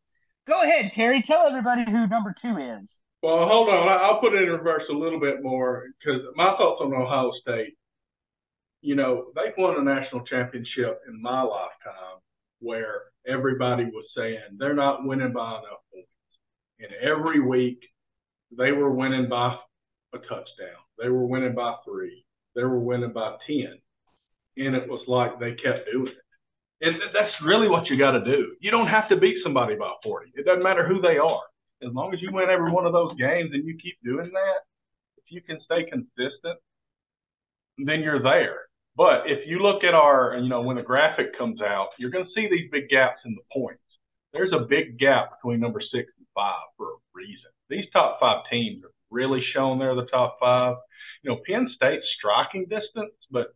go 0.47 0.63
ahead, 0.63 0.93
Terry. 0.93 1.23
Tell 1.23 1.45
everybody 1.45 1.85
who 1.85 2.07
number 2.07 2.33
two 2.41 2.57
is. 2.57 3.01
Well, 3.21 3.49
hold 3.49 3.69
on. 3.69 3.89
I'll 3.89 4.21
put 4.21 4.33
it 4.33 4.45
in 4.45 4.51
reverse 4.51 4.85
a 4.91 4.95
little 4.95 5.19
bit 5.19 5.43
more 5.43 5.87
because 5.99 6.23
my 6.37 6.55
thoughts 6.57 6.81
on 6.81 6.95
Ohio 6.95 7.33
State. 7.41 7.75
You 8.81 8.95
know, 8.95 9.33
they've 9.35 9.53
won 9.59 9.77
a 9.77 9.83
national 9.83 10.25
championship 10.27 11.01
in 11.09 11.21
my 11.21 11.43
lifetime 11.43 12.21
where 12.61 13.03
everybody 13.27 13.87
was 13.87 14.05
saying 14.17 14.39
they're 14.57 14.75
not 14.75 15.05
winning 15.05 15.33
by 15.33 15.51
enough 15.51 15.83
points. 15.93 16.09
And 16.79 16.91
every 17.03 17.41
week 17.41 17.81
they 18.57 18.71
were 18.71 18.91
winning 18.93 19.29
by 19.29 19.57
a 20.15 20.19
touchdown. 20.19 20.83
They 21.03 21.09
were 21.09 21.27
winning 21.27 21.55
by 21.55 21.75
three. 21.85 22.25
They 22.55 22.63
were 22.63 22.79
winning 22.79 23.13
by 23.13 23.37
10. 23.47 23.79
And 24.59 24.77
it 24.77 24.89
was 24.89 25.03
like 25.09 25.41
they 25.41 25.51
kept 25.53 25.91
doing 25.91 26.13
it. 26.13 26.87
And 26.87 26.97
that's 27.15 27.33
really 27.45 27.69
what 27.69 27.89
you 27.89 27.99
got 27.99 28.13
to 28.13 28.25
do. 28.25 28.55
You 28.61 28.71
don't 28.71 28.89
have 28.89 29.09
to 29.09 29.17
beat 29.17 29.37
somebody 29.43 29.77
by 29.77 29.91
40. 30.03 30.33
It 30.35 30.45
doesn't 30.45 30.63
matter 30.63 30.87
who 30.87 31.01
they 31.01 31.19
are. 31.19 31.43
As 31.83 31.93
long 31.93 32.13
as 32.15 32.21
you 32.23 32.31
win 32.33 32.51
every 32.51 32.71
one 32.71 32.87
of 32.87 32.93
those 32.93 33.17
games 33.19 33.51
and 33.53 33.65
you 33.65 33.77
keep 33.83 33.97
doing 34.05 34.31
that, 34.33 34.61
if 35.19 35.25
you 35.31 35.41
can 35.43 35.59
stay 35.65 35.85
consistent, 35.91 36.59
then 37.79 38.01
you're 38.01 38.23
there. 38.23 38.67
But 38.97 39.27
if 39.27 39.47
you 39.47 39.59
look 39.59 39.85
at 39.85 39.95
our, 39.95 40.37
you 40.37 40.49
know, 40.49 40.61
when 40.61 40.77
the 40.77 40.83
graphic 40.83 41.37
comes 41.39 41.61
out, 41.63 41.91
you're 41.99 42.11
going 42.11 42.27
to 42.27 42.31
see 42.35 42.49
these 42.51 42.71
big 42.71 42.89
gaps 42.89 43.21
in 43.25 43.35
the 43.35 43.43
points. 43.53 43.81
There's 44.33 44.53
a 44.53 44.67
big 44.69 44.99
gap 44.99 45.39
between 45.39 45.61
number 45.61 45.81
six 45.81 46.11
and 46.19 46.27
five 46.35 46.67
for 46.77 46.87
a 46.87 46.97
reason. 47.15 47.51
These 47.69 47.87
top 47.93 48.19
five 48.21 48.43
teams 48.51 48.85
are 48.85 48.93
really 49.11 49.43
shown 49.55 49.79
they're 49.79 49.95
the 49.95 50.07
top 50.07 50.39
five. 50.41 50.77
You 51.23 51.31
know, 51.31 51.41
Penn 51.47 51.69
State's 51.77 52.05
striking 52.19 52.63
distance, 52.63 53.15
but 53.31 53.49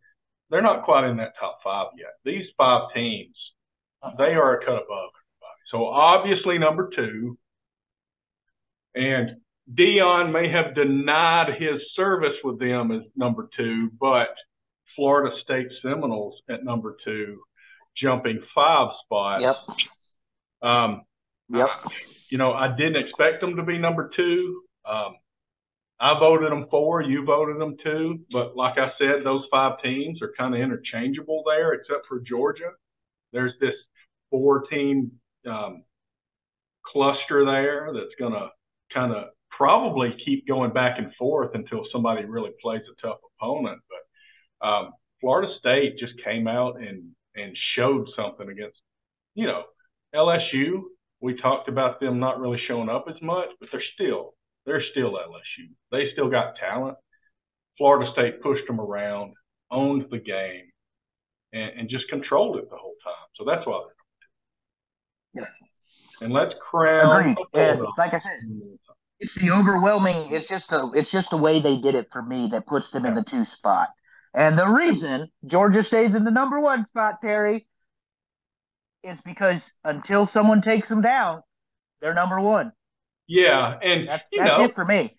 they're 0.49 0.61
not 0.61 0.85
quite 0.85 1.09
in 1.09 1.17
that 1.17 1.33
top 1.39 1.59
five 1.63 1.87
yet. 1.97 2.13
These 2.23 2.45
five 2.57 2.89
teams, 2.93 3.35
they 4.17 4.33
are 4.33 4.55
a 4.55 4.59
cut 4.59 4.75
above 4.75 5.11
everybody. 5.13 5.61
So 5.71 5.85
obviously 5.85 6.57
number 6.57 6.89
two, 6.95 7.37
and 8.95 9.37
Deion 9.77 10.31
may 10.31 10.49
have 10.49 10.75
denied 10.75 11.55
his 11.59 11.81
service 11.95 12.35
with 12.43 12.59
them 12.59 12.91
as 12.91 13.01
number 13.15 13.49
two, 13.57 13.89
but 13.99 14.29
Florida 14.95 15.35
State 15.43 15.67
Seminoles 15.81 16.41
at 16.49 16.63
number 16.63 16.95
two, 17.03 17.41
jumping 18.01 18.41
five 18.55 18.89
spots. 19.03 19.41
Yep. 19.41 19.57
Um, 20.61 21.01
yep. 21.49 21.69
You 22.29 22.37
know, 22.37 22.53
I 22.53 22.75
didn't 22.75 22.97
expect 23.05 23.41
them 23.41 23.57
to 23.57 23.63
be 23.63 23.77
number 23.77 24.09
two. 24.15 24.61
Um, 24.85 25.15
I 25.99 26.19
voted 26.19 26.51
them 26.51 26.67
four, 26.69 27.01
you 27.01 27.25
voted 27.25 27.59
them 27.59 27.75
two, 27.83 28.19
but 28.31 28.55
like 28.55 28.77
I 28.77 28.89
said, 28.99 29.23
those 29.23 29.45
five 29.49 29.81
teams 29.83 30.21
are 30.21 30.31
kind 30.37 30.53
of 30.53 30.61
interchangeable 30.61 31.43
there, 31.45 31.73
except 31.73 32.05
for 32.07 32.19
Georgia. 32.19 32.71
There's 33.33 33.53
this 33.59 33.73
four 34.29 34.61
team 34.67 35.11
um, 35.49 35.83
cluster 36.85 37.45
there 37.45 37.91
that's 37.93 38.13
going 38.19 38.33
to 38.33 38.49
kind 38.93 39.11
of 39.11 39.29
probably 39.57 40.15
keep 40.23 40.47
going 40.47 40.71
back 40.71 40.99
and 40.99 41.13
forth 41.15 41.51
until 41.55 41.83
somebody 41.91 42.25
really 42.25 42.51
plays 42.61 42.81
a 42.81 43.07
tough 43.07 43.17
opponent. 43.39 43.81
But 43.89 44.67
um, 44.67 44.91
Florida 45.19 45.51
State 45.59 45.97
just 45.99 46.13
came 46.23 46.47
out 46.47 46.79
and 46.79 47.11
and 47.35 47.55
showed 47.75 48.07
something 48.15 48.49
against, 48.49 48.77
you 49.35 49.45
know, 49.45 49.63
LSU. 50.15 50.81
We 51.21 51.39
talked 51.39 51.69
about 51.69 51.99
them 51.99 52.19
not 52.19 52.39
really 52.39 52.59
showing 52.67 52.89
up 52.89 53.05
as 53.09 53.21
much, 53.21 53.49
but 53.59 53.69
they're 53.71 53.81
still 53.93 54.33
they're 54.67 54.83
still 54.91 55.13
LSU. 55.13 55.69
They 55.91 56.11
still 56.11 56.29
got 56.29 56.55
talent. 56.57 56.97
Florida 57.77 58.11
State 58.11 58.41
pushed 58.43 58.67
them 58.67 58.81
around, 58.81 59.33
owned 59.71 60.05
the 60.11 60.19
game, 60.19 60.65
and, 61.53 61.79
and 61.79 61.89
just 61.89 62.07
controlled 62.09 62.57
it 62.57 62.69
the 62.69 62.75
whole 62.75 62.95
time. 63.03 63.27
So 63.35 63.45
that's 63.45 63.65
why 63.65 63.81
they're 65.33 65.39
number 65.39 65.47
two. 65.47 65.49
Yeah. 66.19 66.25
And 66.25 66.33
let's 66.33 66.53
crown. 66.69 67.37
And 67.53 67.79
like 67.97 68.13
I 68.13 68.19
said, 68.19 68.39
it's 69.19 69.35
the 69.35 69.51
overwhelming. 69.51 70.33
It's 70.33 70.49
just 70.49 70.69
the 70.69 70.91
it's 70.93 71.11
just 71.11 71.29
the 71.29 71.37
way 71.37 71.61
they 71.61 71.77
did 71.77 71.95
it 71.95 72.09
for 72.11 72.21
me 72.21 72.49
that 72.51 72.67
puts 72.67 72.91
them 72.91 73.03
yeah. 73.03 73.09
in 73.09 73.15
the 73.15 73.23
two 73.23 73.45
spot. 73.45 73.89
And 74.33 74.57
the 74.57 74.67
reason 74.67 75.29
Georgia 75.45 75.81
stays 75.81 76.13
in 76.13 76.23
the 76.23 76.31
number 76.31 76.59
one 76.59 76.85
spot, 76.85 77.21
Terry, 77.21 77.65
is 79.03 79.19
because 79.21 79.71
until 79.83 80.27
someone 80.27 80.61
takes 80.61 80.89
them 80.89 81.01
down, 81.01 81.41
they're 82.01 82.13
number 82.13 82.39
one. 82.39 82.73
Yeah, 83.27 83.77
and 83.81 84.07
that's, 84.07 84.23
know, 84.31 84.63
it 84.63 84.73
for 84.73 84.85
me. 84.85 85.13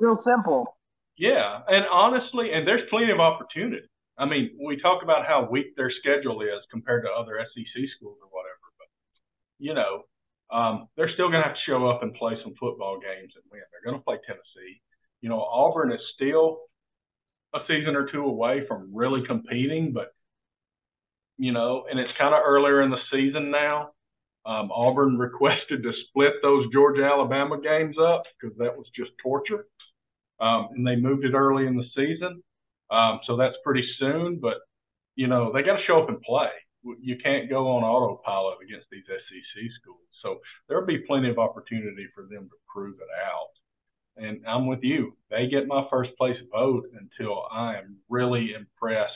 Real 0.00 0.16
simple. 0.16 0.76
Yeah, 1.16 1.60
and 1.68 1.84
honestly, 1.90 2.52
and 2.52 2.66
there's 2.66 2.88
plenty 2.90 3.12
of 3.12 3.20
opportunity. 3.20 3.86
I 4.18 4.26
mean, 4.26 4.56
we 4.64 4.80
talk 4.80 5.02
about 5.02 5.26
how 5.26 5.48
weak 5.50 5.76
their 5.76 5.90
schedule 6.00 6.42
is 6.42 6.60
compared 6.70 7.04
to 7.04 7.10
other 7.10 7.38
SEC 7.38 7.82
schools 7.96 8.18
or 8.22 8.28
whatever, 8.30 8.66
but 8.78 8.88
you 9.58 9.74
know, 9.74 10.02
um, 10.52 10.88
they're 10.96 11.10
still 11.14 11.30
going 11.30 11.42
to 11.42 11.48
have 11.48 11.56
to 11.56 11.66
show 11.66 11.88
up 11.88 12.02
and 12.02 12.14
play 12.14 12.34
some 12.42 12.54
football 12.58 12.98
games 13.00 13.32
and 13.34 13.44
win. 13.50 13.62
They're 13.70 13.90
going 13.90 14.00
to 14.00 14.04
play 14.04 14.18
Tennessee. 14.26 14.80
You 15.20 15.28
know, 15.28 15.40
Auburn 15.40 15.92
is 15.92 16.00
still 16.14 16.58
a 17.54 17.60
season 17.68 17.96
or 17.96 18.08
two 18.10 18.24
away 18.24 18.64
from 18.66 18.90
really 18.92 19.26
competing, 19.26 19.92
but 19.92 20.12
you 21.38 21.52
know, 21.52 21.84
and 21.90 21.98
it's 21.98 22.12
kind 22.18 22.34
of 22.34 22.42
earlier 22.44 22.82
in 22.82 22.90
the 22.90 22.98
season 23.10 23.50
now. 23.50 23.90
Um, 24.46 24.70
Auburn 24.72 25.18
requested 25.18 25.82
to 25.82 25.92
split 26.08 26.34
those 26.42 26.70
Georgia 26.72 27.04
Alabama 27.04 27.60
games 27.60 27.96
up 27.98 28.22
because 28.40 28.56
that 28.58 28.76
was 28.76 28.86
just 28.94 29.10
torture. 29.22 29.66
Um, 30.40 30.68
and 30.72 30.86
they 30.86 30.96
moved 30.96 31.24
it 31.24 31.34
early 31.34 31.66
in 31.66 31.76
the 31.76 31.84
season. 31.96 32.42
Um, 32.90 33.20
so 33.26 33.36
that's 33.36 33.56
pretty 33.64 33.86
soon, 33.98 34.38
but 34.40 34.58
you 35.16 35.26
know, 35.26 35.52
they 35.52 35.62
got 35.62 35.76
to 35.76 35.84
show 35.86 36.02
up 36.02 36.08
and 36.08 36.20
play. 36.22 36.48
you 37.00 37.16
can't 37.22 37.48
go 37.48 37.68
on 37.68 37.82
autopilot 37.82 38.58
against 38.62 38.86
these 38.90 39.04
SEC 39.06 39.62
schools. 39.80 40.00
So 40.22 40.40
there'll 40.68 40.86
be 40.86 40.98
plenty 41.06 41.30
of 41.30 41.38
opportunity 41.38 42.06
for 42.14 42.24
them 42.24 42.48
to 42.48 42.56
prove 42.68 42.96
it 42.96 43.08
out. 43.24 43.54
And 44.16 44.44
I'm 44.46 44.66
with 44.66 44.82
you. 44.82 45.16
They 45.30 45.48
get 45.48 45.66
my 45.66 45.86
first 45.90 46.10
place 46.16 46.36
vote 46.52 46.84
until 46.98 47.46
I 47.50 47.76
am 47.76 47.96
really 48.08 48.52
impressed 48.56 49.10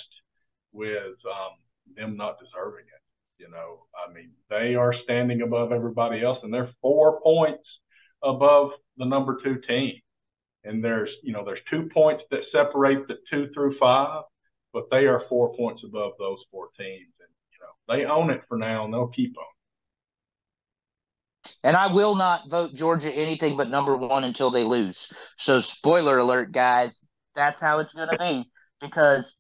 with 0.73 1.15
um, 1.27 1.57
them 1.97 2.17
not 2.17 2.39
deserving 2.39 2.87
it. 2.87 2.98
You 3.39 3.49
know, 3.51 3.87
I 3.95 4.13
mean, 4.13 4.33
they 4.51 4.75
are 4.75 4.93
standing 5.05 5.43
above 5.43 5.73
everybody 5.73 6.23
else, 6.25 6.39
and 6.43 6.53
they're 6.53 6.71
four 6.83 7.21
points 7.21 7.63
above 8.23 8.71
the 8.97 9.05
number 9.05 9.39
two 9.43 9.61
team. 9.67 9.95
And 10.65 10.83
there's, 10.83 11.11
you 11.23 11.33
know, 11.33 11.45
there's 11.45 11.61
two 11.71 11.89
points 11.95 12.25
that 12.31 12.41
separate 12.53 13.07
the 13.07 13.15
two 13.31 13.49
through 13.55 13.79
five, 13.79 14.25
but 14.73 14.85
they 14.91 15.07
are 15.07 15.23
four 15.29 15.55
points 15.57 15.83
above 15.85 16.13
those 16.19 16.39
four 16.51 16.69
teams. 16.79 17.13
And, 17.21 17.29
you 17.53 17.59
know, 17.61 17.95
they 17.95 18.11
own 18.11 18.31
it 18.31 18.43
for 18.49 18.59
now, 18.59 18.85
and 18.85 18.93
they'll 18.93 19.09
keep 19.09 19.37
on. 19.39 19.45
And 21.63 21.77
I 21.77 21.93
will 21.93 22.17
not 22.17 22.51
vote 22.51 22.75
Georgia 22.75 23.13
anything 23.13 23.57
but 23.57 23.71
number 23.71 23.97
one 23.97 24.25
until 24.25 24.51
they 24.51 24.65
lose. 24.65 25.13
So, 25.37 25.61
spoiler 25.61 26.19
alert, 26.19 26.53
guys, 26.53 27.05
that's 27.35 27.61
how 27.61 27.79
it's 27.79 27.95
going 27.95 28.09
to 28.09 28.19
be 28.19 28.51
because 28.81 29.33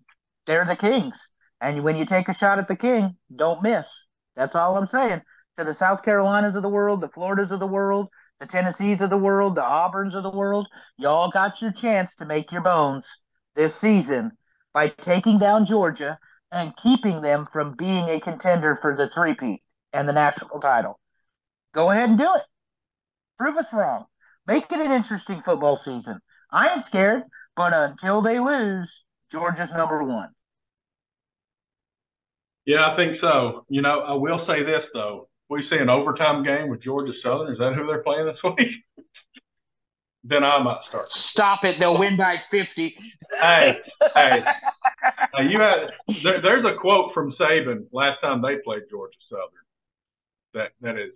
they're 0.47 0.65
the 0.65 0.77
Kings. 0.77 1.19
And 1.61 1.83
when 1.83 1.97
you 1.97 2.07
take 2.07 2.29
a 2.29 2.35
shot 2.35 2.59
at 2.59 2.69
the 2.69 2.77
King, 2.77 3.17
don't 3.35 3.63
miss. 3.63 3.87
That's 4.37 4.55
all 4.55 4.77
I'm 4.77 4.87
saying. 4.87 5.23
To 5.59 5.65
the 5.65 5.75
South 5.75 6.05
Carolinas 6.05 6.55
of 6.55 6.63
the 6.63 6.69
world, 6.69 7.01
the 7.01 7.09
Floridas 7.09 7.51
of 7.51 7.59
the 7.59 7.67
world, 7.67 8.09
the 8.39 8.47
Tennessees 8.47 9.01
of 9.01 9.11
the 9.11 9.19
world, 9.19 9.57
the 9.57 9.63
Auburns 9.63 10.15
of 10.15 10.23
the 10.23 10.31
world, 10.31 10.69
y'all 10.97 11.31
got 11.31 11.61
your 11.61 11.73
chance 11.73 12.15
to 12.17 12.27
make 12.27 12.53
your 12.53 12.61
bones 12.61 13.09
this 13.57 13.75
season 13.75 14.33
by 14.73 14.89
taking 14.89 15.41
down 15.41 15.67
Georgia 15.67 16.19
and 16.53 16.77
keeping 16.77 17.21
them 17.21 17.49
from 17.53 17.75
being 17.77 18.09
a 18.09 18.21
contender 18.21 18.79
for 18.81 18.97
the 18.97 19.09
three-peat 19.09 19.61
and 19.93 20.09
the 20.09 20.13
national 20.13 20.61
title. 20.61 21.01
Go 21.75 21.91
ahead 21.91 22.09
and 22.09 22.19
do 22.19 22.35
it. 22.37 22.43
Prove 23.37 23.57
us 23.57 23.73
wrong. 23.73 24.05
Make 24.47 24.71
it 24.71 24.81
an 24.81 24.93
interesting 24.93 25.43
football 25.43 25.77
season. 25.77 26.21
I 26.53 26.75
ain't 26.75 26.85
scared, 26.85 27.25
but 27.57 27.73
until 27.73 28.23
they 28.23 28.39
lose, 28.39 29.05
Georgia's 29.33 29.73
number 29.73 30.03
one. 30.05 30.31
Yeah, 32.69 32.93
I 32.93 32.97
think 32.97 33.17
so. 33.23 33.65
You 33.71 33.81
know, 33.81 34.01
I 34.01 34.13
will 34.13 34.45
say 34.47 34.63
this 34.63 34.85
though: 34.93 35.31
we 35.49 35.67
see 35.71 35.79
an 35.81 35.89
overtime 35.89 36.45
game 36.45 36.69
with 36.69 36.83
Georgia 36.83 37.15
Southern. 37.25 37.51
Is 37.51 37.59
that 37.59 37.73
who 37.73 37.87
they're 37.87 38.03
playing 38.03 38.27
this 38.27 38.37
week? 38.45 38.69
then 40.23 40.45
I 40.45 40.63
might 40.63 40.81
start. 40.87 41.11
Stop 41.11 41.65
it! 41.65 41.81
They'll 41.81 41.99
win 41.99 42.19
by 42.19 42.43
fifty. 42.51 42.95
hey, 43.41 43.79
hey, 44.15 44.45
hey, 45.03 45.45
you 45.49 45.59
had 45.59 45.93
there, 46.23 46.43
there's 46.43 46.67
a 46.67 46.79
quote 46.79 47.15
from 47.15 47.33
Saban 47.41 47.87
last 47.91 48.21
time 48.21 48.43
they 48.43 48.57
played 48.63 48.83
Georgia 48.91 49.17
Southern 49.31 49.65
that 50.53 50.73
that 50.83 51.01
is 51.01 51.15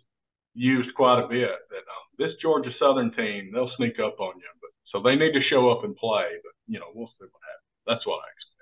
used 0.55 0.95
quite 0.95 1.23
a 1.23 1.29
bit. 1.29 1.51
That 1.69 1.85
um, 1.85 2.07
this 2.19 2.33
Georgia 2.41 2.71
Southern 2.79 3.13
team 3.13 3.51
they'll 3.53 3.71
sneak 3.77 3.99
up 3.99 4.19
on 4.21 4.37
you, 4.39 4.49
but 4.63 4.71
so 4.87 5.03
they 5.03 5.17
need 5.17 5.35
to 5.35 5.43
show 5.51 5.69
up 5.69 5.85
and 5.85 5.95
play. 5.97 6.29
But 6.43 6.53
you 6.67 6.81
know 6.81 6.87
we'll 6.95 7.13
see 7.21 7.29
what 7.29 7.43
happens. 7.45 7.85
That's 7.87 8.07
what 8.07 8.25
I 8.25 8.29
expect. 8.33 8.53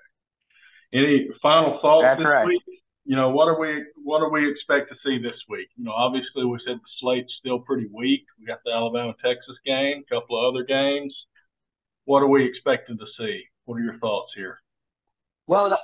Any 0.93 1.29
final 1.41 1.79
thoughts 1.81 2.03
That's 2.03 2.19
this 2.19 2.27
right. 2.27 2.45
week? 2.45 2.80
You 3.05 3.15
know, 3.15 3.29
what 3.29 3.47
are 3.47 3.59
we 3.59 3.83
what 4.03 4.19
do 4.19 4.29
we 4.31 4.49
expect 4.49 4.89
to 4.89 4.95
see 5.03 5.17
this 5.21 5.39
week? 5.49 5.67
You 5.75 5.85
know, 5.85 5.91
obviously 5.91 6.45
we 6.45 6.59
said 6.65 6.77
the 6.77 6.91
slate's 6.99 7.33
still 7.39 7.59
pretty 7.59 7.87
weak. 7.91 8.25
We 8.39 8.45
got 8.45 8.59
the 8.63 8.71
Alabama 8.71 9.13
Texas 9.23 9.57
game, 9.65 10.03
a 10.05 10.15
couple 10.15 10.37
of 10.39 10.53
other 10.53 10.63
games. 10.63 11.13
What 12.05 12.21
are 12.21 12.27
we 12.27 12.45
expecting 12.45 12.97
to 12.97 13.05
see? 13.17 13.43
What 13.65 13.75
are 13.75 13.83
your 13.83 13.97
thoughts 13.99 14.31
here? 14.35 14.59
Well, 15.47 15.79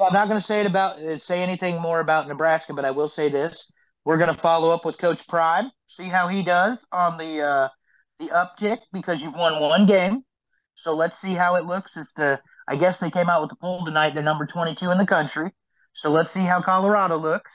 I'm 0.00 0.12
not 0.12 0.28
going 0.28 0.40
to 0.40 0.46
say 0.46 0.60
it 0.60 0.66
about 0.66 0.98
uh, 0.98 1.18
say 1.18 1.42
anything 1.42 1.80
more 1.80 2.00
about 2.00 2.28
Nebraska, 2.28 2.74
but 2.74 2.84
I 2.84 2.90
will 2.90 3.08
say 3.08 3.30
this: 3.30 3.70
we're 4.04 4.18
going 4.18 4.34
to 4.34 4.40
follow 4.40 4.70
up 4.70 4.84
with 4.84 4.98
Coach 4.98 5.26
Prime, 5.26 5.70
see 5.86 6.04
how 6.04 6.28
he 6.28 6.44
does 6.44 6.84
on 6.92 7.16
the 7.16 7.42
uh, 7.42 7.68
the 8.18 8.26
uptick 8.26 8.78
because 8.92 9.22
you've 9.22 9.34
won 9.34 9.60
one 9.60 9.86
game. 9.86 10.22
So 10.74 10.94
let's 10.94 11.18
see 11.20 11.32
how 11.32 11.56
it 11.56 11.64
looks. 11.64 11.96
As 11.96 12.10
the 12.16 12.40
I 12.68 12.76
guess 12.76 13.00
they 13.00 13.10
came 13.10 13.30
out 13.30 13.40
with 13.40 13.50
the 13.50 13.56
poll 13.56 13.84
tonight. 13.84 14.14
They're 14.14 14.22
number 14.22 14.46
22 14.46 14.90
in 14.90 14.98
the 14.98 15.06
country. 15.06 15.50
So 15.92 16.10
let's 16.10 16.30
see 16.30 16.40
how 16.40 16.62
Colorado 16.62 17.16
looks. 17.16 17.50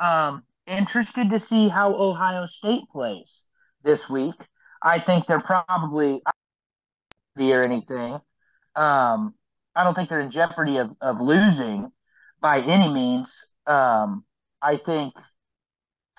Um, 0.00 0.44
interested 0.66 1.30
to 1.30 1.38
see 1.38 1.68
how 1.68 1.94
Ohio 1.94 2.46
State 2.46 2.84
plays 2.90 3.44
this 3.82 4.08
week. 4.08 4.34
I 4.82 5.00
think 5.00 5.26
they're 5.26 5.40
probably 5.40 6.22
or 7.36 7.62
anything. 7.62 8.14
Um, 8.76 9.34
I 9.74 9.82
don't 9.82 9.94
think 9.94 10.08
they're 10.08 10.20
in 10.20 10.30
jeopardy 10.30 10.78
of, 10.78 10.90
of 11.00 11.20
losing 11.20 11.90
by 12.40 12.60
any 12.60 12.92
means. 12.92 13.44
Um, 13.66 14.24
I 14.62 14.76
think 14.76 15.14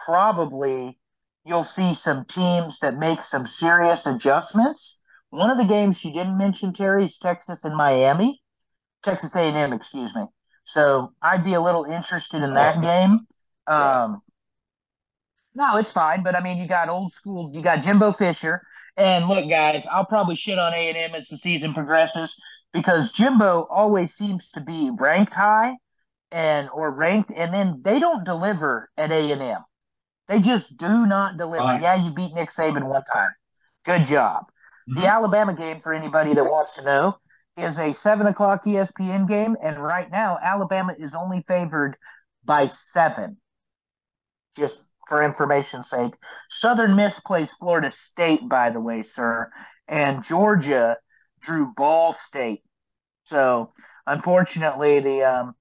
probably 0.04 1.00
you'll 1.46 1.64
see 1.64 1.94
some 1.94 2.26
teams 2.26 2.80
that 2.80 2.98
make 2.98 3.24
some 3.24 3.48
serious 3.48 4.06
adjustments. 4.06 5.00
One 5.30 5.50
of 5.50 5.58
the 5.58 5.64
games 5.64 6.04
you 6.04 6.14
didn't 6.14 6.38
mention, 6.38 6.74
Terry, 6.74 7.06
is 7.06 7.18
Texas 7.18 7.64
and 7.64 7.76
Miami. 7.76 8.42
Texas 9.04 9.36
A&M, 9.36 9.74
excuse 9.74 10.16
me. 10.16 10.24
So 10.66 11.14
I'd 11.22 11.44
be 11.44 11.54
a 11.54 11.62
little 11.62 11.86
interested 11.86 12.44
in 12.44 12.54
that 12.56 12.82
game. 12.82 13.22
Um, 13.68 14.22
no, 15.54 15.78
it's 15.78 15.92
fine, 15.92 16.24
but 16.24 16.36
I 16.36 16.42
mean, 16.42 16.58
you 16.58 16.68
got 16.68 16.90
old 16.90 17.14
school, 17.14 17.50
you 17.54 17.62
got 17.62 17.82
Jimbo 17.82 18.12
Fisher, 18.14 18.62
and 18.98 19.28
look, 19.28 19.50
guys, 19.50 19.86
I'll 19.90 20.06
probably 20.06 20.36
shit 20.36 20.60
on 20.60 20.74
A 20.74 20.90
and 20.90 20.98
M 20.98 21.16
as 21.16 21.28
the 21.28 21.38
season 21.38 21.74
progresses 21.74 22.36
because 22.74 23.12
Jimbo 23.12 23.68
always 23.70 24.14
seems 24.14 24.50
to 24.52 24.62
be 24.62 24.92
ranked 24.92 25.34
high 25.34 25.76
and 26.32 26.70
or 26.74 26.92
ranked, 26.92 27.32
and 27.34 27.54
then 27.54 27.82
they 27.84 28.00
don't 28.00 28.26
deliver 28.26 28.90
at 28.98 29.12
A 29.12 29.32
and 29.32 29.42
M. 29.42 29.64
They 30.28 30.40
just 30.40 30.78
do 30.78 31.06
not 31.06 31.38
deliver. 31.38 31.64
Right. 31.64 31.82
Yeah, 31.82 32.04
you 32.04 32.12
beat 32.12 32.34
Nick 32.34 32.52
Saban 32.52 32.84
one 32.84 33.04
time. 33.04 33.30
Good 33.86 34.08
job. 34.08 34.46
Mm-hmm. 34.90 35.02
The 35.02 35.08
Alabama 35.08 35.54
game, 35.54 35.80
for 35.80 35.94
anybody 35.94 36.34
that 36.34 36.44
wants 36.44 36.76
to 36.76 36.84
know, 36.84 37.18
is 37.58 37.78
a 37.78 37.94
seven 37.94 38.28
o'clock 38.28 38.66
ESPN 38.66 39.28
game, 39.28 39.56
and 39.62 39.82
right 39.82 40.10
now 40.12 40.38
Alabama 40.42 40.94
is 40.98 41.16
only 41.16 41.42
favored 41.42 41.98
by 42.44 42.68
seven. 42.68 43.38
Just 44.58 44.86
for 45.08 45.24
information's 45.24 45.90
sake, 45.90 46.14
Southern 46.50 46.96
Miss 46.96 47.20
plays 47.20 47.54
Florida 47.54 47.92
State, 47.92 48.48
by 48.48 48.70
the 48.70 48.80
way, 48.80 49.02
sir, 49.04 49.52
and 49.88 50.24
Georgia 50.24 50.98
drew 51.42 51.74
Ball 51.76 52.14
State. 52.14 52.64
So 53.26 53.72
unfortunately, 54.06 55.00
the 55.00 55.24
um, 55.24 55.56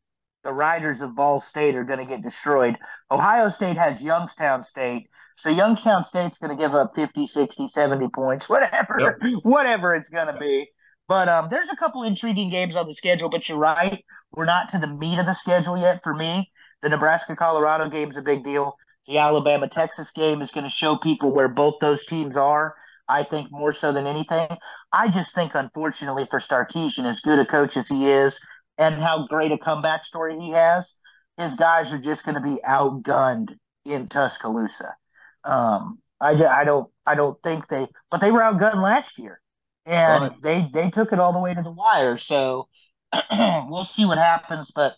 the 0.45 0.53
Riders 0.53 1.01
of 1.01 1.17
Ball 1.17 1.41
State 1.41 1.75
are 1.75 1.85
going 1.85 1.99
to 1.99 2.05
get 2.05 2.23
destroyed. 2.23 2.77
Ohio 3.11 3.49
State 3.49 3.77
has 3.77 4.03
Youngstown 4.03 4.63
State. 4.63 5.09
So 5.37 5.51
Youngstown 5.51 6.05
State's 6.05 6.39
going 6.39 6.57
to 6.57 6.63
give 6.63 6.75
up 6.75 6.93
50, 6.95 7.27
60, 7.27 7.69
70 7.69 8.09
points, 8.09 8.49
whatever, 8.51 9.17
yep. 9.23 9.43
whatever 9.43 9.95
it's 9.95 10.11
going 10.11 10.33
to 10.33 10.39
be. 10.39 10.69
But 11.07 11.29
um, 11.29 11.49
there's 11.51 11.69
a 11.69 11.77
couple 11.77 12.03
intriguing 12.03 12.51
games 12.51 12.77
on 12.77 12.87
the 12.87 12.95
schedule. 12.95 13.29
But 13.29 13.49
you're 13.49 13.59
right, 13.59 14.05
we're 14.33 14.47
not 14.47 14.71
to 14.71 14.79
the 14.79 14.87
meat 14.87 15.19
of 15.19 15.27
the 15.27 15.35
schedule 15.35 15.77
yet. 15.77 16.03
For 16.03 16.15
me, 16.15 16.51
the 16.83 16.89
Nebraska 16.89 17.37
Colorado 17.37 17.89
game 17.89 18.11
is 18.11 18.17
a 18.17 18.23
big 18.23 18.45
deal. 18.45 18.77
The 19.07 19.19
Alabama 19.19 19.69
Texas 19.69 20.11
game 20.11 20.41
is 20.41 20.51
going 20.51 20.65
to 20.65 20.71
show 20.71 20.97
people 20.97 21.31
where 21.33 21.49
both 21.49 21.75
those 21.81 22.07
teams 22.07 22.37
are. 22.37 22.75
I 23.07 23.23
think 23.23 23.51
more 23.51 23.75
so 23.75 23.93
than 23.93 24.07
anything. 24.07 24.49
I 24.91 25.09
just 25.09 25.35
think, 25.35 25.53
unfortunately, 25.55 26.27
for 26.31 26.41
Sarkisian, 26.41 27.05
as 27.05 27.21
good 27.21 27.39
a 27.39 27.45
coach 27.45 27.77
as 27.77 27.87
he 27.87 28.11
is, 28.11 28.41
and 28.79 28.95
how 28.95 29.27
great 29.27 29.53
a 29.53 29.59
comeback 29.59 30.07
story 30.07 30.39
he 30.39 30.53
has, 30.53 30.95
his 31.37 31.55
guys 31.55 31.93
are 31.93 32.01
just 32.01 32.25
going 32.25 32.37
to 32.37 32.41
be 32.41 32.61
outgunned 32.67 33.51
in 33.85 34.09
Tuscaloosa. 34.09 34.97
Um, 35.45 35.99
I, 36.19 36.31
I 36.31 36.65
don't 36.65 36.91
I 37.05 37.15
don't 37.15 37.37
think 37.43 37.69
they, 37.69 37.89
but 38.11 38.23
they 38.23 38.31
were 38.31 38.41
outgunned 38.41 38.83
last 38.83 39.19
year 39.19 39.41
and 39.87 40.23
right. 40.23 40.43
they 40.43 40.69
they 40.73 40.91
took 40.91 41.13
it 41.13 41.19
all 41.19 41.33
the 41.33 41.39
way 41.39 41.55
to 41.55 41.63
the 41.63 41.73
wire. 41.73 42.19
So 42.19 42.69
we'll 43.33 43.89
see 43.95 44.05
what 44.05 44.19
happens. 44.19 44.71
But 44.75 44.95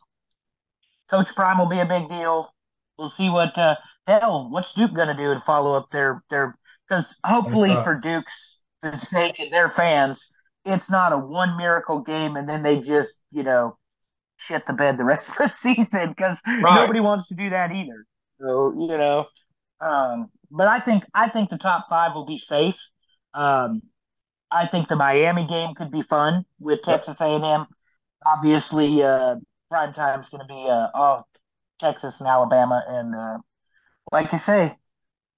Coach 1.11 1.35
Prime 1.35 1.59
will 1.59 1.67
be 1.67 1.81
a 1.81 1.87
big 1.87 2.09
deal. 2.09 2.53
We'll 2.99 3.11
see 3.11 3.29
what 3.31 3.57
uh, 3.59 3.77
hell 4.07 4.49
what's 4.51 4.73
Duke 4.75 4.95
going 4.95 5.09
to 5.09 5.15
do 5.15 5.35
to 5.35 5.41
follow 5.41 5.77
up 5.77 5.91
their 5.91 6.23
their 6.31 6.57
because 6.89 7.15
hopefully 7.25 7.75
for 7.85 7.95
Duke's 7.95 8.61
sake 8.99 9.41
and 9.41 9.53
their 9.53 9.71
fans, 9.71 10.31
it's 10.65 10.91
not 10.91 11.13
a 11.13 11.19
one 11.19 11.57
miracle 11.57 12.01
game 12.01 12.37
and 12.37 12.49
then 12.49 12.63
they 12.63 12.81
just 12.81 13.15
you 13.31 13.43
know 13.43 13.77
shit 14.37 14.67
the 14.67 14.73
bed 14.73 14.99
the 14.99 15.05
rest 15.05 15.31
of 15.31 15.37
the 15.37 15.49
season 15.57 16.11
because 16.11 16.39
right. 16.47 16.81
nobody 16.81 17.01
wants 17.01 17.29
to 17.29 17.35
do 17.35 17.51
that 17.51 17.73
either. 17.73 18.07
So 18.41 18.73
you 18.79 18.97
know, 18.97 19.27
um, 19.81 20.31
but 20.51 20.69
I 20.69 20.81
think 20.81 21.05
I 21.15 21.29
think 21.29 21.51
the 21.51 21.59
top 21.59 21.87
five 21.89 22.15
will 22.15 22.27
be 22.27 22.39
safe. 22.39 22.77
Um, 23.35 23.83
I 24.51 24.67
think 24.67 24.89
the 24.89 24.97
Miami 24.97 25.47
game 25.47 25.75
could 25.75 25.91
be 25.91 26.03
fun 26.03 26.45
with 26.61 26.83
Texas 26.83 27.21
A&M. 27.21 27.67
Obviously, 28.25 29.03
uh, 29.03 29.37
prime 29.71 29.93
time 29.93 30.21
is 30.21 30.29
going 30.29 30.47
to 30.47 30.47
be 30.47 30.69
uh, 30.69 30.89
oh, 30.95 31.25
Texas 31.81 32.21
and 32.21 32.29
Alabama, 32.29 32.85
and 32.87 33.15
uh, 33.15 33.39
like 34.13 34.33
I 34.33 34.39
say, 34.39 34.77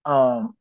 um, 0.05 0.55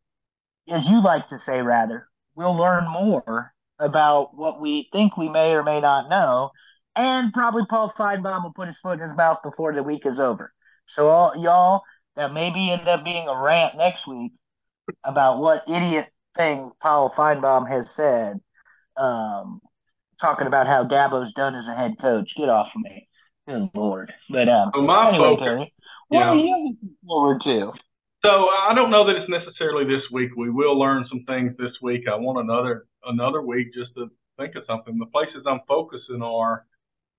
as 0.67 0.89
you 0.89 1.01
like 1.01 1.27
to 1.29 1.39
say, 1.39 1.61
rather, 1.61 2.07
we'll 2.35 2.55
learn 2.55 2.89
more 2.89 3.53
about 3.79 4.35
what 4.35 4.59
we 4.59 4.89
think 4.91 5.17
we 5.17 5.29
may 5.29 5.53
or 5.53 5.63
may 5.63 5.79
not 5.79 6.09
know, 6.09 6.51
and 6.95 7.31
probably 7.33 7.65
Paul 7.69 7.93
Finebaum 7.97 8.43
will 8.43 8.53
put 8.53 8.67
his 8.67 8.77
foot 8.79 8.99
in 8.99 9.07
his 9.07 9.15
mouth 9.15 9.39
before 9.43 9.73
the 9.73 9.83
week 9.83 10.05
is 10.05 10.19
over. 10.19 10.51
So 10.87 11.09
all 11.09 11.35
y'all 11.37 11.83
that 12.15 12.33
maybe 12.33 12.71
end 12.71 12.87
up 12.87 13.03
being 13.03 13.27
a 13.27 13.39
rant 13.39 13.77
next 13.77 14.07
week 14.07 14.31
about 15.03 15.39
what 15.39 15.63
idiot 15.67 16.07
thing 16.37 16.71
Paul 16.79 17.13
Finebaum 17.15 17.69
has 17.69 17.89
said, 17.91 18.39
um, 18.95 19.59
talking 20.19 20.47
about 20.47 20.67
how 20.67 20.83
Dabo's 20.83 21.33
done 21.33 21.55
as 21.55 21.67
a 21.67 21.75
head 21.75 21.95
coach. 21.99 22.35
Get 22.35 22.49
off 22.49 22.71
of 22.75 22.81
me. 22.81 23.07
Good 23.47 23.69
lord. 23.73 24.13
But 24.29 24.49
um, 24.49 24.71
so 24.73 24.81
my 24.81 25.09
anyway, 25.09 25.35
focus, 25.37 25.69
what 26.09 26.19
yeah. 26.19 26.29
are 26.29 26.35
you 26.35 26.49
looking 26.49 26.95
forward 27.05 27.41
to? 27.41 27.71
So 28.25 28.49
I 28.49 28.73
don't 28.73 28.89
know 28.89 29.05
that 29.07 29.15
it's 29.15 29.29
necessarily 29.29 29.85
this 29.85 30.03
week. 30.11 30.31
We 30.35 30.49
will 30.49 30.77
learn 30.77 31.05
some 31.09 31.23
things 31.27 31.53
this 31.57 31.71
week. 31.81 32.03
I 32.11 32.15
want 32.15 32.39
another 32.39 32.87
another 33.05 33.41
week 33.41 33.73
just 33.73 33.93
to 33.95 34.09
think 34.37 34.55
of 34.55 34.63
something. 34.67 34.97
The 34.97 35.05
places 35.07 35.43
I'm 35.45 35.61
focusing 35.67 36.21
are 36.21 36.65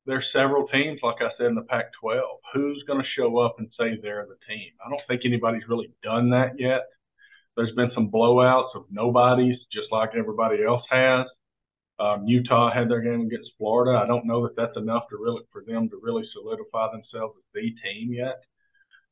there's 0.07 0.24
several 0.32 0.66
teams, 0.69 1.01
like 1.03 1.16
I 1.20 1.28
said 1.36 1.47
in 1.47 1.55
the 1.55 1.62
Pac-12. 1.62 2.20
Who's 2.55 2.82
going 2.86 3.01
to 3.01 3.09
show 3.16 3.39
up 3.39 3.57
and 3.59 3.69
say 3.78 3.99
they're 4.01 4.27
the 4.27 4.39
team? 4.53 4.70
I 4.85 4.89
don't 4.89 5.03
think 5.07 5.23
anybody's 5.24 5.69
really 5.69 5.90
done 6.03 6.31
that 6.31 6.59
yet. 6.59 6.82
There's 7.59 7.74
been 7.74 7.90
some 7.93 8.09
blowouts 8.09 8.76
of 8.76 8.85
nobodies, 8.89 9.59
just 9.72 9.90
like 9.90 10.10
everybody 10.16 10.62
else 10.62 10.85
has. 10.93 11.26
Um, 11.98 12.24
Utah 12.24 12.72
had 12.72 12.89
their 12.89 13.01
game 13.01 13.22
against 13.22 13.51
Florida. 13.59 13.98
I 13.98 14.06
don't 14.06 14.26
know 14.26 14.44
that 14.44 14.55
that's 14.55 14.76
enough 14.76 15.09
to 15.10 15.16
really 15.16 15.43
for 15.51 15.64
them 15.66 15.89
to 15.89 15.98
really 16.01 16.22
solidify 16.32 16.93
themselves 16.93 17.35
as 17.36 17.44
the 17.52 17.74
team 17.82 18.12
yet. 18.12 18.44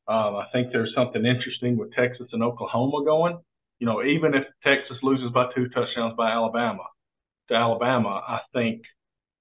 Um, 0.07 0.37
I 0.37 0.45
think 0.53 0.71
there's 0.71 0.93
something 0.95 1.25
interesting 1.25 1.77
with 1.77 1.93
Texas 1.93 2.29
and 2.31 2.41
Oklahoma 2.41 3.03
going. 3.03 3.37
You 3.79 3.87
know, 3.87 4.01
even 4.01 4.33
if 4.33 4.45
Texas 4.63 4.95
loses 5.03 5.29
by 5.33 5.51
two 5.53 5.67
touchdowns 5.67 6.15
by 6.15 6.31
Alabama 6.31 6.83
to 7.49 7.53
Alabama, 7.53 8.23
I 8.25 8.39
think 8.53 8.83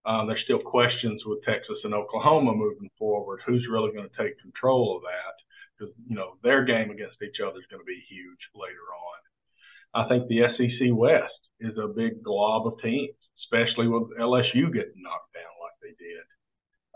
um, 0.05 0.27
there's 0.27 0.43
still 0.43 0.59
questions 0.59 1.23
with 1.25 1.45
Texas 1.45 1.79
and 1.85 1.95
Oklahoma 1.95 2.55
moving 2.55 2.91
forward. 2.99 3.39
Who's 3.47 3.69
really 3.71 3.93
going 3.93 4.09
to 4.09 4.23
take 4.23 4.41
control 4.41 4.97
of 4.97 5.03
that? 5.03 5.46
Because 5.77 5.95
you 6.09 6.17
know 6.17 6.37
their 6.43 6.65
game 6.65 6.91
against 6.91 7.21
each 7.23 7.41
other 7.45 7.59
is 7.59 7.69
going 7.71 7.83
to 7.83 7.87
be 7.87 8.03
huge 8.09 8.41
later 8.55 8.89
on. 8.97 9.19
I 9.95 10.09
think 10.09 10.29
the 10.29 10.49
SEC 10.57 10.89
West 10.93 11.37
is 11.61 11.77
a 11.79 11.89
big 11.89 12.23
glob 12.23 12.67
of 12.67 12.81
teams, 12.83 13.17
especially 13.45 13.89
with 13.89 14.17
LSU 14.19 14.73
getting 14.73 15.01
knocked 15.01 15.33
down 15.33 15.53
like 15.61 15.77
they 15.83 15.97
did. 15.99 16.25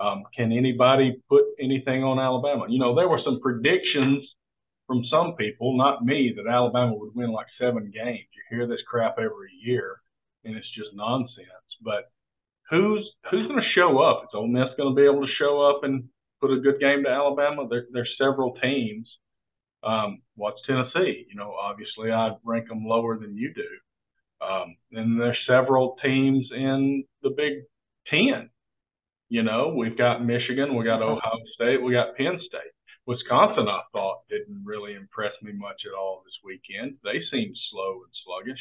Um, 0.01 0.25
can 0.37 0.53
anybody 0.53 1.21
put 1.29 1.45
anything 1.61 2.05
on 2.05 2.19
Alabama? 2.19 2.67
You 2.69 2.79
know, 2.79 2.95
there 2.95 3.09
were 3.09 3.21
some 3.25 3.41
predictions 3.41 4.25
from 4.87 5.05
some 5.11 5.35
people, 5.37 5.77
not 5.77 6.05
me, 6.05 6.35
that 6.37 6.51
Alabama 6.51 6.95
would 6.95 7.15
win 7.15 7.31
like 7.33 7.47
seven 7.61 7.93
games. 7.95 8.27
You 8.35 8.43
hear 8.57 8.67
this 8.67 8.81
crap 8.89 9.17
every 9.19 9.53
year, 9.63 10.01
and 10.45 10.57
it's 10.57 10.71
just 10.75 10.91
nonsense. 10.95 11.69
But 11.83 12.11
who's 12.71 13.09
who's 13.31 13.47
going 13.47 13.61
to 13.61 13.75
show 13.75 13.99
up? 14.01 14.25
Is 14.25 14.31
Ole 14.35 14.49
Miss 14.49 14.75
going 14.77 14.95
to 14.95 15.01
be 15.01 15.07
able 15.07 15.27
to 15.27 15.33
show 15.39 15.61
up 15.63 15.85
and 15.85 16.05
put 16.41 16.53
a 16.53 16.61
good 16.61 16.81
game 16.81 17.05
to 17.05 17.11
Alabama? 17.11 17.67
There, 17.69 17.87
there's 17.93 18.15
several 18.19 18.55
teams. 18.63 19.09
Um, 19.83 20.23
what's 20.35 20.61
Tennessee? 20.67 21.27
You 21.29 21.37
know, 21.37 21.53
obviously 21.53 22.11
I'd 22.11 22.37
rank 22.45 22.69
them 22.69 22.85
lower 22.85 23.19
than 23.19 23.37
you 23.37 23.53
do. 23.55 24.47
Um, 24.47 24.77
and 24.93 25.21
there's 25.21 25.39
several 25.47 25.97
teams 26.03 26.49
in 26.55 27.05
the 27.23 27.31
Big 27.31 27.65
Ten 28.09 28.51
you 29.31 29.45
know, 29.45 29.73
we've 29.75 29.97
got 29.97 30.25
Michigan, 30.25 30.75
we 30.77 30.85
got 30.85 31.01
Ohio 31.03 31.39
State, 31.55 31.81
we 31.81 31.93
got 31.93 32.17
Penn 32.17 32.39
State. 32.47 32.75
Wisconsin, 33.07 33.69
I 33.69 33.81
thought, 33.93 34.29
didn't 34.29 34.63
really 34.65 34.95
impress 34.95 35.33
me 35.41 35.53
much 35.53 35.83
at 35.87 35.97
all 35.97 36.23
this 36.25 36.35
weekend. 36.45 36.97
They 37.03 37.23
seemed 37.33 37.57
slow 37.71 38.03
and 38.03 38.13
sluggish. 38.27 38.61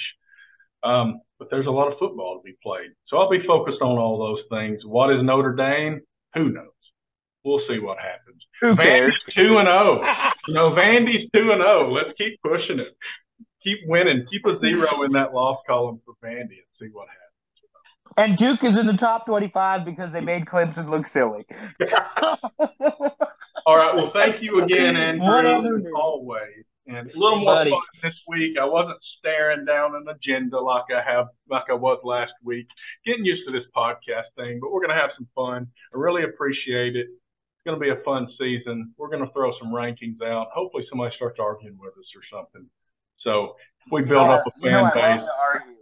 Um, 0.82 1.22
but 1.40 1.50
there's 1.50 1.66
a 1.66 1.72
lot 1.72 1.92
of 1.92 2.00
football 2.00 2.40
to 2.40 2.44
be 2.44 2.56
played. 2.64 2.92
So 3.08 3.18
I'll 3.18 3.30
be 3.30 3.46
focused 3.46 3.82
on 3.82 3.98
all 3.98 4.18
those 4.18 4.46
things. 4.50 4.80
What 4.86 5.12
is 5.12 5.24
Notre 5.24 5.56
Dame? 5.56 6.02
Who 6.36 6.50
knows? 6.50 6.79
We'll 7.44 7.62
see 7.70 7.80
what 7.80 7.98
happens. 7.98 8.46
Who 8.62 8.76
cares? 8.76 9.26
Oh. 9.28 9.32
Vandy's 9.36 9.48
two 9.48 9.58
and 9.58 9.68
zero. 9.68 10.04
You 10.48 10.54
know, 10.54 10.72
Vandy's 10.72 11.30
two 11.34 11.52
and 11.52 11.62
zero. 11.62 11.92
Let's 11.92 12.12
keep 12.18 12.40
pushing 12.42 12.80
it. 12.80 12.96
Keep 13.64 13.80
winning. 13.88 14.26
Keep 14.32 14.46
a 14.46 14.60
zero 14.60 15.04
in 15.04 15.14
that 15.14 15.34
loss 15.34 15.60
column 15.68 16.02
for 16.06 16.14
Vandy 16.24 16.60
and 16.60 16.70
see 16.80 16.90
what 16.92 17.08
happens. 17.08 17.30
And 18.18 18.38
Duke 18.38 18.64
is 18.64 18.78
in 18.78 18.86
the 18.86 18.98
top 18.98 19.26
25 19.26 19.86
because 19.86 20.12
they 20.12 20.22
made 20.22 20.46
Clemson 20.46 20.90
look 20.90 21.08
silly. 21.08 21.46
All 23.66 23.78
right. 23.78 23.96
Well, 23.96 24.12
thank 24.12 24.42
you 24.42 24.62
again, 24.62 24.98
Andrew, 24.98 25.78
as 25.78 25.84
always. 25.96 26.66
And 26.88 27.10
a 27.10 27.20
little 27.20 27.40
more 27.40 27.54
Buddy. 27.54 27.70
fun 27.70 27.82
this 28.02 28.20
week. 28.28 28.58
I 28.60 28.66
wasn't 28.66 28.98
staring 29.20 29.64
down 29.64 29.94
an 29.96 30.06
agenda 30.10 30.60
like 30.60 30.86
I 30.92 31.02
have, 31.08 31.28
like 31.48 31.66
I 31.70 31.76
was 31.76 32.00
last 32.04 32.34
week. 32.44 32.66
Getting 33.06 33.26
used 33.26 33.44
to 33.46 33.52
this 33.52 33.68
podcast 33.76 34.34
thing, 34.36 34.60
but 34.60 34.72
we're 34.72 34.80
going 34.80 34.96
to 34.96 35.02
have 35.02 35.12
some 35.16 35.28
fun. 35.36 35.68
I 35.94 35.98
really 35.98 36.24
appreciate 36.24 36.96
it. 36.96 37.08
It's 37.60 37.66
going 37.66 37.78
to 37.78 37.84
be 37.84 37.90
a 37.92 38.04
fun 38.06 38.28
season. 38.40 38.94
We're 38.98 39.10
going 39.10 39.26
to 39.26 39.32
throw 39.34 39.52
some 39.60 39.70
rankings 39.72 40.22
out. 40.26 40.48
Hopefully, 40.54 40.86
somebody 40.90 41.14
starts 41.18 41.40
arguing 41.40 41.78
with 41.78 41.92
us 41.92 42.06
or 42.16 42.22
something. 42.32 42.70
So 43.20 43.56
if 43.86 43.92
we 43.92 44.02
build 44.04 44.30
up 44.30 44.44
a 44.48 44.52
You 44.62 44.72
know, 44.72 44.90
fan 44.94 45.04
I 45.04 45.10
love 45.16 45.20
base. 45.20 45.28
to 45.28 45.34
argue. 45.54 45.76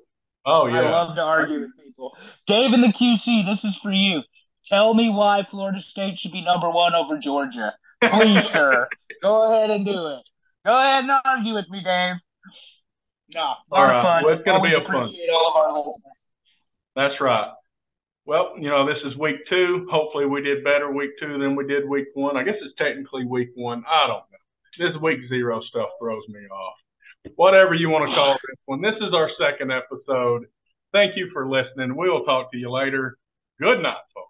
Oh 0.50 0.66
yeah. 0.68 0.80
I 0.80 0.90
love 0.90 1.16
to 1.16 1.22
argue 1.22 1.60
with 1.62 1.70
people. 1.84 2.18
Dave 2.48 2.74
in 2.74 2.82
the 2.82 2.88
QC, 2.88 3.46
this 3.46 3.64
is 3.64 3.78
for 3.84 3.92
you. 3.92 4.22
Tell 4.66 4.94
me 4.96 5.10
why 5.10 5.46
Florida 5.52 5.80
State 5.82 6.18
should 6.18 6.32
be 6.32 6.42
number 6.42 6.70
one 6.72 6.96
over 6.96 7.20
Georgia. 7.20 7.76
Please, 8.04 8.46
sir. 8.52 8.88
Go 9.22 9.52
ahead 9.54 9.70
and 9.70 9.86
do 9.86 10.08
it. 10.08 10.24
Go 10.66 10.80
ahead 10.80 11.04
and 11.04 11.12
argue 11.26 11.54
with 11.54 11.70
me, 11.70 11.84
Dave. 11.84 12.16
No, 13.36 13.42
All 13.42 13.56
more 13.72 13.88
fun. 14.02 14.24
Well, 14.24 14.34
it's 14.34 14.44
gonna 14.44 14.58
Always 14.58 14.72
be 14.74 14.78
a 14.78 14.82
fun- 14.86 14.96
appreciate 14.96 15.30
all 15.30 15.50
of 15.50 15.56
our 15.58 15.78
listeners. 15.78 16.30
That's 16.96 17.22
right. 17.22 17.52
Well, 18.28 18.56
you 18.60 18.70
know, 18.70 18.86
this 18.86 19.02
is 19.06 19.18
week 19.18 19.38
two. 19.50 19.88
Hopefully, 19.90 20.26
we 20.26 20.42
did 20.42 20.62
better 20.62 20.92
week 20.92 21.12
two 21.18 21.40
than 21.40 21.56
we 21.56 21.66
did 21.66 21.88
week 21.88 22.08
one. 22.14 22.36
I 22.36 22.44
guess 22.44 22.56
it's 22.62 22.76
technically 22.78 23.24
week 23.24 23.52
one. 23.56 23.86
I 23.88 24.06
don't 24.06 24.24
know. 24.30 24.92
This 24.92 25.02
week 25.02 25.20
zero 25.30 25.62
stuff 25.70 25.88
throws 25.98 26.28
me 26.28 26.42
off. 26.42 26.76
Whatever 27.38 27.74
you 27.74 27.90
want 27.90 28.10
to 28.10 28.14
call 28.14 28.34
this 28.34 28.60
one. 28.66 28.82
This 28.82 28.96
is 29.00 29.14
our 29.14 29.30
second 29.40 29.72
episode. 29.72 30.46
Thank 30.92 31.16
you 31.16 31.30
for 31.32 31.48
listening. 31.48 31.96
We'll 31.96 32.26
talk 32.26 32.52
to 32.52 32.58
you 32.58 32.70
later. 32.70 33.18
Good 33.62 33.82
night, 33.82 33.96
folks. 34.14 34.27